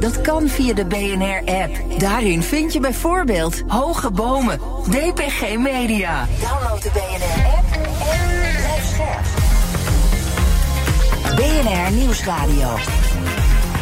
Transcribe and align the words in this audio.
Dat 0.00 0.20
kan 0.20 0.48
via 0.48 0.74
de 0.74 0.84
BNR-app. 0.84 1.98
Daarin 1.98 2.42
vind 2.42 2.72
je 2.72 2.80
bijvoorbeeld 2.80 3.62
Hoge 3.66 4.10
Bomen, 4.10 4.60
DPG 4.88 5.56
Media. 5.58 6.26
Download 6.40 6.82
de 6.82 6.90
BNR-app 6.92 7.64
en 8.10 8.28
blijf 8.56 8.84
scherp. 8.94 9.24
BNR 11.36 11.92
Nieuwsradio. 11.92 12.76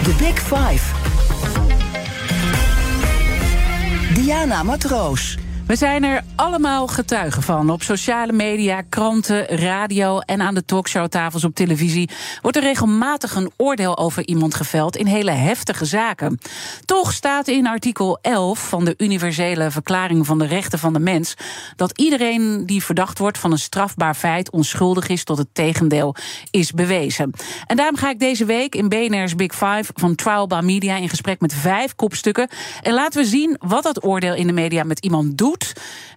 The 0.02 0.14
Big 0.18 0.38
Five. 0.38 0.94
Diana 4.14 4.62
Matroos. 4.62 5.38
We 5.70 5.76
zijn 5.76 6.04
er 6.04 6.24
allemaal 6.36 6.86
getuigen 6.86 7.42
van. 7.42 7.70
Op 7.70 7.82
sociale 7.82 8.32
media, 8.32 8.82
kranten, 8.88 9.46
radio 9.46 10.18
en 10.18 10.40
aan 10.40 10.54
de 10.54 10.64
talkshowtafels 10.64 11.44
op 11.44 11.54
televisie 11.54 12.10
wordt 12.42 12.56
er 12.56 12.62
regelmatig 12.62 13.34
een 13.34 13.50
oordeel 13.56 13.98
over 13.98 14.26
iemand 14.26 14.54
geveld 14.54 14.96
in 14.96 15.06
hele 15.06 15.30
heftige 15.30 15.84
zaken. 15.84 16.38
Toch 16.84 17.12
staat 17.12 17.48
in 17.48 17.66
artikel 17.66 18.18
11 18.22 18.68
van 18.68 18.84
de 18.84 18.94
Universele 18.96 19.70
Verklaring 19.70 20.26
van 20.26 20.38
de 20.38 20.46
Rechten 20.46 20.78
van 20.78 20.92
de 20.92 20.98
Mens 20.98 21.34
dat 21.76 21.98
iedereen 21.98 22.66
die 22.66 22.84
verdacht 22.84 23.18
wordt 23.18 23.38
van 23.38 23.52
een 23.52 23.58
strafbaar 23.58 24.14
feit 24.14 24.50
onschuldig 24.50 25.08
is 25.08 25.24
tot 25.24 25.38
het 25.38 25.48
tegendeel 25.52 26.14
is 26.50 26.72
bewezen. 26.72 27.32
En 27.66 27.76
daarom 27.76 27.96
ga 27.96 28.10
ik 28.10 28.18
deze 28.18 28.44
week 28.44 28.74
in 28.74 28.88
BNR's 28.88 29.34
Big 29.34 29.52
Five 29.52 29.84
van 29.94 30.14
Trial 30.14 30.46
by 30.46 30.60
Media 30.62 30.96
in 30.96 31.08
gesprek 31.08 31.40
met 31.40 31.54
vijf 31.54 31.94
kopstukken. 31.94 32.48
En 32.82 32.92
laten 32.92 33.22
we 33.22 33.28
zien 33.28 33.56
wat 33.58 33.82
dat 33.82 34.04
oordeel 34.04 34.34
in 34.34 34.46
de 34.46 34.52
media 34.52 34.84
met 34.84 35.04
iemand 35.04 35.38
doet 35.38 35.58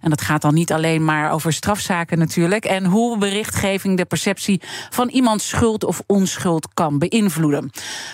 en 0.04 0.10
dat 0.10 0.20
gaat 0.20 0.42
dan 0.42 0.54
niet 0.54 0.72
alleen 0.72 1.04
maar 1.04 1.32
over 1.32 1.52
strafzaken 1.52 2.18
natuurlijk. 2.18 2.64
En 2.64 2.84
hoe 2.84 3.18
berichtgeving 3.18 3.96
de 3.96 4.04
perceptie 4.04 4.62
van 4.90 5.08
iemands 5.08 5.48
schuld 5.48 5.84
of 5.84 6.02
onschuld 6.06 6.68
kan 6.74 6.98
beïnvloeden. 6.98 7.70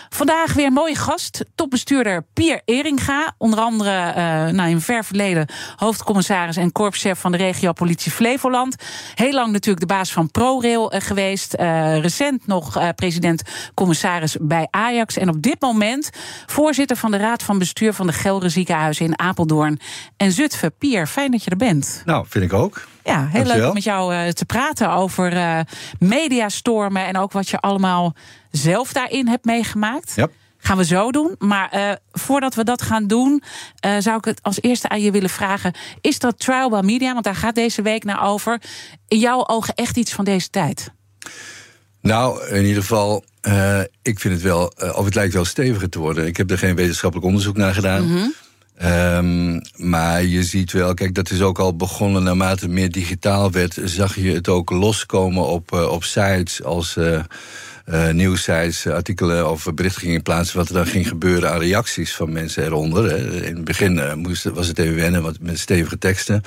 Vandaag 0.08 0.52
weer 0.52 0.66
een 0.66 0.72
mooie 0.72 0.94
gast, 0.94 1.44
topbestuurder 1.54 2.26
Pier 2.32 2.60
Eringa. 2.64 3.34
Onder 3.38 3.58
andere 3.58 3.90
uh, 3.90 4.14
nou, 4.52 4.68
in 4.68 4.80
ver 4.80 5.04
verleden 5.04 5.46
hoofdcommissaris 5.76 6.56
en 6.56 6.72
korpschef 6.72 7.18
van 7.18 7.32
de 7.32 7.38
regio 7.38 7.72
Politie 7.72 8.12
Flevoland. 8.12 8.76
Heel 9.14 9.32
lang 9.32 9.52
natuurlijk 9.52 9.80
de 9.80 9.94
baas 9.94 10.12
van 10.12 10.30
ProRail 10.30 10.94
uh, 10.94 11.00
geweest. 11.00 11.54
Uh, 11.60 11.98
recent 11.98 12.46
nog 12.46 12.94
president-commissaris 12.94 14.36
bij 14.40 14.68
Ajax. 14.70 15.16
En 15.16 15.28
op 15.28 15.42
dit 15.42 15.60
moment 15.60 16.10
voorzitter 16.46 16.96
van 16.96 17.10
de 17.10 17.16
Raad 17.16 17.42
van 17.42 17.58
Bestuur 17.58 17.92
van 17.92 18.06
de 18.06 18.12
Gelre 18.12 18.48
Ziekenhuizen 18.48 19.06
in 19.06 19.18
Apeldoorn 19.18 19.80
en 20.16 20.32
Zutphen. 20.32 20.72
Pier, 20.78 21.08
fijn 21.20 21.32
dat 21.32 21.44
je 21.44 21.50
er 21.50 21.56
bent. 21.56 22.02
Nou, 22.04 22.26
vind 22.28 22.44
ik 22.44 22.52
ook. 22.52 22.88
Ja, 23.04 23.28
heel 23.30 23.44
leuk 23.44 23.66
om 23.66 23.74
met 23.74 23.84
jou 23.84 24.14
uh, 24.14 24.28
te 24.28 24.44
praten 24.44 24.90
over 24.90 25.32
uh, 25.32 25.60
mediastormen 25.98 27.06
en 27.06 27.16
ook 27.16 27.32
wat 27.32 27.48
je 27.48 27.58
allemaal 27.58 28.14
zelf 28.50 28.92
daarin 28.92 29.28
hebt 29.28 29.44
meegemaakt. 29.44 30.12
Ja. 30.16 30.28
Gaan 30.58 30.76
we 30.76 30.84
zo 30.84 31.10
doen. 31.10 31.34
Maar 31.38 31.74
uh, 31.74 31.92
voordat 32.12 32.54
we 32.54 32.64
dat 32.64 32.82
gaan 32.82 33.06
doen, 33.06 33.42
zou 33.98 34.16
ik 34.16 34.24
het 34.24 34.42
als 34.42 34.62
eerste 34.62 34.88
aan 34.88 35.00
je 35.00 35.10
willen 35.10 35.30
vragen: 35.30 35.74
is 36.00 36.18
dat 36.18 36.38
trial 36.38 36.70
by 36.70 36.80
media? 36.84 37.12
Want 37.12 37.24
daar 37.24 37.34
gaat 37.34 37.54
deze 37.54 37.82
week 37.82 38.04
naar 38.04 38.22
over. 38.22 38.62
In 39.08 39.18
jouw 39.18 39.46
ogen 39.46 39.74
echt 39.74 39.96
iets 39.96 40.12
van 40.12 40.24
deze 40.24 40.50
tijd? 40.50 40.92
Nou, 42.00 42.48
in 42.48 42.64
ieder 42.64 42.82
geval, 42.82 43.24
ik 44.02 44.20
vind 44.20 44.34
het 44.34 44.42
wel, 44.42 44.72
of 44.94 45.04
het 45.04 45.14
lijkt 45.14 45.34
wel 45.34 45.44
steviger 45.44 45.88
te 45.88 45.98
worden. 45.98 46.26
Ik 46.26 46.36
heb 46.36 46.50
er 46.50 46.58
geen 46.58 46.76
wetenschappelijk 46.76 47.26
onderzoek 47.26 47.56
naar 47.56 47.74
gedaan. 47.74 48.02
Mm 48.02 48.16
-hmm. 48.16 48.34
Um, 48.84 49.60
maar 49.76 50.24
je 50.24 50.42
ziet 50.42 50.72
wel, 50.72 50.94
kijk, 50.94 51.14
dat 51.14 51.30
is 51.30 51.40
ook 51.40 51.58
al 51.58 51.76
begonnen 51.76 52.22
naarmate 52.22 52.64
het 52.64 52.72
meer 52.72 52.92
digitaal 52.92 53.50
werd, 53.50 53.78
zag 53.84 54.14
je 54.14 54.32
het 54.32 54.48
ook 54.48 54.70
loskomen 54.70 55.46
op, 55.46 55.72
uh, 55.72 55.90
op 55.90 56.04
sites 56.04 56.62
als 56.62 56.96
uh, 56.96 57.20
nieuwsites, 58.12 58.86
artikelen 58.86 59.50
of 59.50 59.66
berichten 59.74 60.02
gingen 60.02 60.22
plaatsen 60.22 60.56
wat 60.56 60.68
er 60.68 60.74
dan 60.74 60.86
ging 60.86 61.08
gebeuren 61.08 61.50
aan 61.50 61.58
reacties 61.58 62.14
van 62.14 62.32
mensen 62.32 62.64
eronder. 62.64 63.10
Hè. 63.10 63.46
In 63.46 63.54
het 63.54 63.64
begin 63.64 64.18
moest, 64.18 64.44
was 64.44 64.66
het 64.66 64.78
even 64.78 64.94
wennen 64.94 65.22
wat, 65.22 65.36
met 65.40 65.58
stevige 65.58 65.98
teksten. 65.98 66.42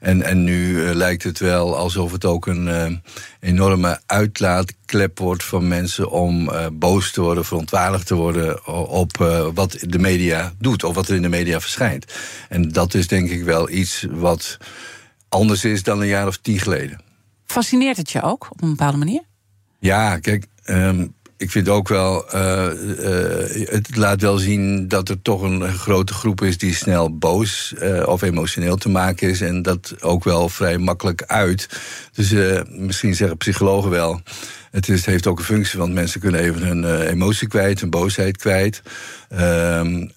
En, 0.00 0.22
en 0.22 0.44
nu 0.44 0.82
lijkt 0.94 1.22
het 1.22 1.38
wel 1.38 1.76
alsof 1.76 2.12
het 2.12 2.24
ook 2.24 2.46
een 2.46 3.02
enorme 3.40 4.00
uitlaatklep 4.06 5.18
wordt 5.18 5.44
van 5.44 5.68
mensen 5.68 6.10
om 6.10 6.50
boos 6.72 7.10
te 7.10 7.20
worden, 7.20 7.44
verontwaardigd 7.44 8.06
te 8.06 8.14
worden 8.14 8.66
op 8.88 9.16
wat 9.54 9.76
de 9.80 9.98
media 9.98 10.52
doet 10.58 10.84
of 10.84 10.94
wat 10.94 11.08
er 11.08 11.14
in 11.14 11.22
de 11.22 11.28
media 11.28 11.60
verschijnt. 11.60 12.12
En 12.48 12.68
dat 12.68 12.94
is 12.94 13.08
denk 13.08 13.30
ik 13.30 13.44
wel 13.44 13.70
iets 13.70 14.06
wat 14.10 14.56
anders 15.28 15.64
is 15.64 15.82
dan 15.82 16.00
een 16.00 16.06
jaar 16.06 16.26
of 16.26 16.36
tien 16.36 16.58
geleden. 16.58 17.00
Fascineert 17.46 17.96
het 17.96 18.10
je 18.10 18.22
ook 18.22 18.48
op 18.50 18.62
een 18.62 18.70
bepaalde 18.70 18.98
manier? 18.98 19.22
Ja, 19.78 20.18
kijk. 20.18 20.46
Um, 20.66 21.14
ik 21.38 21.50
vind 21.50 21.68
ook 21.68 21.88
wel, 21.88 22.34
uh, 22.34 22.66
uh, 22.98 23.68
het 23.68 23.96
laat 23.96 24.20
wel 24.20 24.38
zien 24.38 24.88
dat 24.88 25.08
er 25.08 25.22
toch 25.22 25.42
een 25.42 25.72
grote 25.72 26.14
groep 26.14 26.42
is 26.42 26.58
die 26.58 26.74
snel 26.74 27.18
boos 27.18 27.74
uh, 27.82 28.06
of 28.06 28.22
emotioneel 28.22 28.76
te 28.76 28.88
maken 28.88 29.28
is. 29.28 29.40
En 29.40 29.62
dat 29.62 30.02
ook 30.02 30.24
wel 30.24 30.48
vrij 30.48 30.78
makkelijk 30.78 31.22
uit. 31.22 31.68
Dus 32.12 32.34
misschien 32.68 33.14
zeggen 33.14 33.36
psychologen 33.36 33.90
wel. 33.90 34.20
Het, 34.76 34.88
is, 34.88 35.06
heeft 35.06 35.26
ook 35.26 35.38
een 35.38 35.44
functie, 35.44 35.78
want 35.78 35.92
mensen 35.92 36.20
kunnen 36.20 36.40
even 36.40 36.62
hun 36.62 37.06
emotie 37.06 37.48
kwijt, 37.48 37.80
hun 37.80 37.90
boosheid 37.90 38.36
kwijt. 38.36 38.82
Um, 39.32 40.10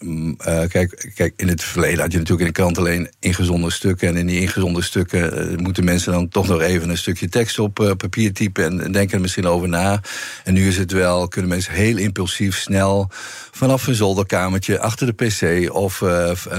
uh, 0.47 0.61
kijk, 0.67 1.11
kijk, 1.15 1.33
in 1.35 1.47
het 1.47 1.63
verleden 1.63 1.99
had 1.99 2.11
je 2.11 2.17
natuurlijk 2.17 2.47
in 2.47 2.53
de 2.53 2.59
krant 2.59 2.77
alleen 2.77 3.09
ingezonde 3.19 3.71
stukken. 3.71 4.07
En 4.07 4.17
in 4.17 4.25
die 4.25 4.39
ingezonde 4.39 4.81
stukken 4.81 5.51
uh, 5.51 5.57
moeten 5.57 5.83
mensen 5.83 6.11
dan 6.11 6.29
toch 6.29 6.47
nog 6.47 6.61
even 6.61 6.89
een 6.89 6.97
stukje 6.97 7.29
tekst 7.29 7.59
op 7.59 7.73
papier 7.97 8.33
typen 8.33 8.65
en, 8.65 8.83
en 8.83 8.91
denken 8.91 9.15
er 9.15 9.21
misschien 9.21 9.47
over 9.47 9.69
na. 9.69 10.01
En 10.43 10.53
nu 10.53 10.67
is 10.67 10.77
het 10.77 10.91
wel, 10.91 11.27
kunnen 11.27 11.49
mensen 11.49 11.73
heel 11.73 11.97
impulsief, 11.97 12.57
snel 12.57 13.09
vanaf 13.51 13.87
een 13.87 13.95
zolderkamertje, 13.95 14.79
achter 14.79 15.15
de 15.15 15.25
pc 15.25 15.73
of 15.73 16.03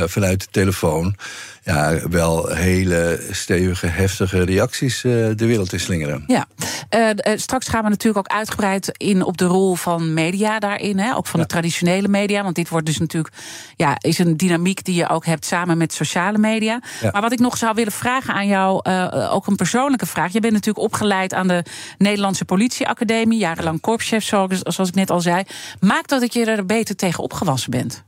vanuit 0.06 0.40
de 0.40 0.48
telefoon 0.50 1.16
ja, 1.62 2.08
wel 2.08 2.48
hele 2.48 3.20
stevige, 3.30 3.86
heftige 3.86 4.44
reacties 4.44 5.04
uh, 5.04 5.12
de 5.36 5.46
wereld 5.46 5.72
in 5.72 5.80
slingeren. 5.80 6.24
Ja, 6.26 6.46
uh, 6.94 7.10
straks 7.36 7.68
gaan 7.68 7.82
we 7.82 7.88
natuurlijk 7.88 8.28
ook 8.28 8.36
uitgebreid 8.36 8.90
in 8.96 9.24
op 9.24 9.36
de 9.36 9.44
rol 9.44 9.74
van 9.74 10.14
media 10.14 10.58
daarin, 10.58 10.98
hè? 10.98 11.16
ook 11.16 11.26
van 11.26 11.40
ja. 11.40 11.46
de 11.46 11.52
traditionele 11.52 12.08
media. 12.08 12.42
Want 12.42 12.54
dit 12.54 12.68
wordt 12.68 12.86
dus 12.86 12.98
natuurlijk, 12.98 13.34
ja, 13.76 13.96
is 13.98 14.18
een 14.18 14.36
dynamiek 14.36 14.84
die 14.84 14.94
je 14.94 15.08
ook 15.08 15.24
hebt 15.24 15.44
samen 15.44 15.78
met 15.78 15.92
sociale 15.92 16.38
media. 16.38 16.82
Ja. 17.00 17.10
Maar 17.10 17.22
wat 17.22 17.32
ik 17.32 17.38
nog 17.38 17.56
zou 17.56 17.74
willen 17.74 17.92
vragen 17.92 18.34
aan 18.34 18.46
jou, 18.46 18.88
uh, 18.88 19.34
ook 19.34 19.46
een 19.46 19.56
persoonlijke 19.56 20.06
vraag. 20.06 20.32
Je 20.32 20.40
bent 20.40 20.52
natuurlijk 20.52 20.84
opgeleid 20.84 21.34
aan 21.34 21.48
de 21.48 21.64
Nederlandse 21.98 22.44
Politieacademie, 22.44 23.38
jarenlang 23.38 23.80
korpschef, 23.80 24.24
zoals, 24.24 24.58
zoals 24.60 24.88
ik 24.88 24.94
net 24.94 25.10
al 25.10 25.20
zei. 25.20 25.42
Maakt 25.80 26.08
dat 26.08 26.20
dat 26.20 26.32
je 26.32 26.44
er 26.44 26.66
beter 26.66 26.96
tegen 26.96 27.22
opgewassen 27.22 27.70
bent? 27.70 28.04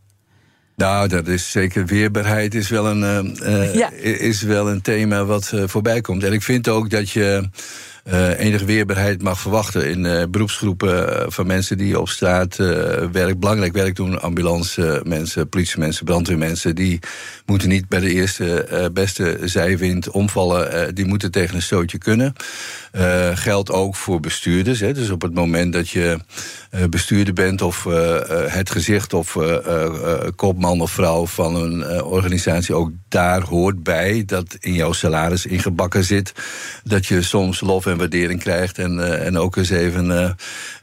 Nou, 0.76 1.08
dat 1.08 1.28
is 1.28 1.50
zeker. 1.50 1.86
Weerbaarheid 1.86 2.54
is 2.54 2.68
wel 2.68 2.86
een, 2.86 3.34
uh, 3.42 3.74
ja. 3.74 3.90
is 4.00 4.42
wel 4.42 4.68
een 4.68 4.82
thema 4.82 5.24
wat 5.24 5.50
uh, 5.54 5.62
voorbij 5.66 6.00
komt. 6.00 6.24
En 6.24 6.32
ik 6.32 6.42
vind 6.42 6.68
ook 6.68 6.90
dat 6.90 7.10
je 7.10 7.48
enige 8.36 8.64
weerbaarheid 8.64 9.22
mag 9.22 9.40
verwachten 9.40 9.90
in 9.90 10.04
uh, 10.04 10.22
beroepsgroepen 10.30 11.32
van 11.32 11.46
mensen 11.46 11.78
die 11.78 12.00
op 12.00 12.08
straat 12.08 12.56
werk, 13.12 13.40
belangrijk 13.40 13.72
werk 13.72 13.96
doen. 13.96 14.20
Ambulance 14.20 15.00
mensen, 15.04 15.48
politiemensen, 15.48 16.04
brandweermensen. 16.04 16.74
Die 16.74 16.98
moeten 17.46 17.68
niet 17.68 17.88
bij 17.88 18.00
de 18.00 18.12
eerste 18.12 18.90
beste 18.92 19.38
zijwind 19.44 20.10
omvallen. 20.10 20.94
die 20.94 21.06
moeten 21.06 21.30
tegen 21.30 21.54
een 21.54 21.62
stootje 21.62 21.98
kunnen. 21.98 22.32
geldt 23.34 23.70
ook 23.70 23.96
voor 23.96 24.20
bestuurders. 24.20 24.80
Hè. 24.80 24.92
Dus 24.92 25.10
op 25.10 25.22
het 25.22 25.34
moment 25.34 25.72
dat 25.72 25.88
je 25.88 26.18
bestuurder 26.90 27.34
bent 27.34 27.62
of 27.62 27.84
het 28.46 28.70
gezicht 28.70 29.14
of 29.14 29.38
kopman 30.36 30.80
of 30.80 30.90
vrouw 30.90 31.26
van 31.26 31.56
een 31.56 32.02
organisatie, 32.02 32.74
ook 32.74 32.90
daar 33.08 33.42
hoort 33.42 33.82
bij 33.82 34.22
dat 34.26 34.56
in 34.60 34.72
jouw 34.72 34.92
salaris 34.92 35.46
ingebakken 35.46 36.04
zit. 36.04 36.32
Dat 36.84 37.06
je 37.06 37.22
soms 37.22 37.60
lof 37.60 37.86
en 37.92 37.98
waardering 37.98 38.40
krijgt. 38.40 38.78
En, 38.78 38.96
uh, 38.96 39.26
en 39.26 39.38
ook 39.38 39.56
eens 39.56 39.70
even 39.70 40.06
uh, 40.06 40.30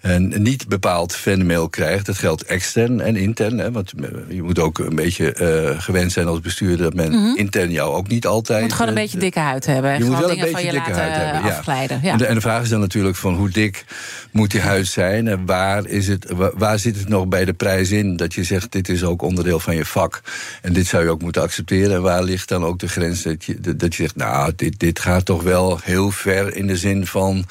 een 0.01 0.33
niet 0.37 0.67
bepaald 0.67 1.15
fanmail 1.15 1.69
krijgt. 1.69 2.05
Dat 2.05 2.17
geldt 2.17 2.43
extern 2.43 3.01
en 3.01 3.15
intern. 3.15 3.57
Hè, 3.57 3.71
want 3.71 3.93
je 4.27 4.43
moet 4.43 4.59
ook 4.59 4.79
een 4.79 4.95
beetje 4.95 5.33
gewend 5.79 6.11
zijn 6.11 6.27
als 6.27 6.39
bestuurder 6.39 6.77
dat 6.77 6.93
men 6.93 7.11
mm 7.11 7.23
-hmm. 7.23 7.37
intern 7.37 7.71
jou 7.71 7.93
ook 7.93 8.07
niet 8.07 8.25
altijd. 8.25 8.59
Je 8.59 8.65
moet 8.65 8.73
gewoon 8.73 8.87
een 8.87 8.93
beetje 8.93 9.17
dikke 9.17 9.39
huid 9.39 9.65
hebben. 9.65 9.97
Je 9.97 10.03
moet 10.03 10.19
wel 10.19 10.31
een 10.31 10.39
beetje 10.39 10.71
dikke 10.71 10.91
huid 10.91 11.15
hebben. 11.15 11.51
afglijden. 11.51 11.99
Ja. 12.03 12.11
En, 12.11 12.17
de, 12.17 12.25
en, 12.25 12.35
de, 12.35 12.41
vraag 12.41 12.61
is 12.61 12.69
dan 12.69 12.79
natuurlijk 12.79 13.15
van 13.15 13.35
hoe 13.35 13.49
dik 13.49 13.85
moet 14.31 14.51
die 14.51 14.61
huid 14.61 14.87
zijn 14.87 15.27
en 15.27 15.45
waar, 15.45 15.85
is 15.85 16.07
het, 16.07 16.25
waar, 16.53 16.79
zit 16.79 16.97
het 16.97 17.09
nog 17.09 17.27
bij 17.27 17.45
de 17.45 17.53
prijs 17.53 17.91
in 17.91 18.17
dat 18.17 18.33
je 18.33 18.43
zegt 18.43 18.71
dit 18.71 18.89
is 18.89 19.03
ook 19.03 19.21
onderdeel 19.21 19.59
van 19.59 19.75
je 19.75 19.85
vak 19.85 20.21
en 20.61 20.73
dit 20.73 20.87
zou 20.87 21.03
je 21.03 21.09
ook 21.09 21.21
moeten 21.21 21.41
accepteren 21.41 21.95
en 21.95 22.01
waar 22.01 22.23
ligt 22.23 22.49
dan 22.49 22.65
ook 22.65 22.79
de 22.79 22.87
grens 22.87 23.21
dat 23.21 23.43
je, 23.43 23.59
dat 23.59 23.95
je 23.95 24.03
zegt, 24.03 24.15
nou, 24.15 24.53
dit, 24.55 24.79
dit 24.79 24.99
gaat 24.99 25.25
toch 25.25 25.43
wel 25.43 25.79
heel 25.83 26.11
ver 26.11 26.55
in 26.55 26.67
de 26.67 26.77
zin 26.77 26.98
van 27.07 27.45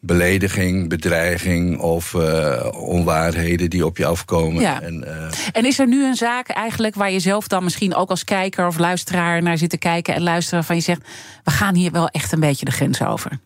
belediging, 0.00 0.88
bedreiging 0.88 1.78
of 1.78 2.12
uh, 2.12 2.66
onwaarheden 2.72 3.70
die 3.70 3.86
op 3.86 3.96
je 3.96 4.06
afkomen. 4.06 4.62
Ja. 4.62 4.80
En, 4.80 5.04
uh, 5.06 5.28
en, 5.52 5.64
is 5.64 5.78
er 5.78 5.86
nu 5.86 6.04
een 6.04 6.14
zaak 6.14 6.48
eigenlijk 6.48 6.94
waar 6.94 7.10
je 7.10 7.20
zelf 7.20 7.48
dan 7.48 7.64
misschien 7.64 7.94
ook 7.94 8.10
als 8.10 8.24
kijker 8.24 8.66
of 8.66 8.78
luisteraar 8.78 9.42
naar 9.42 9.58
zit 9.58 9.70
te 9.70 9.78
kijken 9.78 10.14
en 10.14 10.22
luisteren 10.22 10.64
van 10.64 10.76
je 10.76 10.82
zegt, 10.82 11.00
we 11.44 11.50
gaan 11.50 11.74
hier 11.74 11.92
wel 11.92 12.08
echt 12.08 12.32
een 12.32 12.40
beetje 12.40 12.64
de 12.64 12.70
grens 12.70 13.02
over 13.02 13.38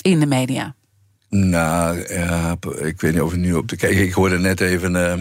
in 0.00 0.20
de 0.20 0.26
media? 0.26 0.74
Nou, 1.28 2.14
ja, 2.14 2.56
ik 2.80 3.00
weet 3.00 3.12
niet 3.12 3.20
of 3.20 3.32
ik 3.32 3.38
nu 3.38 3.54
op 3.54 3.68
de 3.68 3.76
kijken. 3.76 4.02
Ik 4.02 4.12
hoorde 4.12 4.38
net 4.38 4.60
even. 4.60 4.94
Uh, 4.94 5.12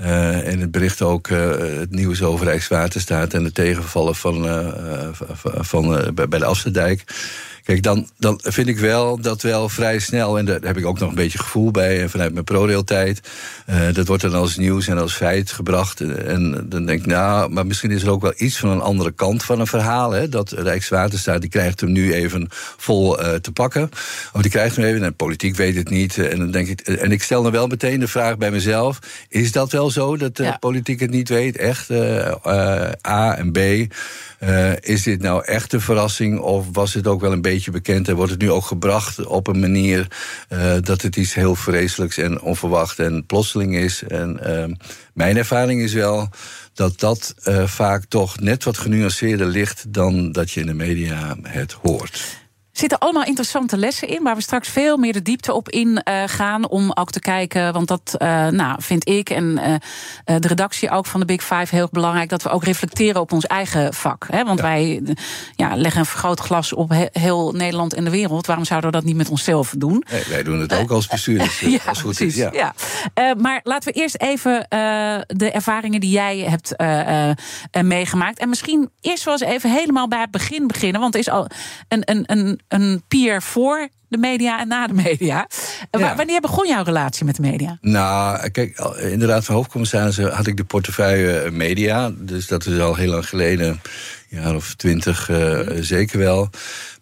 uh, 0.00 0.52
in 0.52 0.60
het 0.60 0.70
bericht 0.70 1.02
ook 1.02 1.28
uh, 1.28 1.50
het 1.56 1.90
nieuws 1.90 2.22
over 2.22 2.46
Rijkswaterstaat 2.46 3.34
en 3.34 3.44
de 3.44 3.52
tegenvallen 3.52 4.14
van, 4.14 4.46
uh, 4.46 4.68
van, 5.12 5.64
van 5.64 6.14
bij 6.14 6.38
de 6.38 6.44
Afsterdijk. 6.44 7.04
Kijk, 7.64 7.82
dan, 7.82 8.08
dan 8.18 8.40
vind 8.42 8.68
ik 8.68 8.78
wel 8.78 9.20
dat 9.20 9.42
wel 9.42 9.68
vrij 9.68 9.98
snel, 9.98 10.38
en 10.38 10.44
daar 10.44 10.60
heb 10.60 10.76
ik 10.76 10.86
ook 10.86 10.98
nog 10.98 11.08
een 11.08 11.14
beetje 11.14 11.38
gevoel 11.38 11.70
bij, 11.70 12.08
vanuit 12.08 12.32
mijn 12.32 12.44
ProRail-tijd, 12.44 13.20
uh, 13.70 13.92
dat 13.92 14.06
wordt 14.06 14.22
dan 14.22 14.34
als 14.34 14.56
nieuws 14.56 14.86
en 14.88 14.98
als 14.98 15.14
feit 15.14 15.52
gebracht. 15.52 16.00
En 16.00 16.66
dan 16.68 16.86
denk 16.86 17.00
ik, 17.00 17.06
nou, 17.06 17.50
maar 17.50 17.66
misschien 17.66 17.90
is 17.90 18.02
er 18.02 18.10
ook 18.10 18.22
wel 18.22 18.32
iets 18.36 18.58
van 18.58 18.68
een 18.68 18.80
andere 18.80 19.12
kant 19.12 19.44
van 19.44 19.60
een 19.60 19.66
verhaal. 19.66 20.10
Hè? 20.10 20.28
Dat 20.28 20.52
Rijkswaterstaat, 20.52 21.40
die 21.40 21.50
krijgt 21.50 21.80
hem 21.80 21.92
nu 21.92 22.12
even 22.14 22.46
vol 22.76 23.20
uh, 23.20 23.34
te 23.34 23.52
pakken. 23.52 23.90
Of 24.32 24.42
die 24.42 24.50
krijgt 24.50 24.76
hem 24.76 24.84
even, 24.84 25.02
en 25.02 25.14
politiek 25.14 25.56
weet 25.56 25.76
het 25.76 25.90
niet. 25.90 26.18
En 26.18 26.38
dan 26.38 26.50
denk 26.50 26.68
ik, 26.68 26.80
en 26.80 27.12
ik 27.12 27.22
stel 27.22 27.42
dan 27.42 27.52
wel 27.52 27.66
meteen 27.66 28.00
de 28.00 28.08
vraag 28.08 28.36
bij 28.36 28.50
mezelf: 28.50 28.98
is 29.28 29.52
dat 29.52 29.72
wel 29.72 29.90
zo 29.90 30.16
dat 30.16 30.36
de 30.36 30.42
ja. 30.42 30.56
politiek 30.56 31.00
het 31.00 31.10
niet 31.10 31.28
weet? 31.28 31.56
Echt, 31.56 31.90
A 33.06 33.36
en 33.36 33.52
B. 33.52 33.58
Is 34.80 35.02
dit 35.02 35.22
nou 35.22 35.44
echt 35.44 35.72
een 35.72 35.80
verrassing 35.80 36.38
of 36.38 36.66
was 36.72 36.94
het 36.94 37.06
ook 37.06 37.20
wel 37.20 37.32
een 37.32 37.42
beetje 37.42 37.53
bekend 37.70 38.08
en 38.08 38.14
wordt 38.14 38.30
het 38.30 38.40
nu 38.40 38.50
ook 38.50 38.64
gebracht 38.64 39.26
op 39.26 39.46
een 39.46 39.60
manier 39.60 40.06
uh, 40.48 40.74
dat 40.80 41.02
het 41.02 41.16
iets 41.16 41.34
heel 41.34 41.54
vreselijks 41.54 42.16
en 42.16 42.40
onverwacht 42.40 42.98
en 42.98 43.26
plotseling 43.26 43.76
is? 43.76 44.02
En 44.02 44.40
uh, 44.46 44.76
mijn 45.12 45.36
ervaring 45.36 45.80
is 45.80 45.92
wel 45.92 46.28
dat 46.72 47.00
dat 47.00 47.34
uh, 47.44 47.66
vaak 47.66 48.04
toch 48.04 48.40
net 48.40 48.64
wat 48.64 48.78
genuanceerder 48.78 49.46
ligt 49.46 49.84
dan 49.92 50.32
dat 50.32 50.50
je 50.50 50.60
in 50.60 50.66
de 50.66 50.74
media 50.74 51.36
het 51.42 51.72
hoort. 51.72 52.43
Zitten 52.74 52.98
allemaal 52.98 53.24
interessante 53.24 53.76
lessen 53.76 54.08
in, 54.08 54.22
waar 54.22 54.34
we 54.34 54.42
straks 54.42 54.68
veel 54.68 54.96
meer 54.96 55.12
de 55.12 55.22
diepte 55.22 55.52
op 55.52 55.68
in 55.68 55.88
uh, 56.08 56.22
gaan. 56.26 56.68
Om 56.68 56.90
ook 56.94 57.10
te 57.10 57.20
kijken, 57.20 57.72
want 57.72 57.88
dat 57.88 58.14
uh, 58.18 58.48
nou, 58.48 58.82
vind 58.82 59.08
ik 59.08 59.30
en 59.30 59.44
uh, 59.44 59.74
de 60.38 60.48
redactie 60.48 60.90
ook 60.90 61.06
van 61.06 61.20
de 61.20 61.26
Big 61.26 61.42
Five 61.42 61.74
heel 61.74 61.88
belangrijk. 61.90 62.28
Dat 62.28 62.42
we 62.42 62.48
ook 62.48 62.64
reflecteren 62.64 63.20
op 63.20 63.32
ons 63.32 63.46
eigen 63.46 63.94
vak. 63.94 64.26
Hè? 64.30 64.44
Want 64.44 64.58
ja. 64.58 64.64
wij 64.64 65.02
ja, 65.56 65.76
leggen 65.76 66.00
een 66.00 66.06
vergrootglas 66.06 66.72
op 66.72 66.90
he 66.90 67.06
heel 67.12 67.52
Nederland 67.52 67.94
en 67.94 68.04
de 68.04 68.10
wereld. 68.10 68.46
Waarom 68.46 68.64
zouden 68.64 68.90
we 68.90 68.96
dat 68.96 69.06
niet 69.06 69.16
met 69.16 69.28
onszelf 69.28 69.74
doen? 69.78 70.04
Nee, 70.10 70.24
wij 70.28 70.42
doen 70.42 70.60
het 70.60 70.74
ook 70.74 70.90
als 70.90 71.06
bestuurders. 71.06 71.60
ja, 71.60 71.78
als 71.86 72.00
goed 72.00 72.14
precies. 72.14 72.36
Is, 72.36 72.50
ja. 72.52 72.74
ja. 73.14 73.34
maar 73.34 73.60
laten 73.62 73.92
we 73.92 74.00
eerst 74.00 74.16
even 74.20 74.66
de 75.26 75.50
ervaringen 75.52 76.00
die 76.00 76.10
jij 76.10 76.38
hebt 76.38 76.74
meegemaakt. 77.82 78.38
En 78.38 78.48
misschien 78.48 78.90
eerst 79.00 79.24
wel 79.24 79.34
eens 79.34 79.42
even 79.42 79.70
helemaal 79.70 80.08
bij 80.08 80.20
het 80.20 80.30
begin 80.30 80.66
beginnen. 80.66 81.00
Want 81.00 81.14
er 81.14 81.20
is 81.20 81.30
al 81.30 81.46
een, 81.88 82.02
een, 82.04 82.22
een 82.26 82.60
een 82.68 83.02
peer 83.08 83.42
voor 83.42 83.88
de 84.08 84.18
media 84.18 84.60
en 84.60 84.68
na 84.68 84.86
de 84.86 84.94
media. 84.94 85.48
Ja. 85.90 86.16
Wanneer 86.16 86.40
begon 86.40 86.68
jouw 86.68 86.82
relatie 86.82 87.24
met 87.24 87.36
de 87.36 87.42
media? 87.42 87.78
Nou, 87.80 88.50
kijk, 88.50 88.78
inderdaad, 89.00 89.44
van 89.44 89.54
hoofdcommissaris 89.54 90.18
had 90.18 90.46
ik 90.46 90.56
de 90.56 90.64
portefeuille 90.64 91.50
media. 91.50 92.10
Dus 92.16 92.46
dat 92.46 92.66
is 92.66 92.78
al 92.78 92.94
heel 92.94 93.10
lang 93.10 93.28
geleden, 93.28 93.80
jaar 94.34 94.54
of 94.54 94.74
twintig 94.74 95.28
uh, 95.30 95.60
zeker 95.80 96.18
wel. 96.18 96.50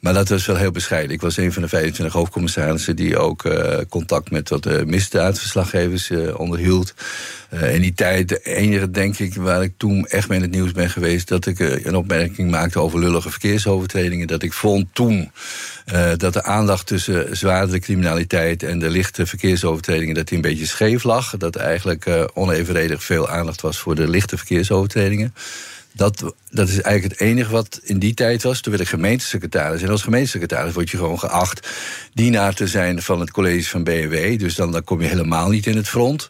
Maar 0.01 0.15
dat 0.15 0.29
was 0.29 0.47
wel 0.47 0.57
heel 0.57 0.71
bescheiden. 0.71 1.13
Ik 1.13 1.21
was 1.21 1.37
een 1.37 1.53
van 1.53 1.63
de 1.63 1.69
25 1.69 2.15
hoofdcommissarissen 2.15 2.97
die 2.97 3.19
ook 3.19 3.45
uh, 3.45 3.79
contact 3.89 4.31
met 4.31 4.49
wat 4.49 4.67
uh, 4.67 4.83
misdaadverslaggevers 4.83 6.11
onderhield. 6.37 6.95
in 7.51 7.81
die 7.81 7.95
tijd, 7.95 8.29
de 8.29 8.41
enige 8.43 8.91
denk 8.91 9.19
ik 9.19 9.35
waar 9.35 9.63
ik 9.63 9.73
toen 9.77 10.07
echt 10.07 10.29
mee 10.29 10.39
in 10.39 10.45
het 10.45 10.53
nieuws 10.53 10.73
ben 10.73 10.91
geweest, 10.91 11.29
dat 11.29 11.47
ik 11.47 11.59
een 11.59 11.95
opmerking 11.95 12.51
maakte 12.51 12.79
over 12.79 12.99
lullige 12.99 13.31
verkeersovertredingen. 13.31 14.27
Dat 14.27 14.43
ik 14.43 14.53
vond 14.53 14.87
toen 14.93 15.31
dat 16.17 16.33
de 16.33 16.43
aandacht 16.43 16.87
tussen 16.87 17.37
zwaardere 17.37 17.79
criminaliteit 17.79 18.63
en 18.63 18.79
de 18.79 18.91
lichte 18.91 19.27
verkeersovertredingen, 19.27 20.15
dat 20.15 20.29
die 20.29 20.37
een 20.37 20.43
beetje 20.43 20.67
scheef 20.67 21.05
lag. 21.05 21.37
Dat 21.37 21.57
eigenlijk 21.57 22.29
onevenredig 22.35 23.05
veel 23.05 23.29
aandacht 23.29 23.61
was 23.61 23.79
voor 23.79 23.95
de 23.95 24.09
lichte 24.09 24.37
verkeersovertredingen. 24.37 25.35
Dat, 25.95 26.35
dat 26.51 26.69
is 26.69 26.81
eigenlijk 26.81 27.21
het 27.21 27.29
enige 27.29 27.51
wat 27.51 27.81
in 27.83 27.99
die 27.99 28.15
tijd 28.15 28.43
was. 28.43 28.61
Toen 28.61 28.73
werd 28.73 28.85
ik 28.85 28.91
gemeentesecretaris. 28.91 29.83
En 29.83 29.89
als 29.89 30.03
gemeentesecretaris 30.03 30.75
word 30.75 30.91
je 30.91 30.97
gewoon 30.97 31.19
geacht 31.19 31.69
dienaar 32.15 32.55
te 32.55 32.67
zijn 32.67 33.03
van 33.03 33.21
het 33.21 33.31
college 33.31 33.69
van 33.69 33.85
BMW. 33.85 34.39
Dus 34.39 34.55
dan, 34.55 34.73
dan 34.73 34.85
kom 34.85 35.01
je 35.01 35.09
helemaal 35.09 35.49
niet 35.49 35.67
in 35.67 35.77
het 35.77 35.89
front. 35.89 36.29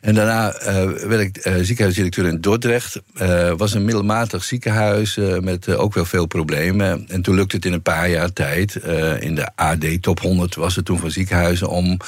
En 0.00 0.14
daarna 0.14 0.60
uh, 0.60 0.84
werd 0.90 1.20
ik 1.20 1.46
uh, 1.46 1.54
ziekenhuisdirecteur 1.62 2.26
in 2.26 2.40
Dordrecht. 2.40 3.00
Uh, 3.22 3.52
was 3.56 3.74
een 3.74 3.84
middelmatig 3.84 4.44
ziekenhuis 4.44 5.18
met 5.40 5.68
ook 5.76 5.94
wel 5.94 6.04
veel 6.04 6.26
problemen. 6.26 7.04
En 7.08 7.22
toen 7.22 7.34
lukte 7.34 7.56
het 7.56 7.64
in 7.64 7.72
een 7.72 7.82
paar 7.82 8.10
jaar 8.10 8.32
tijd. 8.32 8.74
in 9.20 9.34
de 9.34 9.50
AD 9.54 10.02
Top 10.02 10.20
100 10.20 10.54
was 10.54 10.76
het 10.76 10.84
toen 10.84 10.98
van 10.98 11.10
ziekenhuizen 11.10 11.68
om 11.68 11.98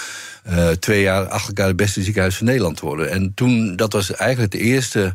twee 0.79 1.03
jaar 1.03 1.27
achter 1.27 1.49
elkaar 1.49 1.67
het 1.67 1.77
beste 1.77 2.03
ziekenhuis 2.03 2.37
van 2.37 2.47
Nederland 2.47 2.77
te 2.77 2.87
worden. 2.87 3.11
En 3.11 3.33
toen, 3.35 3.77
dat 3.77 3.93
was 3.93 4.15
eigenlijk 4.15 4.53
de 4.53 4.59
eerste 4.59 5.15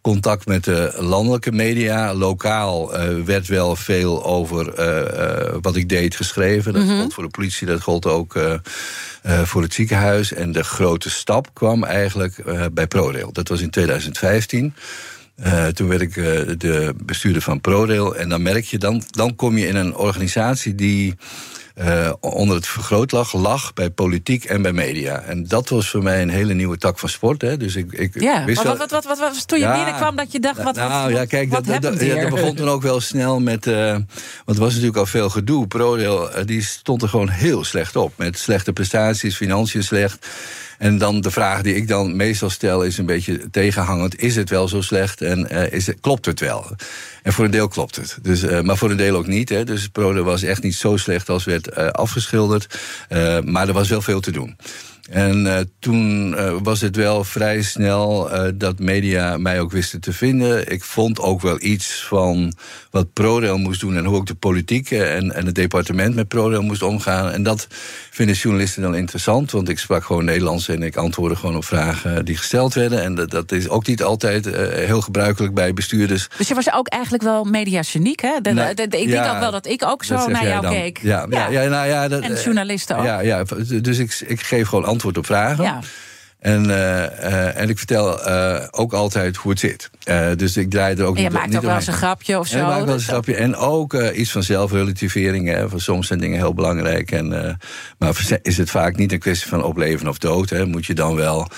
contact 0.00 0.46
met 0.46 0.64
de 0.64 0.94
landelijke 0.98 1.52
media. 1.52 2.14
Lokaal 2.14 2.94
uh, 2.94 3.24
werd 3.24 3.46
wel 3.46 3.76
veel 3.76 4.24
over 4.24 4.78
uh, 4.78 5.48
uh, 5.48 5.54
wat 5.60 5.76
ik 5.76 5.88
deed 5.88 6.16
geschreven. 6.16 6.72
Dat 6.72 6.82
mm 6.82 6.88
-hmm. 6.88 6.98
gold 6.98 7.14
voor 7.14 7.22
de 7.22 7.30
politie, 7.30 7.66
dat 7.66 7.82
gold 7.82 8.06
ook 8.06 8.38
voor 9.22 9.62
het 9.62 9.74
ziekenhuis. 9.74 10.32
En 10.32 10.52
de 10.52 10.64
grote 10.64 11.10
stap 11.10 11.48
kwam 11.52 11.84
eigenlijk 11.84 12.42
bij 12.72 12.86
ProRail. 12.86 13.32
Dat 13.32 13.48
was 13.48 13.60
in 13.60 13.70
2015. 13.70 14.74
Uh, 15.44 15.66
toen 15.66 15.88
werd 15.88 16.00
ik 16.00 16.16
uh, 16.16 16.24
de 16.58 16.94
bestuurder 17.04 17.42
van 17.42 17.60
ProRail. 17.60 18.16
En 18.16 18.28
dan 18.28 18.42
merk 18.42 18.64
je, 18.64 18.78
dan, 18.78 19.02
dan 19.10 19.36
kom 19.36 19.56
je 19.58 19.66
in 19.66 19.76
een 19.76 19.96
organisatie 19.96 20.74
die 20.74 21.14
uh, 21.80 22.12
onder 22.20 22.56
het 22.56 22.66
vergrootlag 22.66 23.32
lag 23.32 23.72
bij 23.74 23.90
politiek 23.90 24.44
en 24.44 24.62
bij 24.62 24.72
media. 24.72 25.20
En 25.20 25.46
dat 25.46 25.68
was 25.68 25.90
voor 25.90 26.02
mij 26.02 26.22
een 26.22 26.28
hele 26.28 26.54
nieuwe 26.54 26.78
tak 26.78 26.98
van 26.98 27.08
sport. 27.08 27.42
Hè. 27.42 27.56
Dus 27.56 27.76
ik, 27.76 27.92
ik 27.92 28.20
ja, 28.20 28.44
wist 28.44 28.62
wat, 28.62 28.78
wat, 28.78 28.90
wat, 28.90 29.04
wat, 29.04 29.18
was 29.18 29.44
toen 29.44 29.58
je 29.58 29.64
ja, 29.64 29.74
binnenkwam 29.74 30.16
dat 30.16 30.32
je 30.32 30.40
dacht, 30.40 30.62
wat 30.62 30.74
Nou 30.74 31.02
wat, 31.02 31.18
ja, 31.20 31.24
kijk, 31.24 31.50
wat 31.50 31.64
dat, 31.64 31.82
dat, 31.82 32.00
ja, 32.00 32.20
dat 32.20 32.30
begon 32.30 32.54
toen 32.54 32.68
ook 32.68 32.82
wel 32.82 33.00
snel 33.00 33.40
met... 33.40 33.66
Uh, 33.66 33.90
want 34.44 34.58
er 34.58 34.64
was 34.64 34.72
natuurlijk 34.72 34.96
al 34.96 35.06
veel 35.06 35.30
gedoe. 35.30 35.66
ProRail 35.66 36.30
die 36.44 36.62
stond 36.62 37.02
er 37.02 37.08
gewoon 37.08 37.28
heel 37.28 37.64
slecht 37.64 37.96
op. 37.96 38.12
Met 38.16 38.38
slechte 38.38 38.72
prestaties, 38.72 39.36
financiën 39.36 39.84
slecht. 39.84 40.26
En 40.78 40.98
dan 40.98 41.20
de 41.20 41.30
vraag 41.30 41.62
die 41.62 41.74
ik 41.74 41.88
dan 41.88 42.16
meestal 42.16 42.50
stel 42.50 42.82
is 42.82 42.98
een 42.98 43.06
beetje 43.06 43.50
tegenhangend. 43.50 44.20
Is 44.20 44.36
het 44.36 44.50
wel 44.50 44.68
zo 44.68 44.80
slecht 44.80 45.20
en 45.20 45.48
uh, 45.52 45.72
is 45.72 45.86
het, 45.86 46.00
klopt 46.00 46.26
het 46.26 46.40
wel? 46.40 46.70
En 47.22 47.32
voor 47.32 47.44
een 47.44 47.50
deel 47.50 47.68
klopt 47.68 47.96
het. 47.96 48.18
Dus, 48.22 48.42
uh, 48.42 48.60
maar 48.60 48.76
voor 48.76 48.90
een 48.90 48.96
deel 48.96 49.16
ook 49.16 49.26
niet. 49.26 49.48
Hè. 49.48 49.64
Dus 49.64 49.88
ProRail 49.88 50.24
was 50.24 50.42
echt 50.42 50.62
niet 50.62 50.74
zo 50.74 50.96
slecht 50.96 51.28
als 51.28 51.44
werd 51.44 51.78
uh, 51.78 51.86
afgeschilderd. 51.86 52.78
maar 53.44 53.68
er 53.68 53.72
was 53.72 53.88
wel 53.88 54.02
veel 54.02 54.20
te 54.20 54.30
doen. 54.30 54.56
En 55.10 55.44
uh, 55.44 55.58
toen 55.78 56.32
uh, 56.32 56.52
was 56.62 56.80
het 56.80 56.96
wel 56.96 57.24
vrij 57.24 57.62
snel 57.62 58.32
uh, 58.32 58.48
dat 58.54 58.78
media 58.78 59.36
mij 59.36 59.60
ook 59.60 59.72
wisten 59.72 60.00
te 60.00 60.12
vinden. 60.12 60.72
Ik 60.72 60.84
vond 60.84 61.20
ook 61.20 61.40
wel 61.40 61.56
iets 61.60 62.04
van 62.08 62.52
wat 62.90 63.12
ProRail 63.12 63.58
moest 63.58 63.80
doen 63.80 63.96
en 63.96 64.04
hoe 64.04 64.16
ook 64.16 64.26
de 64.26 64.34
politiek 64.34 64.90
en, 64.90 65.34
en 65.34 65.46
het 65.46 65.54
departement 65.54 66.14
met 66.14 66.28
ProRail 66.28 66.62
moest 66.62 66.82
omgaan. 66.82 67.30
En 67.30 67.42
dat 67.42 67.66
vinden 68.10 68.36
journalisten 68.36 68.82
dan 68.82 68.94
interessant, 68.94 69.50
want 69.50 69.68
ik 69.68 69.78
sprak 69.78 70.04
gewoon 70.04 70.24
Nederlands 70.24 70.68
en 70.68 70.82
ik 70.82 70.96
antwoordde 70.96 71.38
gewoon 71.38 71.56
op 71.56 71.64
vragen 71.64 72.24
die 72.24 72.36
gesteld 72.36 72.74
werden. 72.74 73.02
En 73.02 73.14
dat, 73.14 73.30
dat 73.30 73.52
is 73.52 73.68
ook 73.68 73.86
niet 73.86 74.02
altijd 74.02 74.44
heel 74.72 75.00
gebruikelijk 75.00 75.54
bij 75.54 75.74
bestuurders. 75.74 76.28
Dus 76.38 76.48
je 76.48 76.54
was 76.54 76.72
ook 76.72 76.88
eigenlijk 76.88 77.22
wel 77.22 77.44
mediageniek, 77.44 78.20
hè? 78.20 78.40
De, 78.42 78.50
nee, 78.50 78.74
de, 78.74 78.88
de, 78.88 79.00
ik 79.00 79.08
ja, 79.08 79.22
denk 79.22 79.34
ook 79.34 79.40
wel 79.40 79.50
dat 79.50 79.66
ik 79.66 79.84
ook 79.84 80.04
zo 80.04 80.26
naar 80.28 80.46
jou 80.46 80.62
dan. 80.62 80.72
keek. 80.72 80.98
Ja, 81.02 81.26
ja. 81.30 81.48
ja, 81.48 81.68
nou 81.68 81.88
ja 81.88 82.08
dat, 82.08 82.22
en 82.22 82.34
journalisten 82.34 82.96
ook. 82.96 83.04
Ja, 83.04 83.20
ja 83.20 83.44
dus 83.82 83.98
ik, 83.98 84.22
ik 84.26 84.40
geef 84.40 84.68
gewoon 84.68 84.84
antwoord 84.84 84.94
op 85.04 85.26
vragen. 85.26 85.64
Ja. 85.64 85.80
En, 86.38 86.64
uh, 86.64 86.70
uh, 86.70 87.60
en 87.60 87.68
ik 87.68 87.78
vertel 87.78 88.28
uh, 88.28 88.56
ook 88.70 88.92
altijd 88.92 89.36
hoe 89.36 89.50
het 89.50 89.60
zit. 89.60 89.90
dus 90.36 90.56
ik 90.56 90.70
draai 90.70 90.96
er 90.96 91.04
ook 91.04 91.16
en 91.16 91.22
je 91.22 91.28
niet 91.28 91.38
maakt 91.38 91.56
ook 91.56 91.62
wel 91.62 91.74
eens 91.74 91.86
een 91.86 91.92
grapje 91.92 92.38
of 92.38 92.46
zo. 92.46 92.56
En 92.56 92.62
ik 92.62 92.66
maak 92.66 92.84
wel 92.84 92.94
eens 92.94 93.02
een 93.02 93.08
grapje. 93.08 93.34
En 93.34 93.56
ook 93.56 93.94
iets 93.94 94.30
van 94.30 94.42
zelfrelativering. 94.42 95.48
Hè. 95.48 95.68
Van 95.68 95.80
soms 95.80 96.06
zijn 96.06 96.18
dingen 96.18 96.38
heel 96.38 96.54
belangrijk. 96.54 97.10
En, 97.10 97.58
maar 97.98 98.38
is 98.42 98.56
het 98.56 98.70
vaak 98.70 98.96
niet 98.96 99.12
een 99.12 99.18
kwestie 99.18 99.48
van 99.48 99.64
op 99.64 99.76
leven 99.76 100.08
of 100.08 100.18
dood. 100.18 100.50
Hè. 100.50 100.66
Moet 100.66 100.86
je 100.86 100.94
dan 100.94 101.14
wel 101.14 101.48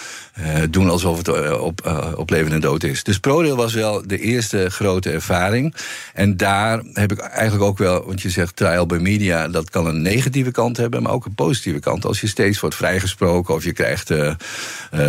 doen 0.71 0.90
alsof 0.90 1.16
het 1.16 1.59
op, 1.59 2.12
op 2.16 2.30
leven 2.30 2.52
en 2.52 2.61
dood 2.61 2.83
is. 2.83 3.02
Dus 3.02 3.18
ProRail 3.18 3.57
was 3.57 3.75
wel 3.75 4.02
de 4.07 4.18
eerste 4.18 4.71
grote 4.71 5.11
ervaring. 5.11 5.75
En 6.14 6.37
daar 6.37 6.83
heb 6.92 7.12
ik 7.12 7.18
eigenlijk 7.18 7.64
ook 7.64 7.78
wel... 7.78 8.07
Want 8.07 8.21
je 8.21 8.30
zegt 8.30 8.57
trial 8.57 8.87
by 8.87 8.99
media, 9.00 9.49
dat 9.49 9.71
kan 9.71 9.87
een 9.87 10.02
negatieve 10.02 10.50
kant 10.50 10.76
hebben... 10.76 11.02
maar 11.02 11.12
ook 11.12 11.25
een 11.25 11.35
positieve 11.35 11.80
kant. 11.80 12.04
Als 12.04 12.21
je 12.21 12.26
steeds 12.26 12.61
wordt 12.61 12.76
vrijgesproken 12.76 13.54
of 13.54 13.64
je 13.64 13.73
krijgt... 13.73 14.11
Uh, 14.11 14.35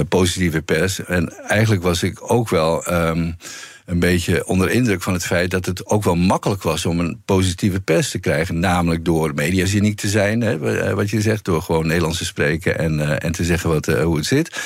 positieve 0.10 0.62
pers. 0.62 1.06
En 1.06 1.34
eigenlijk 1.48 1.84
was 1.84 2.04
ik 2.04 2.32
ook 2.32 2.50
wel. 2.50 2.92
Um, 2.94 3.36
een 3.90 4.00
beetje 4.00 4.48
onder 4.48 4.70
indruk 4.70 5.02
van 5.02 5.14
het 5.14 5.26
feit 5.26 5.52
dat 5.52 5.66
het 5.66 5.86
ook 5.86 6.04
wel 6.04 6.16
makkelijk 6.16 6.64
was 6.64 6.86
om 6.86 7.00
een 7.00 7.22
positieve 7.26 7.82
pers 7.82 8.12
te 8.12 8.20
krijgen. 8.20 8.60
Namelijk 8.60 9.06
door 9.06 9.34
mediageniek 9.34 9.98
te 9.98 10.08
zijn, 10.08 10.42
hè, 10.42 10.94
wat 10.96 11.10
je 11.10 11.22
zegt, 11.22 11.46
door 11.46 11.62
gewoon 11.62 11.88
Nederlands 11.88 12.18
te 12.18 12.26
spreken 12.26 12.80
en, 12.80 13.22
en 13.22 13.32
te 13.32 13.44
zeggen 13.44 13.70
wat, 13.70 13.86
hoe 13.86 14.18
het 14.18 14.26
zit. 14.26 14.58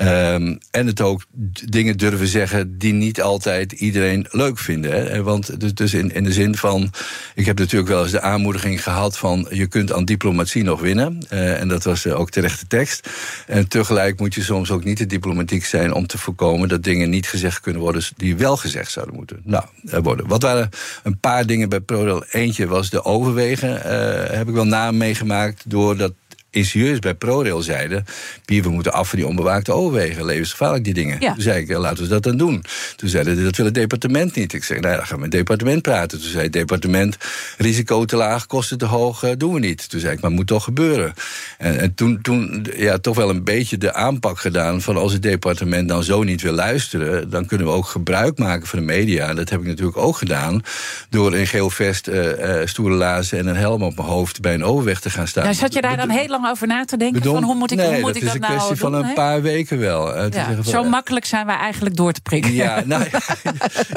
Um, 0.00 0.58
en 0.70 0.86
het 0.86 1.00
ook 1.00 1.24
dingen 1.64 1.96
durven 1.96 2.26
zeggen 2.26 2.78
die 2.78 2.92
niet 2.92 3.22
altijd 3.22 3.72
iedereen 3.72 4.26
leuk 4.30 4.58
vinden. 4.58 4.90
Hè? 4.90 5.22
Want 5.22 5.76
dus, 5.76 5.94
in, 5.94 6.14
in 6.14 6.24
de 6.24 6.32
zin 6.32 6.56
van. 6.56 6.90
Ik 7.34 7.46
heb 7.46 7.58
natuurlijk 7.58 7.90
wel 7.90 8.02
eens 8.02 8.10
de 8.10 8.20
aanmoediging 8.20 8.82
gehad 8.82 9.18
van. 9.18 9.46
je 9.50 9.66
kunt 9.66 9.92
aan 9.92 10.04
diplomatie 10.04 10.62
nog 10.62 10.80
winnen. 10.80 11.28
En 11.28 11.68
dat 11.68 11.84
was 11.84 12.06
ook 12.06 12.30
terechte 12.30 12.66
tekst. 12.66 13.08
En 13.46 13.68
tegelijk 13.68 14.20
moet 14.20 14.34
je 14.34 14.42
soms 14.42 14.70
ook 14.70 14.84
niet 14.84 14.96
te 14.96 15.06
diplomatiek 15.06 15.64
zijn 15.64 15.92
om 15.92 16.06
te 16.06 16.18
voorkomen 16.18 16.68
dat 16.68 16.82
dingen 16.82 17.10
niet 17.10 17.28
gezegd 17.28 17.60
kunnen 17.60 17.82
worden 17.82 18.02
die 18.16 18.36
wel 18.36 18.56
gezegd 18.62 18.90
zouden 18.90 19.14
moeten 19.14 19.40
nou, 19.44 19.64
worden. 20.02 20.28
Wat 20.28 20.42
waren 20.42 20.68
een 21.02 21.18
paar 21.18 21.46
dingen 21.46 21.68
bij 21.68 21.80
ProRail? 21.80 22.24
Eentje 22.30 22.66
was 22.66 22.90
de 22.90 23.04
overwegen. 23.04 23.70
Uh, 23.76 24.36
heb 24.36 24.48
ik 24.48 24.54
wel 24.54 24.64
naam 24.64 24.96
meegemaakt 24.96 25.70
doordat 25.70 26.12
ingenieurs 26.52 26.98
bij 26.98 27.14
ProRail 27.14 27.62
zeiden... 27.62 28.04
Pier, 28.44 28.62
we 28.62 28.68
moeten 28.68 28.92
af 28.92 29.08
van 29.08 29.18
die 29.18 29.26
onbewaakte 29.26 29.72
overwegen. 29.72 30.24
Levensgevaarlijk, 30.24 30.84
die 30.84 30.94
dingen. 30.94 31.18
Toen 31.20 31.34
zei 31.36 31.62
ik, 31.62 31.76
laten 31.76 32.02
we 32.02 32.08
dat 32.08 32.22
dan 32.22 32.36
doen. 32.36 32.64
Toen 32.96 33.08
zeiden 33.08 33.44
dat 33.44 33.56
wil 33.56 33.64
het 33.64 33.74
departement 33.74 34.34
niet. 34.34 34.52
Ik 34.52 34.64
zei, 34.64 34.80
nou, 34.80 34.96
dan 34.96 35.06
gaan 35.06 35.16
we 35.16 35.22
met 35.22 35.32
het 35.32 35.46
departement 35.46 35.82
praten. 35.82 36.20
Toen 36.20 36.30
zei 36.30 36.42
het 36.42 36.52
departement, 36.52 37.16
risico 37.58 38.04
te 38.04 38.16
laag, 38.16 38.46
kosten 38.46 38.78
te 38.78 38.84
hoog, 38.84 39.22
uh, 39.22 39.30
doen 39.36 39.52
we 39.52 39.60
niet. 39.60 39.88
Toen 39.90 40.00
zei 40.00 40.12
ik, 40.12 40.20
maar 40.20 40.30
het 40.30 40.38
moet 40.38 40.48
toch 40.48 40.64
gebeuren. 40.64 41.12
En, 41.58 41.78
en 41.78 41.94
toen, 41.94 42.18
toen 42.22 42.66
ja, 42.76 42.98
toch 42.98 43.16
wel 43.16 43.30
een 43.30 43.44
beetje 43.44 43.78
de 43.78 43.94
aanpak 43.94 44.38
gedaan... 44.38 44.80
van 44.80 44.96
als 44.96 45.12
het 45.12 45.22
departement 45.22 45.88
dan 45.88 46.04
zo 46.04 46.22
niet 46.22 46.42
wil 46.42 46.52
luisteren... 46.52 47.30
dan 47.30 47.46
kunnen 47.46 47.66
we 47.66 47.72
ook 47.72 47.86
gebruik 47.86 48.38
maken 48.38 48.66
van 48.66 48.78
de 48.78 48.84
media. 48.84 49.34
Dat 49.34 49.50
heb 49.50 49.60
ik 49.60 49.66
natuurlijk 49.66 49.96
ook 49.96 50.16
gedaan... 50.16 50.62
door 51.10 51.36
in 51.36 51.46
geel 51.46 51.70
vest, 51.70 52.08
uh, 52.08 52.24
uh, 52.24 52.66
stoere 52.66 52.94
lazen 52.94 53.38
en 53.38 53.46
een 53.46 53.56
helm 53.56 53.82
op 53.82 53.96
mijn 53.96 54.08
hoofd... 54.08 54.40
bij 54.40 54.54
een 54.54 54.64
overweg 54.64 55.00
te 55.00 55.10
gaan 55.10 55.28
staan. 55.28 55.44
Nou, 55.44 55.54
zat 55.54 55.72
je 55.72 55.80
daar 55.80 55.96
dan 55.96 56.10
heel 56.10 56.28
lang 56.28 56.41
over 56.46 56.66
na 56.66 56.84
te 56.84 56.96
denken? 56.96 57.22
van 57.22 57.42
hoe 57.42 57.54
moet 57.54 57.70
ik, 57.70 57.78
nee, 57.78 57.86
hoe 57.86 58.00
moet 58.00 58.06
dat 58.06 58.16
ik 58.16 58.22
is 58.22 58.26
dat 58.26 58.34
een 58.34 58.40
nou 58.40 58.54
kwestie 58.54 58.76
van 58.76 58.94
een 58.94 59.12
paar 59.12 59.42
weken 59.42 59.78
wel. 59.78 60.18
Ja, 60.18 60.54
van, 60.54 60.64
zo 60.64 60.84
makkelijk 60.84 61.24
zijn 61.24 61.46
wij 61.46 61.56
eigenlijk 61.56 61.96
door 61.96 62.12
te 62.12 62.20
prikken. 62.20 62.52
Ja, 62.52 62.82
nou, 62.86 63.04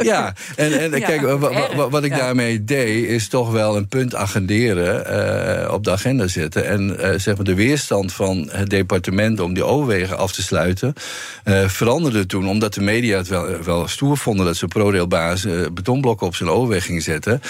ja. 0.02 0.34
en, 0.56 0.80
en 0.82 1.02
kijk, 1.02 1.22
wat 1.90 2.04
ik 2.04 2.16
daarmee 2.16 2.64
deed, 2.64 3.08
is 3.10 3.28
toch 3.28 3.52
wel 3.52 3.78
een 3.78 3.88
punt 3.88 4.16
agenderen, 4.16 5.04
uh, 5.66 5.74
op 5.74 5.84
de 5.84 5.92
agenda 5.92 6.28
zetten. 6.28 6.68
En 6.68 6.98
uh, 7.00 7.10
zeg 7.18 7.36
maar 7.36 7.46
de 7.46 7.54
weerstand 7.54 8.14
van 8.14 8.50
het 8.52 8.70
departement 8.70 9.40
om 9.40 9.54
die 9.54 9.64
overwegen 9.64 10.18
af 10.18 10.32
te 10.32 10.42
sluiten, 10.42 10.94
veranderde 11.68 12.26
toen, 12.26 12.48
omdat 12.48 12.74
de 12.74 12.82
media 12.82 13.18
het 13.18 13.28
wel, 13.28 13.64
wel 13.64 13.88
stoer 13.88 14.18
vonden 14.18 14.46
dat 14.46 14.56
ze 14.56 14.68
ProRailbaas 14.68 15.46
betonblokken 15.74 16.28
op 16.28 16.36
zijn 16.36 16.50
overweg 16.50 16.86
gingen 16.86 17.02
zetten. 17.02 17.42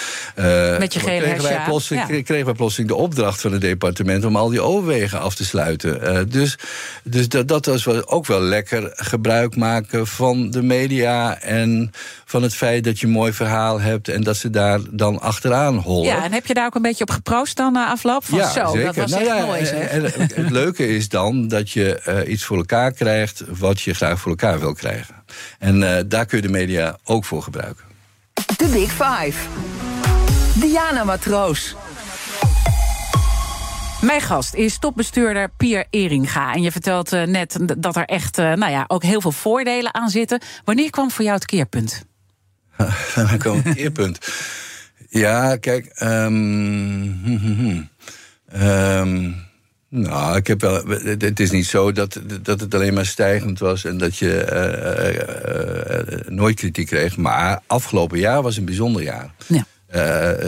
Met 0.78 0.92
je 0.92 1.00
gele 1.00 1.20
kregen 1.20 1.42
wij, 1.42 1.62
plotseling, 1.64 2.24
kregen 2.24 2.44
wij 2.44 2.54
plotseling 2.54 2.90
de 2.90 2.96
opdracht 2.96 3.40
van 3.40 3.52
het 3.52 3.60
departement 3.60 4.24
om 4.24 4.36
al 4.36 4.48
die 4.48 4.60
overwegen 4.60 4.85
af 5.20 5.34
te 5.34 5.44
sluiten. 5.44 6.12
Uh, 6.12 6.20
dus 6.28 6.58
dus 7.02 7.28
dat, 7.28 7.48
dat 7.48 7.66
was 7.66 7.86
ook 7.86 8.26
wel 8.26 8.40
lekker 8.40 8.90
gebruik 8.94 9.56
maken 9.56 10.06
van 10.06 10.50
de 10.50 10.62
media 10.62 11.40
en 11.40 11.92
van 12.24 12.42
het 12.42 12.54
feit 12.54 12.84
dat 12.84 13.00
je 13.00 13.06
een 13.06 13.12
mooi 13.12 13.32
verhaal 13.32 13.80
hebt 13.80 14.08
en 14.08 14.22
dat 14.22 14.36
ze 14.36 14.50
daar 14.50 14.80
dan 14.90 15.20
achteraan 15.20 15.76
hollen. 15.76 16.06
Ja, 16.06 16.24
en 16.24 16.32
heb 16.32 16.46
je 16.46 16.54
daar 16.54 16.66
ook 16.66 16.74
een 16.74 16.82
beetje 16.82 17.04
op 17.04 17.10
geproost 17.10 17.56
dan 17.56 17.72
na 17.72 17.90
afloop? 17.90 18.24
Van 18.24 18.38
ja, 18.38 18.50
zo, 18.50 18.66
zeker. 18.66 18.84
dat 18.84 18.96
was 18.96 19.10
nou, 19.10 19.22
echt 19.22 19.36
ja, 19.36 19.44
mooi 19.44 19.66
zeg. 19.66 19.88
En, 19.88 20.14
en 20.14 20.20
het 20.34 20.50
leuke 20.50 20.88
is 20.88 21.08
dan 21.08 21.48
dat 21.48 21.70
je 21.70 22.00
uh, 22.08 22.32
iets 22.32 22.44
voor 22.44 22.56
elkaar 22.56 22.92
krijgt 22.92 23.42
wat 23.58 23.80
je 23.80 23.94
graag 23.94 24.20
voor 24.20 24.30
elkaar 24.30 24.60
wil 24.60 24.72
krijgen. 24.72 25.14
En 25.58 25.80
uh, 25.80 25.96
daar 26.06 26.26
kun 26.26 26.36
je 26.36 26.46
de 26.46 26.52
media 26.52 26.98
ook 27.04 27.24
voor 27.24 27.42
gebruiken. 27.42 27.84
De 28.56 28.66
Big 28.66 28.90
Five. 28.90 29.38
Diana 30.54 31.04
Matroos. 31.04 31.76
Mijn 34.06 34.20
gast 34.20 34.54
is 34.54 34.78
topbestuurder 34.78 35.50
Pier 35.56 35.86
Eringa. 35.90 36.54
En 36.54 36.62
je 36.62 36.72
vertelt 36.72 37.12
uh, 37.12 37.22
net 37.22 37.58
dat 37.78 37.96
er 37.96 38.04
echt 38.04 38.38
uh, 38.38 38.52
nou 38.52 38.72
ja, 38.72 38.84
ook 38.88 39.02
heel 39.02 39.20
veel 39.20 39.32
voordelen 39.32 39.94
aan 39.94 40.08
zitten. 40.08 40.40
Wanneer 40.64 40.90
kwam 40.90 41.10
voor 41.10 41.24
jou 41.24 41.36
het 41.36 41.44
keerpunt? 41.44 42.04
Wanneer 43.14 43.36
kwam 43.38 43.60
het 43.62 43.74
keerpunt? 43.74 44.18
ja, 45.08 45.56
kijk. 45.56 46.00
Um, 46.02 47.90
um, 48.54 49.34
nou, 49.88 50.36
ik 50.36 50.46
heb 50.46 50.60
wel. 50.60 50.86
Het 50.86 51.40
is 51.40 51.50
niet 51.50 51.66
zo 51.66 51.92
dat, 51.92 52.20
dat 52.42 52.60
het 52.60 52.74
alleen 52.74 52.94
maar 52.94 53.06
stijgend 53.06 53.58
was 53.58 53.84
en 53.84 53.98
dat 53.98 54.16
je 54.16 54.46
uh, 56.26 56.32
nooit 56.32 56.56
kritiek 56.56 56.86
kreeg. 56.86 57.16
Maar 57.16 57.60
afgelopen 57.66 58.18
jaar 58.18 58.42
was 58.42 58.56
een 58.56 58.64
bijzonder 58.64 59.02
jaar. 59.02 59.34
Ja. 59.46 59.66
Uh, 59.96 60.02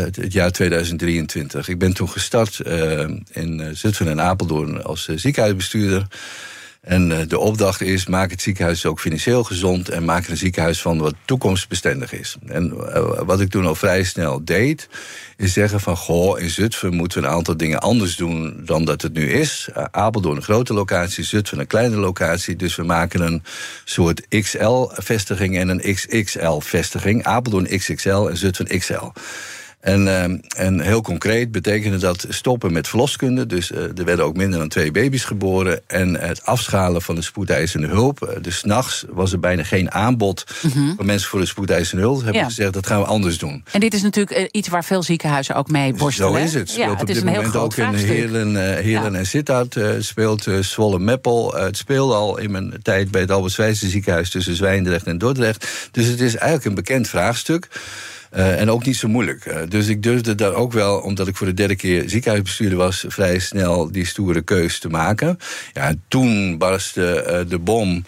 het, 0.04 0.16
het, 0.16 0.32
jaar 0.32 0.50
2023. 0.50 1.68
Ik 1.68 1.78
ben 1.78 1.92
toen 1.92 2.08
gestart 2.08 2.60
uh, 2.66 3.08
in 3.32 3.76
Zutphen 3.76 4.08
en 4.08 4.20
Apeldoorn 4.20 4.84
als 4.84 5.08
ziekenhuisbestuurder. 5.14 6.06
En 6.80 7.28
de 7.28 7.38
opdracht 7.38 7.80
is: 7.80 8.06
maak 8.06 8.30
het 8.30 8.42
ziekenhuis 8.42 8.86
ook 8.86 9.00
financieel 9.00 9.44
gezond 9.44 9.88
en 9.88 10.04
maak 10.04 10.24
er 10.24 10.30
een 10.30 10.36
ziekenhuis 10.36 10.80
van 10.80 10.98
wat 10.98 11.14
toekomstbestendig 11.24 12.12
is. 12.12 12.36
En 12.46 12.76
wat 13.26 13.40
ik 13.40 13.50
toen 13.50 13.66
al 13.66 13.74
vrij 13.74 14.04
snel 14.04 14.44
deed, 14.44 14.88
is 15.36 15.52
zeggen 15.52 15.80
van 15.80 15.96
goh, 15.96 16.40
in 16.40 16.50
Zutphen 16.50 16.94
moeten 16.94 17.20
we 17.20 17.26
een 17.26 17.34
aantal 17.34 17.56
dingen 17.56 17.80
anders 17.80 18.16
doen 18.16 18.60
dan 18.64 18.84
dat 18.84 19.02
het 19.02 19.12
nu 19.12 19.30
is. 19.30 19.68
Uh, 19.76 19.84
Apeldoorn 19.90 20.36
een 20.36 20.42
grote 20.42 20.74
locatie, 20.74 21.24
Zutphen 21.24 21.58
een 21.58 21.66
kleine 21.66 21.96
locatie. 21.96 22.56
Dus 22.56 22.76
we 22.76 22.82
maken 22.82 23.20
een 23.20 23.42
soort 23.84 24.26
XL-vestiging 24.28 25.58
en 25.58 25.68
een 25.68 25.94
XXL-vestiging. 25.94 27.24
Apeldoorn 27.24 27.78
XXL 27.78 28.28
en 28.28 28.36
Zutphen 28.36 28.78
XL. 28.78 29.12
En, 29.80 30.02
uh, 30.02 30.24
en 30.56 30.80
heel 30.80 31.02
concreet 31.02 31.52
betekende 31.52 31.98
dat 31.98 32.26
stoppen 32.28 32.72
met 32.72 32.88
verloskunde. 32.88 33.46
Dus 33.46 33.70
uh, 33.70 33.78
er 33.78 34.04
werden 34.04 34.24
ook 34.24 34.36
minder 34.36 34.58
dan 34.58 34.68
twee 34.68 34.90
baby's 34.90 35.24
geboren. 35.24 35.80
En 35.86 36.20
het 36.20 36.44
afschalen 36.44 37.02
van 37.02 37.14
de 37.14 37.22
spoedeisende 37.22 37.86
hulp. 37.86 38.38
Dus 38.40 38.62
nachts 38.62 39.04
was 39.08 39.32
er 39.32 39.40
bijna 39.40 39.62
geen 39.62 39.90
aanbod 39.90 40.44
mm 40.62 40.70
-hmm. 40.70 40.94
van 40.96 41.06
mensen 41.06 41.28
voor 41.28 41.40
de 41.40 41.46
spoedeisende 41.46 42.02
hulp. 42.02 42.16
Hebben 42.16 42.40
ja. 42.40 42.44
gezegd, 42.44 42.72
dat 42.72 42.86
gaan 42.86 43.00
we 43.00 43.06
anders 43.06 43.38
doen. 43.38 43.64
En 43.72 43.80
dit 43.80 43.94
is 43.94 44.02
natuurlijk 44.02 44.48
iets 44.50 44.68
waar 44.68 44.84
veel 44.84 45.02
ziekenhuizen 45.02 45.54
ook 45.54 45.70
mee 45.70 45.94
worstelen. 45.94 46.32
Zo 46.32 46.44
is 46.44 46.54
het. 46.54 46.70
Speelt 46.70 46.84
ja, 46.84 46.92
het 46.92 47.00
op 47.00 47.06
dit 47.06 47.24
moment 47.24 47.56
ook 47.56 47.76
in 47.76 47.94
Heerlen, 47.94 48.56
Heerlen 48.82 49.12
ja. 49.12 49.18
en 49.18 49.26
Sittard. 49.26 49.76
Speelt 49.98 50.46
Zwolle 50.60 50.98
Meppel. 50.98 51.54
het 51.54 51.76
speelde 51.76 52.14
al 52.14 52.38
in 52.38 52.50
mijn 52.50 52.74
tijd 52.82 53.10
bij 53.10 53.20
het 53.20 53.30
Albert 53.30 53.52
Zwijnse 53.52 53.88
ziekenhuis... 53.88 54.30
tussen 54.30 54.54
Zwijndrecht 54.54 55.06
en 55.06 55.18
Dordrecht. 55.18 55.88
Dus 55.90 56.06
het 56.06 56.20
is 56.20 56.34
eigenlijk 56.34 56.64
een 56.64 56.74
bekend 56.74 57.08
vraagstuk. 57.08 57.68
Uh, 58.36 58.60
en 58.60 58.70
ook 58.70 58.84
niet 58.84 58.96
zo 58.96 59.08
moeilijk. 59.08 59.46
Uh, 59.46 59.56
dus 59.68 59.88
ik 59.88 60.02
durfde 60.02 60.34
daar 60.34 60.52
ook 60.54 60.72
wel, 60.72 60.98
omdat 60.98 61.28
ik 61.28 61.36
voor 61.36 61.46
de 61.46 61.54
derde 61.54 61.76
keer 61.76 62.08
ziekenhuisbestuurder 62.08 62.78
was, 62.78 63.04
vrij 63.08 63.38
snel 63.38 63.92
die 63.92 64.06
stoere 64.06 64.42
keus 64.42 64.78
te 64.78 64.88
maken. 64.88 65.38
Ja, 65.72 65.94
toen 66.08 66.58
barstte 66.58 67.24
uh, 67.26 67.50
de 67.50 67.58
bom. 67.58 68.04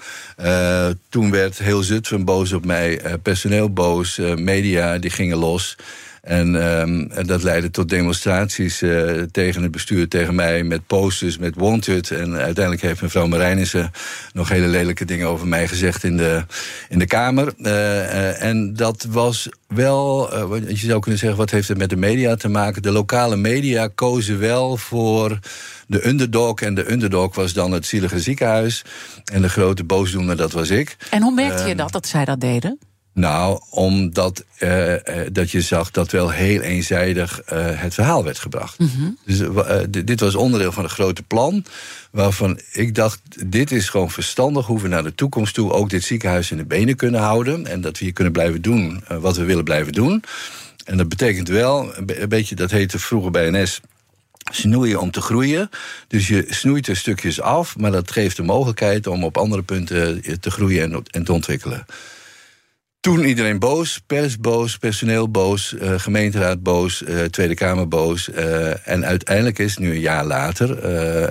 toen 1.09 1.31
werd 1.31 1.59
heel 1.59 1.83
Zutphen 1.83 2.25
boos 2.25 2.53
op 2.53 2.65
mij, 2.65 3.01
personeel 3.23 3.73
boos, 3.73 4.21
media 4.37 4.99
die 4.99 5.11
gingen 5.11 5.37
los. 5.37 5.77
En, 6.23 6.55
um, 6.55 7.11
en, 7.11 7.27
dat 7.27 7.43
leidde 7.43 7.71
tot 7.71 7.89
demonstraties 7.89 8.83
uh, 8.83 9.23
tegen 9.23 9.63
het 9.63 9.71
bestuur, 9.71 10.09
tegen 10.09 10.35
mij, 10.35 10.63
met 10.63 10.87
posters, 10.87 11.39
met 11.39 11.55
wanted. 11.57 12.11
En 12.11 12.35
uiteindelijk 12.35 12.83
heeft 12.83 13.03
mevrouw 13.03 13.27
Marijnissen 13.27 13.91
nog 14.33 14.49
hele 14.49 14.67
lelijke 14.67 15.05
dingen 15.05 15.29
over 15.29 15.47
mij 15.47 15.69
gezegd 15.69 16.05
in 16.05 16.17
de, 16.17 16.45
in 16.89 16.99
de 16.99 17.07
Kamer. 17.07 17.53
Uh, 17.59 17.73
uh, 17.73 18.43
en 18.43 18.75
dat 18.75 19.07
was 19.09 19.49
wel, 19.67 20.35
je 20.57 20.77
zou 20.77 21.01
kunnen 21.01 21.21
zeggen, 21.21 21.39
wat 21.39 21.51
heeft 21.51 21.69
het 21.69 21.79
met 21.79 21.91
de 21.91 21.97
media 21.97 22.35
te 22.35 22.49
maken? 22.49 22.83
De 22.83 22.93
lokale 22.93 23.37
media 23.37 23.89
kozen 23.95 24.39
wel 24.39 24.77
voor 24.77 25.39
de 25.87 26.09
underdog. 26.09 26.61
En 26.61 26.75
de 26.75 26.93
underdog 26.93 27.35
was 27.35 27.53
dan 27.53 27.73
het 27.73 27.87
zielige 27.87 28.21
ziekenhuis. 28.21 28.85
En 29.33 29.43
de 29.43 29.49
grote 29.49 29.85
boosdoener, 29.85 30.37
dat 30.37 30.53
was 30.53 30.71
ik. 30.71 30.97
En 31.11 31.23
hoe 31.23 31.35
merkte 31.35 31.69
je 31.69 31.75
dat, 31.75 31.93
dat 31.93 32.07
zij 32.07 32.25
dat 32.25 32.41
deden? 32.41 32.79
Nou, 33.13 33.61
omdat 33.71 34.45
uh, 34.59 34.95
dat 35.33 35.51
je 35.51 35.61
zag 35.61 35.91
dat 35.91 36.11
wel 36.11 36.31
heel 36.31 36.61
eenzijdig 36.61 37.43
uh, 37.53 37.81
het 37.81 37.95
verhaal 37.95 38.25
werd 38.25 38.39
gebracht. 38.39 38.79
Mm 38.79 38.91
-hmm. 38.97 39.19
Dus 39.25 39.39
dit 40.05 40.21
was 40.21 40.35
onderdeel 40.35 40.73
van 40.73 40.85
een 40.85 40.91
grote 40.91 41.23
plan. 41.23 41.65
Waarvan 42.11 42.61
ik 42.73 42.95
dacht, 42.95 43.21
dit 43.47 43.71
is 43.71 43.89
gewoon 43.89 44.11
verstandig 44.11 44.67
hoe 44.67 44.81
we 44.81 44.89
naar 44.89 45.03
de 45.03 45.15
toekomst 45.15 45.55
toe 45.55 45.73
ook 45.73 45.91
dit 45.91 46.05
ziekenhuis 46.05 46.51
in 46.51 46.57
de 46.57 46.65
benen 46.65 46.97
kunnen 46.97 47.21
houden. 47.21 47.67
En 47.67 47.81
dat 47.81 47.99
we 47.99 48.05
hier 48.05 48.13
kunnen 48.13 48.33
blijven 48.33 48.63
doen 48.63 49.05
wat 49.21 49.37
we 49.37 49.45
willen 49.45 49.65
blijven 49.65 49.93
doen. 49.93 50.25
En 50.85 50.97
dat 50.97 51.09
betekent 51.09 51.49
wel, 51.49 51.93
een 51.97 52.29
beetje, 52.29 52.55
dat 52.55 52.71
heette 52.71 52.99
vroeger 52.99 53.31
bij 53.31 53.51
NS 53.51 53.81
snoeien 54.53 55.01
om 55.01 55.11
te 55.11 55.21
groeien. 55.21 55.71
Dus 56.09 56.29
je 56.29 56.47
snoeit 56.49 56.87
er 56.87 56.97
stukjes 56.97 57.41
af, 57.41 57.77
maar 57.77 57.91
dat 57.91 58.11
geeft 58.11 58.37
de 58.37 58.43
mogelijkheid 58.43 59.07
om 59.07 59.25
op 59.25 59.39
andere 59.39 59.63
punten 59.63 60.23
te 60.41 60.51
groeien 60.51 60.93
en, 60.93 61.03
en 61.11 61.25
te 61.25 61.33
ontwikkelen. 61.33 61.87
Toen 63.01 63.25
iedereen 63.25 63.59
boos, 63.59 64.01
pers 64.07 64.39
boos, 64.39 64.79
personeel 64.79 65.31
boos, 65.31 65.73
uh, 65.73 65.99
gemeenteraad 65.99 66.63
boos, 66.63 67.03
uh, 67.03 67.25
Tweede 67.25 67.55
Kamer 67.55 67.89
boos. 67.89 68.29
Uh, 68.29 68.89
en 68.89 69.05
uiteindelijk 69.05 69.59
is 69.59 69.77
nu 69.77 69.91
een 69.91 70.01
jaar 70.01 70.25
later. 70.25 70.79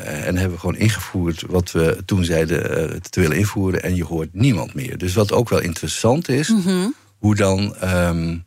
en 0.03 0.35
hebben 0.35 0.51
we 0.51 0.59
gewoon 0.59 0.75
ingevoerd 0.77 1.43
wat 1.47 1.71
we 1.71 1.97
toen 2.05 2.23
zeiden 2.23 2.61
te 3.09 3.19
willen 3.19 3.38
invoeren. 3.38 3.83
En 3.83 3.95
je 3.95 4.03
hoort 4.03 4.29
niemand 4.31 4.73
meer. 4.73 4.97
Dus 4.97 5.13
wat 5.13 5.31
ook 5.31 5.49
wel 5.49 5.59
interessant 5.59 6.29
is. 6.29 6.49
Mm 6.49 6.61
-hmm. 6.61 6.95
hoe 7.17 7.35
dan. 7.35 7.75
Ehm, 7.75 8.38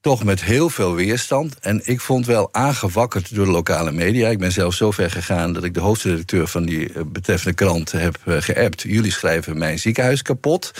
toch 0.00 0.24
met 0.24 0.42
heel 0.42 0.70
veel 0.70 0.94
weerstand. 0.94 1.58
En 1.58 1.80
ik 1.84 2.00
vond 2.00 2.26
wel 2.26 2.48
aangewakkerd 2.52 3.34
door 3.34 3.44
de 3.44 3.50
lokale 3.50 3.92
media. 3.92 4.28
Ik 4.28 4.38
ben 4.38 4.52
zelf 4.52 4.74
zo 4.74 4.90
ver 4.90 5.10
gegaan 5.10 5.52
dat 5.52 5.64
ik 5.64 5.74
de 5.74 5.80
hoofdredacteur 5.80 6.46
van 6.46 6.64
die 6.64 6.92
eh, 6.92 7.02
betreffende 7.06 7.54
krant 7.54 7.92
heb 7.92 8.18
geappt. 8.24 8.82
Jullie 8.82 9.12
schrijven 9.12 9.58
mijn 9.58 9.78
ziekenhuis 9.78 10.22
kapot. 10.22 10.72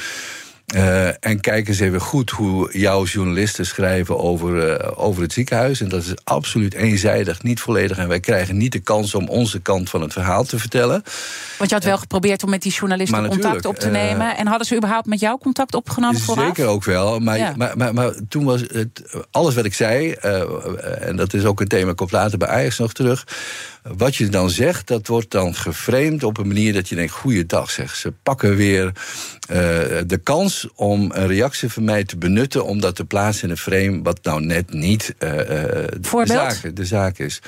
Uh, 0.75 1.07
en 1.07 1.41
kijk 1.41 1.69
eens 1.69 1.81
even 1.81 2.01
goed 2.01 2.31
hoe 2.31 2.79
jouw 2.79 3.05
journalisten 3.05 3.67
schrijven 3.67 4.19
over, 4.19 4.81
uh, 4.81 4.91
over 4.95 5.23
het 5.23 5.33
ziekenhuis. 5.33 5.81
En 5.81 5.89
dat 5.89 6.03
is 6.03 6.15
absoluut 6.25 6.75
eenzijdig, 6.75 7.43
niet 7.43 7.61
volledig. 7.61 7.99
En 7.99 8.09
wij 8.09 8.21
krijgen 8.21 8.57
niet 8.57 8.73
de 8.73 8.79
kans 8.79 9.15
om 9.15 9.29
onze 9.29 9.61
kant 9.61 9.91
van 9.91 10.01
het 10.01 10.13
verhaal 10.13 10.45
te 10.45 10.59
vertellen. 10.59 11.03
Want 11.59 11.71
je 11.71 11.77
had 11.77 11.85
wel 11.85 11.99
geprobeerd 11.99 12.43
om 12.43 12.51
met 12.51 12.63
die 12.63 12.73
journalisten 12.73 13.29
contact 13.29 13.65
op 13.65 13.79
te 13.79 13.89
nemen. 13.89 14.27
Uh, 14.27 14.41
en 14.41 14.47
hadden 14.47 14.67
ze 14.67 14.77
überhaupt 14.77 15.07
met 15.07 15.21
jou 15.21 15.39
contact 15.39 15.75
opgenomen 15.75 16.21
vooraf? 16.21 16.47
Zeker 16.47 16.67
ook 16.67 16.85
wel. 16.85 17.19
Maar, 17.19 17.39
ja. 17.39 17.53
maar, 17.57 17.77
maar, 17.77 17.95
maar, 17.95 18.13
toen 18.29 18.45
was 18.45 18.61
het, 18.61 19.27
alles 19.31 19.55
wat 19.55 19.65
ik 19.65 19.75
zei... 19.75 20.13
en 21.01 21.17
dat 21.17 21.35
is 21.35 21.45
ook 21.45 21.61
een 21.61 21.69
thema, 21.69 21.93
komt 21.93 22.13
later 22.13 22.39
bij 22.39 22.49
Ajax 22.49 22.79
nog 22.79 22.93
terug... 22.93 23.25
Wat 23.97 24.16
je 24.16 24.28
dan 24.28 24.50
zegt, 24.50 24.87
dat 24.87 25.07
wordt 25.07 25.31
dan 25.31 25.55
geframed 25.55 26.25
op 26.25 26.38
een 26.38 26.47
manier 26.47 26.73
dat 26.73 26.88
je 26.88 26.95
denkt: 26.95 27.12
goeiedag 27.12 27.71
zeg. 27.71 27.97
Ze 27.97 28.12
pakken 28.23 28.57
weer 28.57 28.85
uh, 28.85 28.93
de 30.07 30.21
kans 30.23 30.69
om 30.75 31.11
een 31.14 31.26
reactie 31.26 31.69
van 31.69 31.85
mij 31.85 32.05
te 32.05 32.16
benutten, 32.16 32.64
om 32.64 32.81
dat 32.81 32.97
te 32.97 33.05
plaatsen 33.05 33.45
in 33.45 33.50
een 33.50 33.57
frame 33.57 34.02
wat 34.02 34.19
nou 34.23 34.45
net 34.45 34.73
niet 34.73 35.14
uh, 35.19 35.31
de, 35.31 36.23
zaak, 36.25 36.76
de 36.76 36.85
zaak 36.85 37.19
is. 37.19 37.40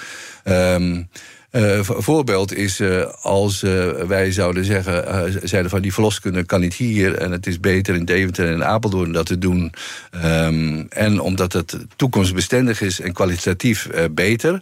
Um, 0.45 1.09
uh, 1.53 1.81
voorbeeld 1.83 2.55
is 2.55 2.81
uh, 2.81 3.05
als 3.21 3.63
uh, 3.63 3.89
wij 3.91 4.33
zouden 4.33 4.65
zeggen, 4.65 5.49
zeiden 5.49 5.71
van 5.71 5.81
die 5.81 5.93
verloskunde 5.93 6.45
kan 6.45 6.61
niet 6.61 6.75
hier 6.75 7.15
en 7.15 7.33
het 7.33 7.47
is 7.47 7.61
beter 7.61 7.95
in 7.95 8.05
Deventer 8.05 8.47
en 8.47 8.53
in 8.53 8.65
Apeldoorn 8.65 9.13
dat 9.13 9.27
te 9.27 9.39
doen. 9.39 9.73
Um, 10.25 10.87
en 10.89 11.21
omdat 11.21 11.53
het 11.53 11.77
toekomstbestendig 11.97 12.81
is 12.81 13.01
en 13.01 13.13
kwalitatief 13.13 13.89
beter, 14.11 14.61